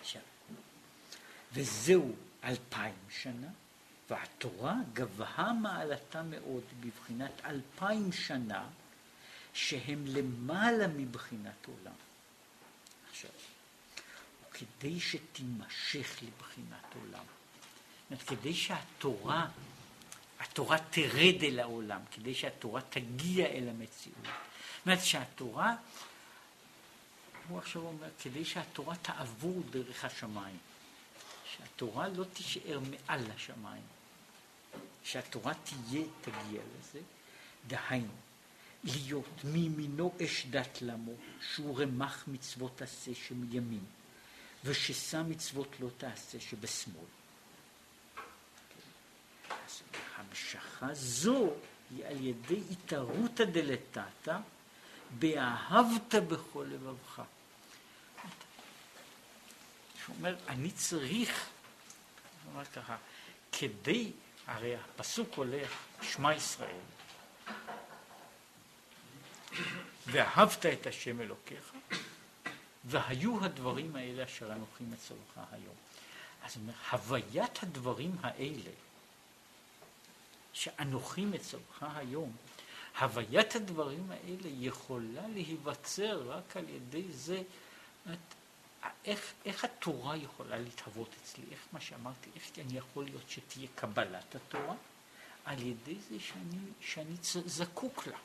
עכשיו, 0.00 0.22
וזהו 1.52 2.14
אלפיים 2.44 2.94
שנה, 3.08 3.48
והתורה 4.10 4.74
גבהה 4.92 5.52
מעלתה 5.52 6.22
מאוד 6.22 6.64
בבחינת 6.80 7.32
אלפיים 7.44 8.12
שנה, 8.12 8.68
שהם 9.54 10.04
למעלה 10.06 10.86
מבחינת 10.86 11.66
עולם. 11.66 11.96
עכשיו, 13.10 13.30
כדי 14.52 15.00
שתימשך 15.00 16.22
לבחינת 16.22 16.94
עולם, 16.94 17.24
אומרת, 18.10 18.22
כדי 18.22 18.54
שהתורה, 18.54 19.48
התורה 20.40 20.78
תרד 20.90 21.42
אל 21.42 21.60
העולם, 21.60 22.00
כדי 22.10 22.34
שהתורה 22.34 22.80
תגיע 22.80 23.46
אל 23.46 23.68
המציאות. 23.68 24.18
זאת 24.24 24.86
אומרת 24.86 25.04
שהתורה, 25.04 25.76
הוא 27.48 27.58
עכשיו 27.58 27.82
אומר, 27.82 28.08
כדי 28.22 28.44
שהתורה 28.44 28.96
תעבור 28.96 29.62
דרך 29.70 30.04
השמיים. 30.04 30.58
שהתורה 31.56 32.08
לא 32.08 32.24
תישאר 32.24 32.80
מעל 32.80 33.30
השמיים, 33.30 33.82
שהתורה 35.04 35.52
תהיה, 35.54 36.04
תגיע 36.20 36.60
לזה, 36.78 37.00
דהיינו, 37.66 38.12
להיות 38.84 39.44
מימינו 39.44 40.12
אש 40.24 40.46
דת 40.50 40.82
למו, 40.82 41.12
שהוא 41.40 41.80
רמח 41.80 42.24
מצוות 42.26 42.82
עשה 42.82 43.14
שמימין, 43.14 43.84
וששא 44.64 45.22
מצוות 45.28 45.68
לא 45.80 45.88
תעשה 45.98 46.40
שבשמאל. 46.40 47.04
אז 49.66 49.82
המשכה 50.16 50.94
זו 50.94 51.50
היא 51.90 52.06
על 52.06 52.20
ידי 52.20 52.60
התערותא 52.70 53.44
דלתתא, 53.44 54.36
באהבת 55.18 56.14
בכל 56.14 56.66
לבבך. 56.70 57.22
שהוא 60.04 60.16
אומר, 60.16 60.36
אני 60.48 60.70
צריך, 60.70 61.48
הוא 62.44 62.52
אומר 62.52 62.64
ככה, 62.64 62.96
כדי, 63.52 64.12
הרי 64.46 64.76
הפסוק 64.76 65.34
הולך, 65.34 65.70
שמע 66.02 66.34
ישראל, 66.34 66.80
ואהבת 70.06 70.66
את 70.66 70.86
השם 70.86 71.20
אלוקיך, 71.20 71.72
והיו 72.84 73.44
הדברים 73.44 73.96
האלה 73.96 74.24
אשר 74.24 74.52
אנוכי 74.52 74.84
מצורך 74.84 75.38
היום. 75.52 75.74
אז 76.42 76.56
אומר, 76.56 76.72
הוויית 76.90 77.62
הדברים 77.62 78.16
האלה, 78.22 78.70
שאנוכי 80.54 81.24
מצורך 81.24 81.82
היום, 81.82 82.32
הוויית 83.00 83.54
הדברים 83.54 84.10
האלה 84.10 84.48
יכולה 84.60 85.28
להיווצר 85.28 86.30
רק 86.30 86.56
על 86.56 86.68
ידי 86.68 87.12
זה, 87.12 87.42
איך, 89.04 89.32
איך 89.44 89.64
התורה 89.64 90.16
יכולה 90.16 90.58
להתהוות 90.58 91.08
אצלי? 91.22 91.44
איך 91.50 91.60
מה 91.72 91.80
שאמרתי, 91.80 92.30
איך 92.34 92.44
אני 92.58 92.78
יכול 92.78 93.04
להיות 93.04 93.30
שתהיה 93.30 93.68
קבלת 93.74 94.34
התורה? 94.34 94.74
על 95.44 95.62
ידי 95.62 95.94
זה 96.08 96.20
שאני, 96.20 96.58
שאני 96.80 97.16
זקוק 97.46 98.06
לה. 98.06 98.18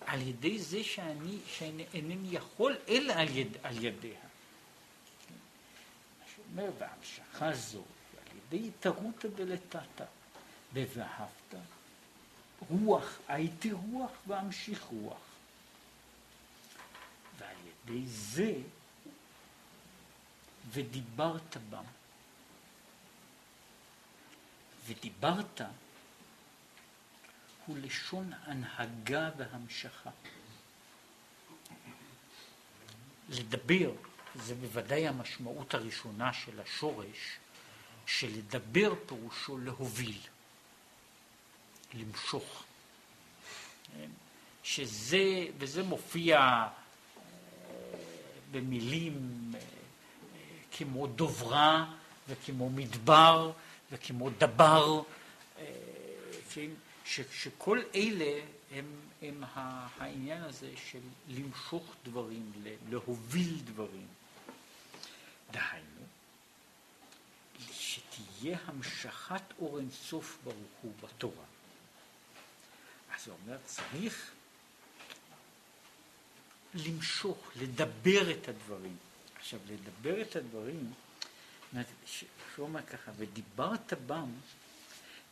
על 0.00 0.22
ידי 0.22 0.58
זה 0.58 0.84
שאני, 0.84 1.38
שאני 1.46 1.86
אינני 1.94 2.28
יכול 2.30 2.76
אלא 2.88 3.12
על, 3.12 3.36
יד, 3.36 3.56
על 3.62 3.84
ידיה. 3.84 4.20
מה 6.20 6.24
שאומר, 6.36 6.70
והמשכה 6.78 7.52
זו, 7.54 7.84
על 8.18 8.36
ידי 8.36 8.68
התערותא 8.68 9.28
דלתתא, 9.28 10.04
ב"ואהבת", 10.74 11.54
רוח, 12.68 13.18
הייתי 13.28 13.72
רוח 13.72 14.10
ואמשיך 14.26 14.82
רוח. 14.82 15.18
ועל 17.38 17.56
ידי 17.66 18.06
זה 18.06 18.52
ודיברת 20.72 21.56
בם. 21.70 21.84
ודיברת 24.86 25.60
הוא 27.66 27.78
לשון 27.78 28.32
הנהגה 28.44 29.30
והמשכה. 29.36 30.10
לדבר 33.28 33.92
זה 34.34 34.54
בוודאי 34.54 35.08
המשמעות 35.08 35.74
הראשונה 35.74 36.32
של 36.32 36.60
השורש, 36.60 37.36
שלדבר 38.06 38.94
פירושו 39.06 39.58
להוביל, 39.58 40.18
למשוך. 41.94 42.64
שזה, 44.62 45.46
וזה 45.58 45.82
מופיע 45.82 46.38
אה, 46.38 46.68
במילים 48.50 49.50
אה, 49.54 49.60
כמו 50.72 51.06
דוברה 51.06 51.94
וכמו 52.28 52.70
מדבר 52.70 53.52
וכמו 53.92 54.30
דבר, 54.30 55.02
אה, 55.58 55.64
כן, 56.54 56.70
ש, 57.04 57.20
שכל 57.32 57.80
אלה 57.94 58.40
הם, 58.72 58.84
הם 59.22 59.44
העניין 59.54 60.42
הזה 60.42 60.70
של 60.90 61.00
למשוך 61.28 61.94
דברים, 62.04 62.52
להוביל 62.90 63.58
דברים. 63.64 64.06
דהיינו, 65.50 66.00
שתהיה 67.72 68.58
המשכת 68.66 69.42
אור 69.58 69.78
אינסוף 69.78 70.38
ברוך 70.44 70.56
הוא 70.82 70.92
בתורה. 71.02 71.44
הוא 73.26 73.36
אומר, 73.44 73.58
צריך 73.64 74.30
למשוך, 76.74 77.50
לדבר 77.56 78.30
את 78.30 78.48
הדברים. 78.48 78.96
עכשיו, 79.36 79.60
לדבר 79.68 80.22
את 80.22 80.36
הדברים, 80.36 80.92
שהוא 82.06 82.66
אומר 82.66 82.82
ככה, 82.82 83.12
ודיברת 83.16 83.92
בם, 84.06 84.30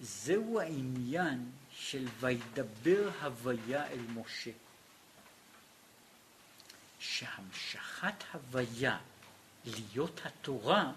זהו 0.01 0.61
העניין 0.61 1.51
של 1.77 2.09
וידבר 2.21 3.11
הוויה 3.21 3.87
אל 3.87 4.01
משה. 4.15 4.51
שהמשכת 6.99 8.25
הוויה 8.33 8.99
להיות 9.65 10.21
התורה 10.25 10.93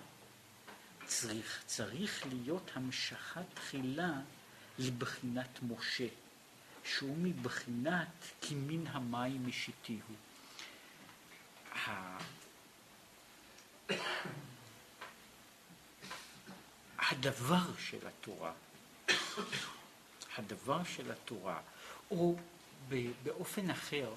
צריך, 1.05 1.63
צריך 1.65 2.25
להיות 2.27 2.71
המשכת 2.73 3.41
תחילה 3.53 4.13
לבחינת 4.79 5.59
משה. 5.61 6.07
שהוא 6.83 7.17
מבחינת 7.17 8.07
כי 8.41 8.55
מן 8.55 8.87
המים 8.87 9.47
משיתיהו. 9.47 10.15
הדבר 16.99 17.77
של 17.79 18.07
התורה, 18.07 18.53
הדבר 20.37 20.83
של 20.83 21.11
התורה, 21.11 21.61
או 22.11 22.35
באופן 23.23 23.69
אחר, 23.69 24.13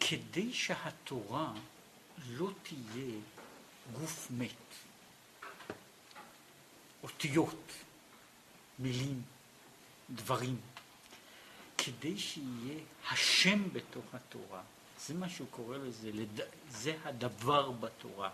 כדי 0.00 0.52
שהתורה 0.52 1.52
לא 2.28 2.50
תהיה 2.62 3.20
גוף 3.92 4.30
מת, 4.30 4.85
אותיות, 7.06 7.72
מילים, 8.78 9.22
דברים, 10.10 10.56
כדי 11.78 12.18
שיהיה 12.18 12.80
השם 13.10 13.72
בתוך 13.72 14.04
התורה, 14.12 14.62
זה 15.06 15.14
מה 15.14 15.28
שהוא 15.28 15.46
קורא 15.50 15.76
לזה, 15.76 16.10
זה 16.68 16.96
הדבר 17.04 17.70
בתורה. 17.70 18.30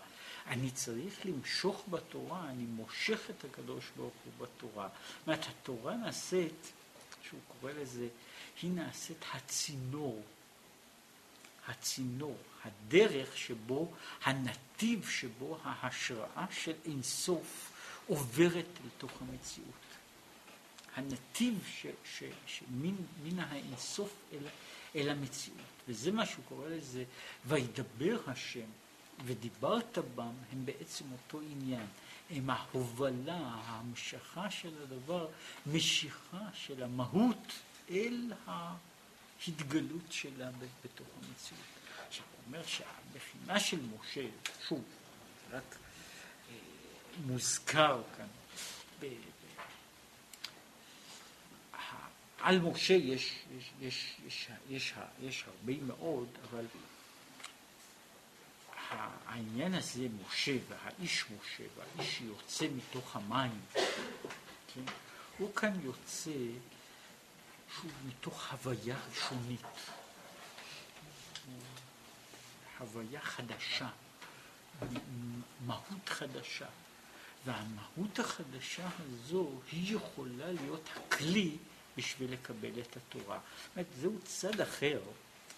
אני 0.46 0.70
צריך 0.70 1.26
למשוך 1.26 1.84
בתורה, 1.90 2.48
אני 2.50 2.64
מושך 2.64 3.30
את 3.30 3.44
הקדוש 3.44 3.84
ברוך 3.96 4.14
הוא 4.24 4.46
בתורה. 4.46 4.88
זאת 4.88 5.26
אומרת, 5.26 5.46
התורה 5.46 5.96
נעשית, 5.96 6.72
שהוא 7.22 7.40
קורא 7.48 7.72
לזה, 7.72 8.08
היא 8.62 8.70
נעשית 8.70 9.24
הצינור, 9.32 10.22
הצינור, 11.68 12.36
הדרך 12.64 13.36
שבו, 13.38 13.92
הנתיב 14.22 15.08
שבו 15.08 15.58
ההשראה 15.64 16.46
של 16.50 16.74
אינסוף 16.84 17.71
עוברת 18.06 18.66
לתוך 18.86 19.12
המציאות. 19.20 19.82
הנתיב 20.96 21.64
ש, 21.66 21.86
ש, 22.04 22.22
ש, 22.46 22.62
מן, 22.70 22.94
מן 23.24 23.38
האינסוף 23.38 24.14
אל, 24.32 24.46
אל 24.96 25.08
המציאות. 25.08 25.58
וזה 25.88 26.12
מה 26.12 26.26
שהוא 26.26 26.44
קורא 26.48 26.68
לזה, 26.68 27.04
וידבר 27.46 28.18
השם 28.26 28.66
ודיברת 29.24 29.98
בם, 30.14 30.32
הם 30.52 30.64
בעצם 30.66 31.04
אותו 31.12 31.40
עניין. 31.40 31.86
הם 32.30 32.50
ההובלה, 32.50 33.38
ההמשכה 33.38 34.50
של 34.50 34.82
הדבר, 34.82 35.28
משיכה 35.66 36.48
של 36.54 36.82
המהות 36.82 37.52
אל 37.90 38.32
ההתגלות 38.46 40.12
שלה 40.12 40.50
בתוך 40.84 41.06
המציאות. 41.16 41.64
עכשיו, 42.08 42.24
הוא 42.32 42.42
אומר 42.46 42.62
שהמכינה 42.66 43.60
של 43.60 43.78
משה, 43.80 44.26
שוב, 44.68 44.82
רק 45.50 45.76
מוזכר 47.26 48.02
כאן, 48.16 48.26
ב, 49.00 49.06
על 52.42 52.58
משה 52.60 52.94
יש, 52.94 53.38
יש, 53.58 53.70
יש, 53.80 54.16
יש, 54.26 54.50
יש, 54.70 54.94
יש 55.20 55.44
הרבה 55.46 55.72
מאוד, 55.86 56.28
אבל 56.50 56.66
העניין 59.26 59.74
הזה, 59.74 60.06
משה 60.26 60.56
והאיש 60.68 61.24
משה 61.24 61.64
והאיש 61.76 62.18
שיוצא 62.18 62.66
מתוך 62.76 63.16
המים, 63.16 63.60
כן? 64.74 64.82
הוא 65.38 65.54
כאן 65.54 65.80
יוצא 65.84 66.30
שוב 67.80 67.92
מתוך 68.06 68.52
הוויה 68.52 68.96
ראשונית, 69.10 69.62
הוויה 72.78 73.20
חדשה, 73.20 73.88
מהות 75.66 76.08
חדשה. 76.08 76.66
והמהות 77.44 78.18
החדשה 78.18 78.88
הזו 78.98 79.50
היא 79.72 79.96
יכולה 79.96 80.52
להיות 80.52 80.88
הכלי 80.96 81.56
בשביל 81.96 82.32
לקבל 82.32 82.80
את 82.80 82.96
התורה. 82.96 83.38
זאת 83.38 83.76
אומרת, 83.76 83.86
זהו 84.00 84.18
צד 84.24 84.60
אחר 84.60 85.00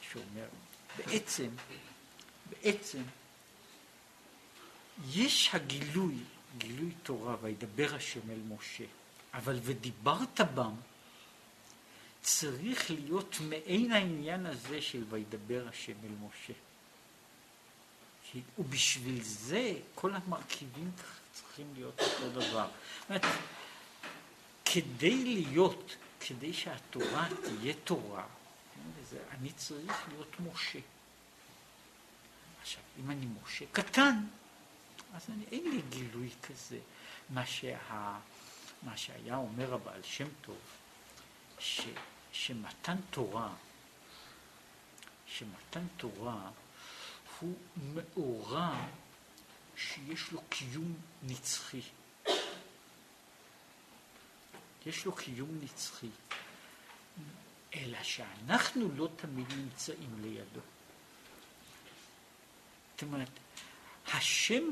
שאומר, 0.01 0.49
בעצם, 0.97 1.51
בעצם, 2.51 3.03
יש 5.11 5.51
הגילוי, 5.55 6.14
גילוי 6.59 6.93
תורה, 7.03 7.37
וידבר 7.43 7.95
השם 7.95 8.30
אל 8.30 8.41
משה, 8.49 8.85
אבל 9.35 9.59
ודיברת 9.62 10.41
בם, 10.55 10.74
צריך 12.22 12.91
להיות 12.91 13.37
מעין 13.41 13.93
העניין 13.93 14.47
הזה 14.47 14.82
של 14.82 15.05
וידבר 15.11 15.68
השם 15.68 15.93
אל 16.05 16.26
משה. 16.28 16.53
ובשביל 18.59 19.22
זה 19.22 19.72
כל 19.95 20.14
המרכיבים 20.14 20.90
צריכים 21.35 21.66
להיות 21.74 22.01
אותו 22.01 22.31
דבר. 22.31 22.69
זאת 23.01 23.09
אומרת, 23.09 23.23
כדי 24.65 25.24
להיות 25.24 25.97
כדי 26.20 26.52
שהתורה 26.52 27.28
תהיה 27.44 27.74
תורה, 27.85 28.27
כן, 28.74 29.16
אני 29.31 29.52
צריך 29.52 30.09
להיות 30.09 30.40
משה. 30.40 30.78
עכשיו, 32.62 32.82
אם 33.01 33.11
אני 33.11 33.27
משה 33.43 33.65
קטן, 33.73 34.27
אז 35.15 35.23
אני, 35.28 35.44
אין 35.52 35.70
לי 35.70 35.82
גילוי 35.90 36.31
כזה. 36.43 36.78
מה, 37.31 37.47
שה, 37.47 38.19
מה 38.82 38.97
שהיה 38.97 39.36
אומר 39.36 39.74
הבעל 39.74 40.02
שם 40.02 40.28
טוב, 40.40 40.59
ש, 41.59 41.81
שמתן 42.32 42.97
תורה, 43.11 43.52
שמתן 45.27 45.86
תורה 45.97 46.51
הוא 47.40 47.55
מאורע 47.77 48.86
שיש 49.77 50.33
לו 50.33 50.41
קיום 50.49 50.95
נצחי. 51.23 51.81
יש 54.87 55.05
לו 55.05 55.13
קיום 55.13 55.59
נצחי, 55.63 56.09
אלא 57.75 58.03
שאנחנו 58.03 58.89
לא 58.97 59.09
תמיד 59.17 59.47
נמצאים 59.53 60.17
לידו. 60.23 60.61
זאת 62.95 63.03
אומרת, 63.03 63.31
השם, 64.13 64.63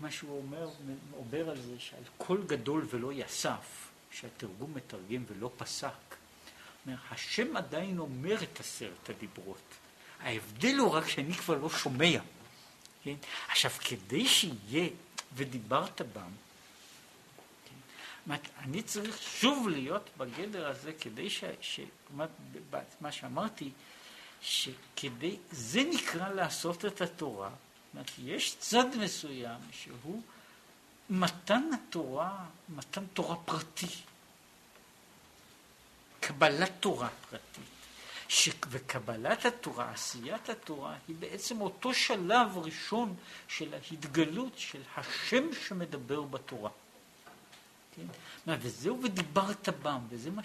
מה 0.00 0.10
שהוא 0.10 0.38
אומר, 0.38 0.70
אומר 1.16 1.50
על 1.50 1.60
זה 1.60 1.80
שעל 1.80 2.02
כל 2.18 2.42
גדול 2.46 2.86
ולא 2.90 3.12
יסף, 3.12 3.88
שהתרגום 4.10 4.74
מתרגם 4.74 5.24
ולא 5.28 5.50
פסק, 5.56 6.16
אומר, 6.86 6.96
השם 7.10 7.56
עדיין 7.56 7.98
אומר 7.98 8.42
את 8.42 8.60
עשרת 8.60 9.10
הדיברות. 9.10 9.62
ההבדל 10.20 10.78
הוא 10.78 10.90
רק 10.90 11.08
שאני 11.08 11.34
כבר 11.34 11.58
לא 11.58 11.70
שומע. 11.70 12.20
כן? 13.04 13.14
עכשיו, 13.48 13.70
כדי 13.70 14.28
שיהיה 14.28 14.88
ודיברת 15.34 16.00
בם, 16.12 16.30
אני 18.58 18.82
צריך 18.82 19.22
שוב 19.22 19.68
להיות 19.68 20.10
בגדר 20.16 20.68
הזה 20.68 20.92
כדי 20.92 21.30
ש... 21.30 21.44
ש 21.60 21.80
מה 23.00 23.12
שאמרתי, 23.12 23.70
שכדי, 24.42 25.36
זה 25.50 25.82
נקרא 25.84 26.28
לעשות 26.28 26.84
את 26.84 27.00
התורה. 27.00 27.50
אומרת, 27.94 28.10
יש 28.24 28.56
צד 28.58 28.96
מסוים 28.96 29.60
שהוא 29.72 30.22
מתן 31.10 31.62
התורה, 31.74 32.44
מתן 32.68 33.06
תורה 33.06 33.36
פרטי. 33.36 33.86
קבלת 36.20 36.72
תורה 36.80 37.08
פרטית. 37.30 37.79
ש... 38.30 38.48
וקבלת 38.68 39.44
התורה, 39.44 39.90
עשיית 39.90 40.48
התורה, 40.48 40.96
היא 41.08 41.16
בעצם 41.16 41.60
אותו 41.60 41.94
שלב 41.94 42.58
ראשון 42.58 43.16
של 43.48 43.74
ההתגלות 43.74 44.58
של 44.58 44.82
השם 44.96 45.54
שמדבר 45.54 46.22
בתורה. 46.22 46.70
כן? 47.96 48.06
וזהו 48.46 49.02
ודיברת 49.02 49.68
בם, 49.68 50.00
וזה 50.08 50.30
מה 50.30 50.42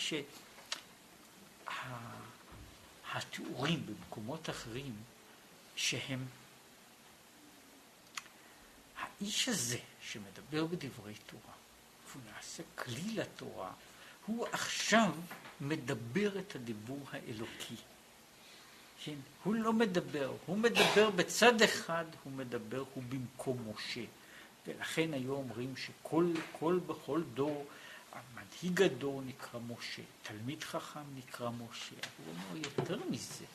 שהתיאורים 3.14 3.86
במקומות 3.86 4.50
אחרים, 4.50 4.96
שהם 5.76 6.26
האיש 9.00 9.50
הזה 9.50 9.80
שמדבר 10.02 10.66
בדברי 10.66 11.16
תורה, 11.26 11.54
והוא 12.10 12.22
נעשה 12.34 12.64
כלי 12.76 13.16
לתורה, 13.16 13.72
הוא 14.26 14.48
עכשיו 14.52 15.12
מדבר 15.62 16.40
את 16.40 16.56
הדיבור 16.56 17.00
האלוקי. 17.12 17.76
כן? 19.04 19.16
הוא 19.44 19.56
לא 19.56 19.74
מדבר, 19.74 20.34
הוא 20.46 20.58
מדבר 20.58 21.10
בצד 21.10 21.62
אחד, 21.62 22.06
הוא 22.24 22.34
מדבר, 22.34 22.84
הוא 22.94 23.04
במקום 23.10 23.74
משה. 23.74 24.06
ולכן 24.68 25.14
היו 25.14 25.34
אומרים 25.34 25.74
שכל 25.78 26.80
בכל 26.88 27.22
דור, 27.34 27.66
המנהיג 28.12 28.82
הדור 28.82 29.22
נקרא 29.22 29.60
משה, 29.68 30.02
תלמיד 30.24 30.64
חכם 30.64 31.00
נקרא 31.16 31.50
משה. 31.50 31.96
הוא 32.18 32.34
אומר 32.34 32.68
יותר 32.78 33.00
מזה. 33.10 33.46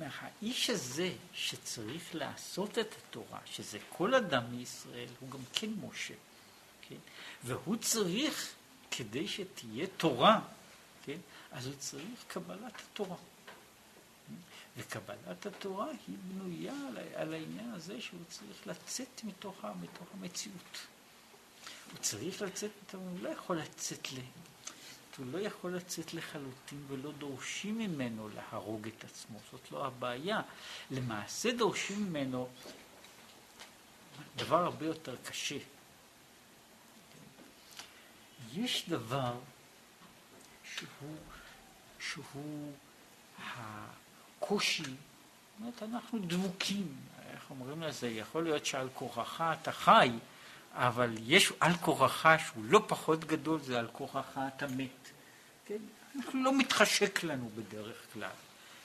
האיש 0.00 0.70
הזה 0.70 1.12
שצריך 1.32 2.14
לעשות 2.14 2.78
את 2.78 2.94
התורה, 2.98 3.38
שזה 3.44 3.78
כל 3.88 4.14
אדם 4.14 4.42
מישראל, 4.50 5.08
הוא 5.20 5.30
גם 5.30 5.38
כן 5.52 5.70
משה. 5.88 6.14
כן? 6.88 6.96
והוא 7.44 7.76
צריך, 7.76 8.54
כדי 8.96 9.28
שתהיה 9.28 9.86
תורה, 9.96 10.40
כן? 11.04 11.18
אז 11.52 11.66
הוא 11.66 11.74
צריך 11.78 12.24
קבלת 12.28 12.72
התורה. 12.80 13.16
וקבלת 14.76 15.46
התורה 15.46 15.86
היא 16.06 16.16
בנויה 16.24 16.74
על, 16.88 16.98
על 17.14 17.34
העניין 17.34 17.72
הזה 17.72 18.00
שהוא 18.00 18.20
צריך 18.28 18.66
לצאת 18.66 19.24
מתוך, 19.24 19.64
מתוך 19.64 20.06
המציאות. 20.14 20.78
הוא 21.90 21.98
צריך 22.00 22.42
לצאת, 22.42 22.70
הוא 22.92 23.20
לא 23.20 23.28
יכול 23.28 23.56
לצאת 23.58 24.12
ל... 24.12 24.16
הוא 25.18 25.26
לא 25.32 25.38
יכול 25.38 25.76
לצאת 25.76 26.14
לחלוטין 26.14 26.84
ולא 26.88 27.12
דורשים 27.12 27.78
ממנו 27.78 28.28
להרוג 28.28 28.88
את 28.88 29.04
עצמו, 29.04 29.38
זאת 29.52 29.72
לא 29.72 29.86
הבעיה. 29.86 30.40
למעשה 30.90 31.52
דורשים 31.52 32.06
ממנו 32.06 32.48
דבר 34.36 34.64
הרבה 34.64 34.86
יותר 34.86 35.16
קשה. 35.24 35.58
יש 38.54 38.88
דבר 38.88 39.34
שהוא, 40.74 41.16
שהוא 41.98 42.72
הקושי, 43.44 44.82
זאת 44.82 44.92
אומרת, 45.60 45.82
אנחנו 45.82 46.18
דבוקים, 46.18 46.96
איך 47.30 47.50
אומרים 47.50 47.82
לזה, 47.82 48.08
יכול 48.08 48.44
להיות 48.44 48.66
שעל 48.66 48.88
כורחך 48.94 49.44
אתה 49.60 49.72
חי, 49.72 50.10
אבל 50.72 51.14
יש 51.22 51.52
על 51.60 51.76
כורחך 51.76 52.40
שהוא 52.46 52.64
לא 52.64 52.84
פחות 52.86 53.24
גדול, 53.24 53.60
זה 53.60 53.78
על 53.78 53.88
כורחך 53.92 54.38
אתה 54.56 54.66
מת. 54.66 55.10
כן? 55.66 55.78
אנחנו 56.16 56.42
לא 56.42 56.58
מתחשק 56.58 57.24
לנו 57.24 57.50
בדרך 57.56 57.96
כלל. 58.12 58.30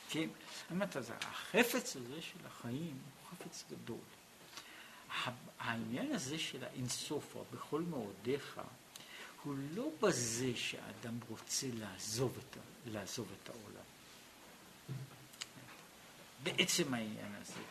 כן? 0.10 0.28
זאת 0.70 0.98
אז 0.98 1.12
החפץ 1.22 1.96
הזה 1.96 2.22
של 2.22 2.40
החיים 2.48 2.98
הוא 2.98 3.30
חפץ 3.30 3.64
גדול. 3.72 3.98
העניין 5.60 6.16
הזה 6.16 6.40
של 6.40 6.64
האינסוף, 6.64 7.36
בכל 7.54 7.82
מאודיך, 7.82 8.60
הוא 9.44 9.56
לא 9.76 9.90
בזה 10.02 10.52
שאדם 10.56 11.18
רוצה 11.30 11.68
לעזוב 11.74 12.38
את, 12.38 12.58
לעזוב 12.86 13.28
את 13.44 13.50
העולם. 13.50 13.84
בעצם 16.44 16.94
העניין 16.94 17.36
הזה, 17.42 17.62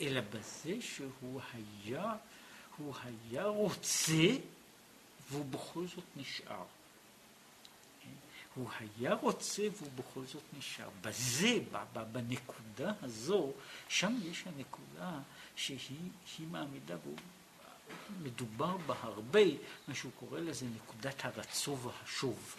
אלא 0.00 0.20
בזה 0.20 0.82
שהוא 0.82 1.40
היה, 1.52 2.16
הוא 2.76 2.94
היה 3.02 3.44
רוצה 3.44 4.26
והוא 5.30 5.44
בכל 5.44 5.86
זאת 5.86 6.04
נשאר. 6.16 6.64
הוא 8.54 8.68
היה 8.78 9.14
רוצה 9.14 9.62
והוא 9.76 9.90
בכל 9.94 10.24
זאת 10.26 10.42
נשאר. 10.58 10.88
בזה, 11.00 11.58
בנקודה 12.12 12.92
הזו, 13.02 13.52
שם 13.88 14.16
יש 14.22 14.44
הנקודה 14.46 15.20
שהיא 15.56 16.46
מעמידה, 16.50 16.96
והוא 17.04 17.16
מדובר 18.22 18.76
בה 18.76 18.94
הרבה, 19.02 19.40
מה 19.88 19.94
שהוא 19.94 20.12
קורא 20.18 20.40
לזה 20.40 20.66
נקודת 20.66 21.24
הרצו 21.24 21.78
והשוב. 21.78 22.56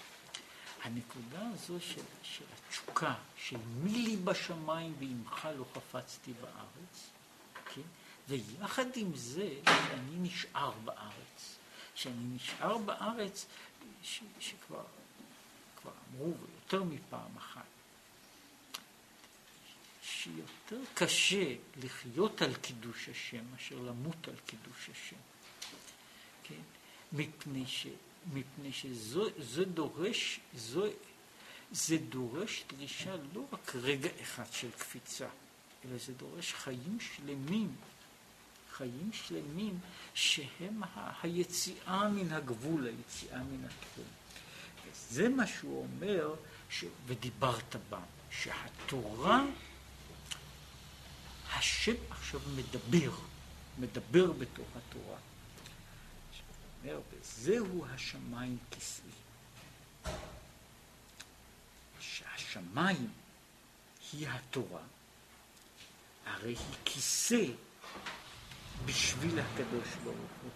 הנקודה 0.84 1.49
הזו 1.53 1.80
של, 1.80 2.02
של 2.24 2.45
התשוקה, 2.68 3.14
של 3.38 3.57
מי 3.84 3.91
לי 3.91 4.16
בשמיים 4.16 4.95
ועמך 4.99 5.48
לא 5.57 5.66
חפצתי 5.74 6.34
בארץ, 6.41 7.10
כן? 7.74 7.82
ויחד 8.30 8.86
עם 8.95 9.16
זה 9.16 9.49
שאני 9.64 10.16
נשאר 10.20 10.72
בארץ. 10.84 11.57
שאני 11.95 12.36
נשאר 12.36 12.78
בארץ, 12.78 13.45
ש, 14.03 14.22
שכבר 14.40 14.84
כבר 15.82 15.91
אמרו 16.12 16.34
יותר 16.56 16.84
מפעם 16.84 17.38
אחת, 17.38 17.55
שיותר 20.26 20.81
קשה 20.93 21.56
לחיות 21.84 22.41
על 22.41 22.53
קידוש 22.56 23.10
השם 23.10 23.52
מאשר 23.52 23.76
למות 23.76 24.27
על 24.27 24.35
קידוש 24.45 24.89
השם. 24.91 25.15
כן? 26.43 26.61
מפני, 27.14 27.68
ש, 27.68 27.88
מפני 28.34 28.72
שזה 28.73 29.65
דורש, 29.65 30.39
זו, 30.56 30.85
זה 31.72 31.97
דורש 31.97 32.64
דרישה 32.68 33.15
לא 33.34 33.45
רק 33.52 33.76
רגע 33.76 34.10
אחד 34.22 34.52
של 34.52 34.72
קפיצה, 34.72 35.27
אלא 35.85 35.97
זה 35.97 36.14
דורש 36.14 36.53
חיים 36.53 36.97
שלמים, 36.99 37.76
חיים 38.72 39.10
שלמים 39.14 39.80
שהם 40.14 40.84
ה, 40.84 41.11
היציאה 41.23 42.10
מן 42.10 42.31
הגבול, 42.31 42.88
היציאה 42.88 43.43
מן 43.43 43.65
התחום. 43.65 44.06
זה 45.10 45.30
מה 45.30 45.47
שהוא 45.47 45.84
אומר, 45.84 46.35
ש... 46.69 46.85
ודיברת 47.06 47.76
בה, 47.89 47.99
שהתורה, 48.30 49.43
השם 51.56 51.95
עכשיו 52.10 52.40
מדבר, 52.56 53.11
מדבר 53.80 54.32
בתוך 54.32 54.68
התורה. 54.76 55.18
אומר, 56.86 56.99
וזהו 57.11 57.86
השמיים 57.86 58.57
כסאי. 58.72 59.11
שהשמיים 61.99 63.10
היא 64.11 64.27
התורה, 64.30 64.82
הרי 66.26 66.49
היא 66.49 66.76
כיסא 66.86 67.45
בשביל 68.86 69.40
הקדוש 69.40 69.88
ברוך 70.03 70.32
הוא. 70.44 70.52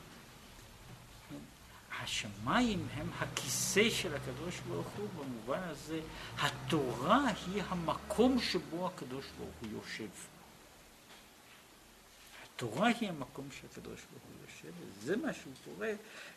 השמיים 2.02 2.88
הם 2.94 3.10
הכיסא 3.20 3.90
של 3.90 4.16
הקדוש 4.16 4.60
ברוך 4.60 4.88
הוא, 4.88 5.10
במובן 5.10 5.60
הזה 5.64 6.02
התורה 6.38 7.28
היא 7.28 7.64
המקום 7.70 8.42
שבו 8.42 8.88
הקדוש 8.88 9.26
ברוך 9.38 9.56
הוא 9.62 9.70
יושב. 9.72 10.10
התורה 12.60 12.88
היא 12.88 13.10
המקום 13.10 13.48
שהקדוש 13.52 14.02
ברוך 14.12 14.24
הוא 14.24 14.34
יושב, 14.48 14.74
וזה 14.82 15.18
מה 15.18 15.34
שהוא 15.34 15.54
קורא, 15.66 15.88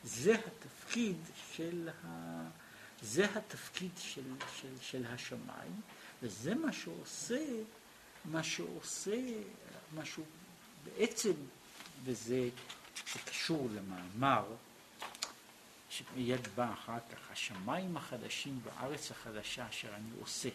זה 0.04 0.34
התפקיד 0.34 1.16
של, 1.56 1.88
ה... 2.04 2.42
זה 3.02 3.24
התפקיד 3.34 3.90
של, 3.98 4.22
של, 4.60 4.68
של 4.80 5.06
השמיים, 5.06 5.80
וזה 6.22 6.54
מה 6.54 6.72
שעושה, 6.72 7.44
מה 8.24 8.42
שעושה, 8.42 9.20
מה 9.94 10.04
שהוא 10.04 10.26
בעצם, 10.84 11.32
וזה 12.04 12.48
קשור 13.24 13.68
למאמר, 13.72 14.44
שמיד 15.90 16.48
בא 16.54 16.72
אחר 16.72 16.98
כך, 17.12 17.30
השמיים 17.30 17.96
החדשים 17.96 18.60
והארץ 18.64 19.10
החדשה 19.10 19.68
אשר 19.68 19.94
אני 19.94 20.10
עושה. 20.20 20.48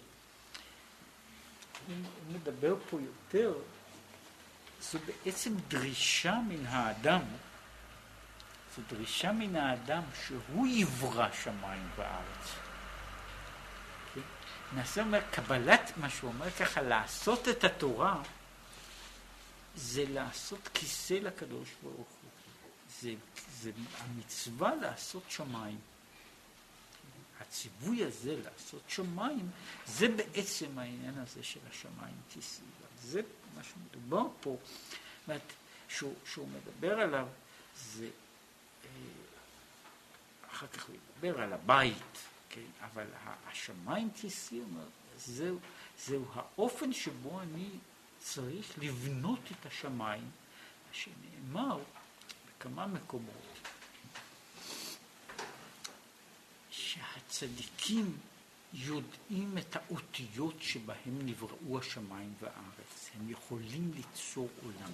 אם 1.90 2.04
נדבר 2.30 2.76
פה 2.90 3.00
יותר, 3.02 3.54
זו 4.92 5.00
בעצם 5.06 5.54
דרישה 5.68 6.40
מן 6.48 6.66
האדם, 6.66 7.22
זו 8.76 8.82
דרישה 8.90 9.32
מן 9.32 9.56
האדם 9.56 10.04
שהוא 10.28 10.68
יברא 10.68 11.28
שמיים 11.44 11.90
וארץ. 11.96 12.56
כן? 14.16 14.22
נעשה 14.76 15.02
אומר, 15.02 15.22
קבלת, 15.32 15.92
מה 15.98 16.10
שהוא 16.10 16.30
אומר 16.30 16.52
ככה, 16.52 16.82
לעשות 16.82 17.48
את 17.48 17.64
התורה, 17.64 18.22
זה 19.76 20.06
לעשות 20.10 20.70
כיסא 20.74 21.14
לקדוש 21.14 21.70
ברוך 21.84 21.96
הוא. 21.98 22.30
זה, 23.02 23.14
זה 23.62 23.72
המצווה 24.00 24.76
לעשות 24.76 25.24
שמיים. 25.30 25.80
הציווי 27.40 28.04
הזה 28.04 28.36
לעשות 28.44 28.82
שמיים, 28.88 29.50
זה 29.88 30.08
בעצם 30.08 30.80
העניין 30.80 31.18
הזה 31.18 31.44
של 31.44 31.60
השמיים 31.70 32.16
כסביבה. 32.30 32.88
זה 33.02 33.22
מה 33.58 33.64
שמדובר 33.64 34.28
פה, 34.42 34.58
זאת 35.28 35.42
שהוא, 35.90 36.14
שהוא 36.26 36.48
מדבר 36.48 37.00
עליו, 37.00 37.28
זה, 37.76 38.10
אה, 38.86 38.90
אחר 40.52 40.68
כך 40.68 40.86
הוא 40.88 40.96
ידבר 40.96 41.42
על 41.42 41.54
הבית, 41.54 42.18
כן, 42.50 42.62
אבל 42.82 43.06
השמיים 43.48 44.10
כסביבה, 44.22 44.82
זהו, 45.18 45.60
זהו 46.06 46.26
האופן 46.34 46.94
שבו 46.94 47.42
אני 47.42 47.70
צריך 48.20 48.74
לבנות 48.78 49.40
את 49.52 49.66
השמיים, 49.66 50.32
מה 50.88 50.94
שנאמר 50.94 51.80
בכמה 52.48 52.88
מקומות, 52.88 53.58
שהצדיקים 56.70 58.18
יודעים 58.74 59.58
את 59.58 59.76
האותיות 59.76 60.56
שבהם 60.60 61.20
נבראו 61.26 61.80
השמיים 61.80 62.34
והארץ. 62.42 63.10
הם 63.16 63.30
יכולים 63.30 63.92
ליצור 63.96 64.50
עולם. 64.64 64.92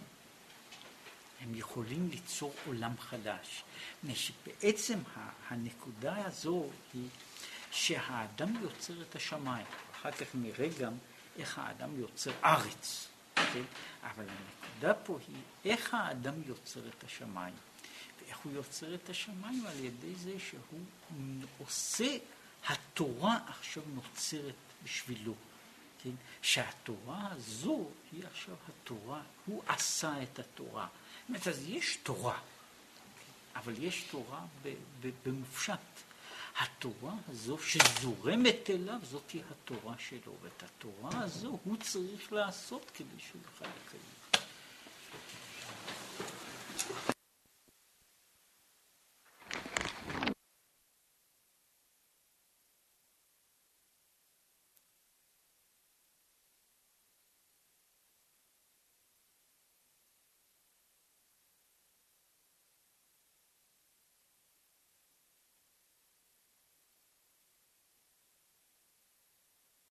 הם 1.41 1.55
יכולים 1.55 2.09
ליצור 2.11 2.53
עולם 2.65 2.97
חדש. 2.99 3.63
מפני 4.03 4.15
שבעצם 4.15 4.99
הנקודה 5.49 6.25
הזו 6.25 6.69
היא 6.93 7.07
שהאדם 7.71 8.53
יוצר 8.61 9.01
את 9.01 9.15
השמיים. 9.15 9.65
אחר 9.91 10.11
כך 10.11 10.27
נראה 10.33 10.67
גם 10.79 10.93
איך 11.37 11.59
האדם 11.59 11.99
יוצר 11.99 12.31
ארץ. 12.43 13.07
כן? 13.35 13.63
אבל 14.03 14.25
הנקודה 14.29 14.93
פה 14.93 15.19
היא 15.27 15.41
איך 15.65 15.93
האדם 15.93 16.33
יוצר 16.45 16.87
את 16.87 17.03
השמיים. 17.03 17.53
ואיך 18.21 18.37
הוא 18.37 18.51
יוצר 18.51 18.95
את 18.95 19.09
השמיים? 19.09 19.65
על 19.65 19.79
ידי 19.79 20.15
זה 20.15 20.39
שהוא 20.39 20.79
עושה, 21.57 22.17
התורה 22.67 23.37
עכשיו 23.47 23.83
נוצרת 23.93 24.53
בשבילו. 24.83 25.33
כן? 26.03 26.09
שהתורה 26.41 27.27
הזו 27.31 27.85
היא 28.11 28.23
עכשיו 28.25 28.55
התורה, 28.67 29.21
הוא 29.45 29.63
עשה 29.67 30.23
את 30.23 30.39
התורה. 30.39 30.87
זאת 30.87 31.29
אומרת, 31.29 31.47
אז 31.47 31.69
יש 31.69 31.97
תורה, 32.03 32.39
אבל 33.55 33.83
יש 33.83 34.03
תורה 34.11 34.45
במופשט. 35.25 35.79
התורה 36.59 37.13
הזו 37.27 37.57
שזורמת 37.59 38.69
אליו, 38.69 38.99
זאת 39.03 39.31
היא 39.31 39.43
התורה 39.51 39.95
שלו, 39.97 40.35
ואת 40.41 40.63
התורה 40.63 41.23
הזו 41.23 41.59
הוא 41.63 41.77
צריך 41.77 42.33
לעשות 42.33 42.91
כדי 42.93 43.19
שהוא 43.19 43.41
יוכל 43.45 43.65
לקיים. 43.65 44.13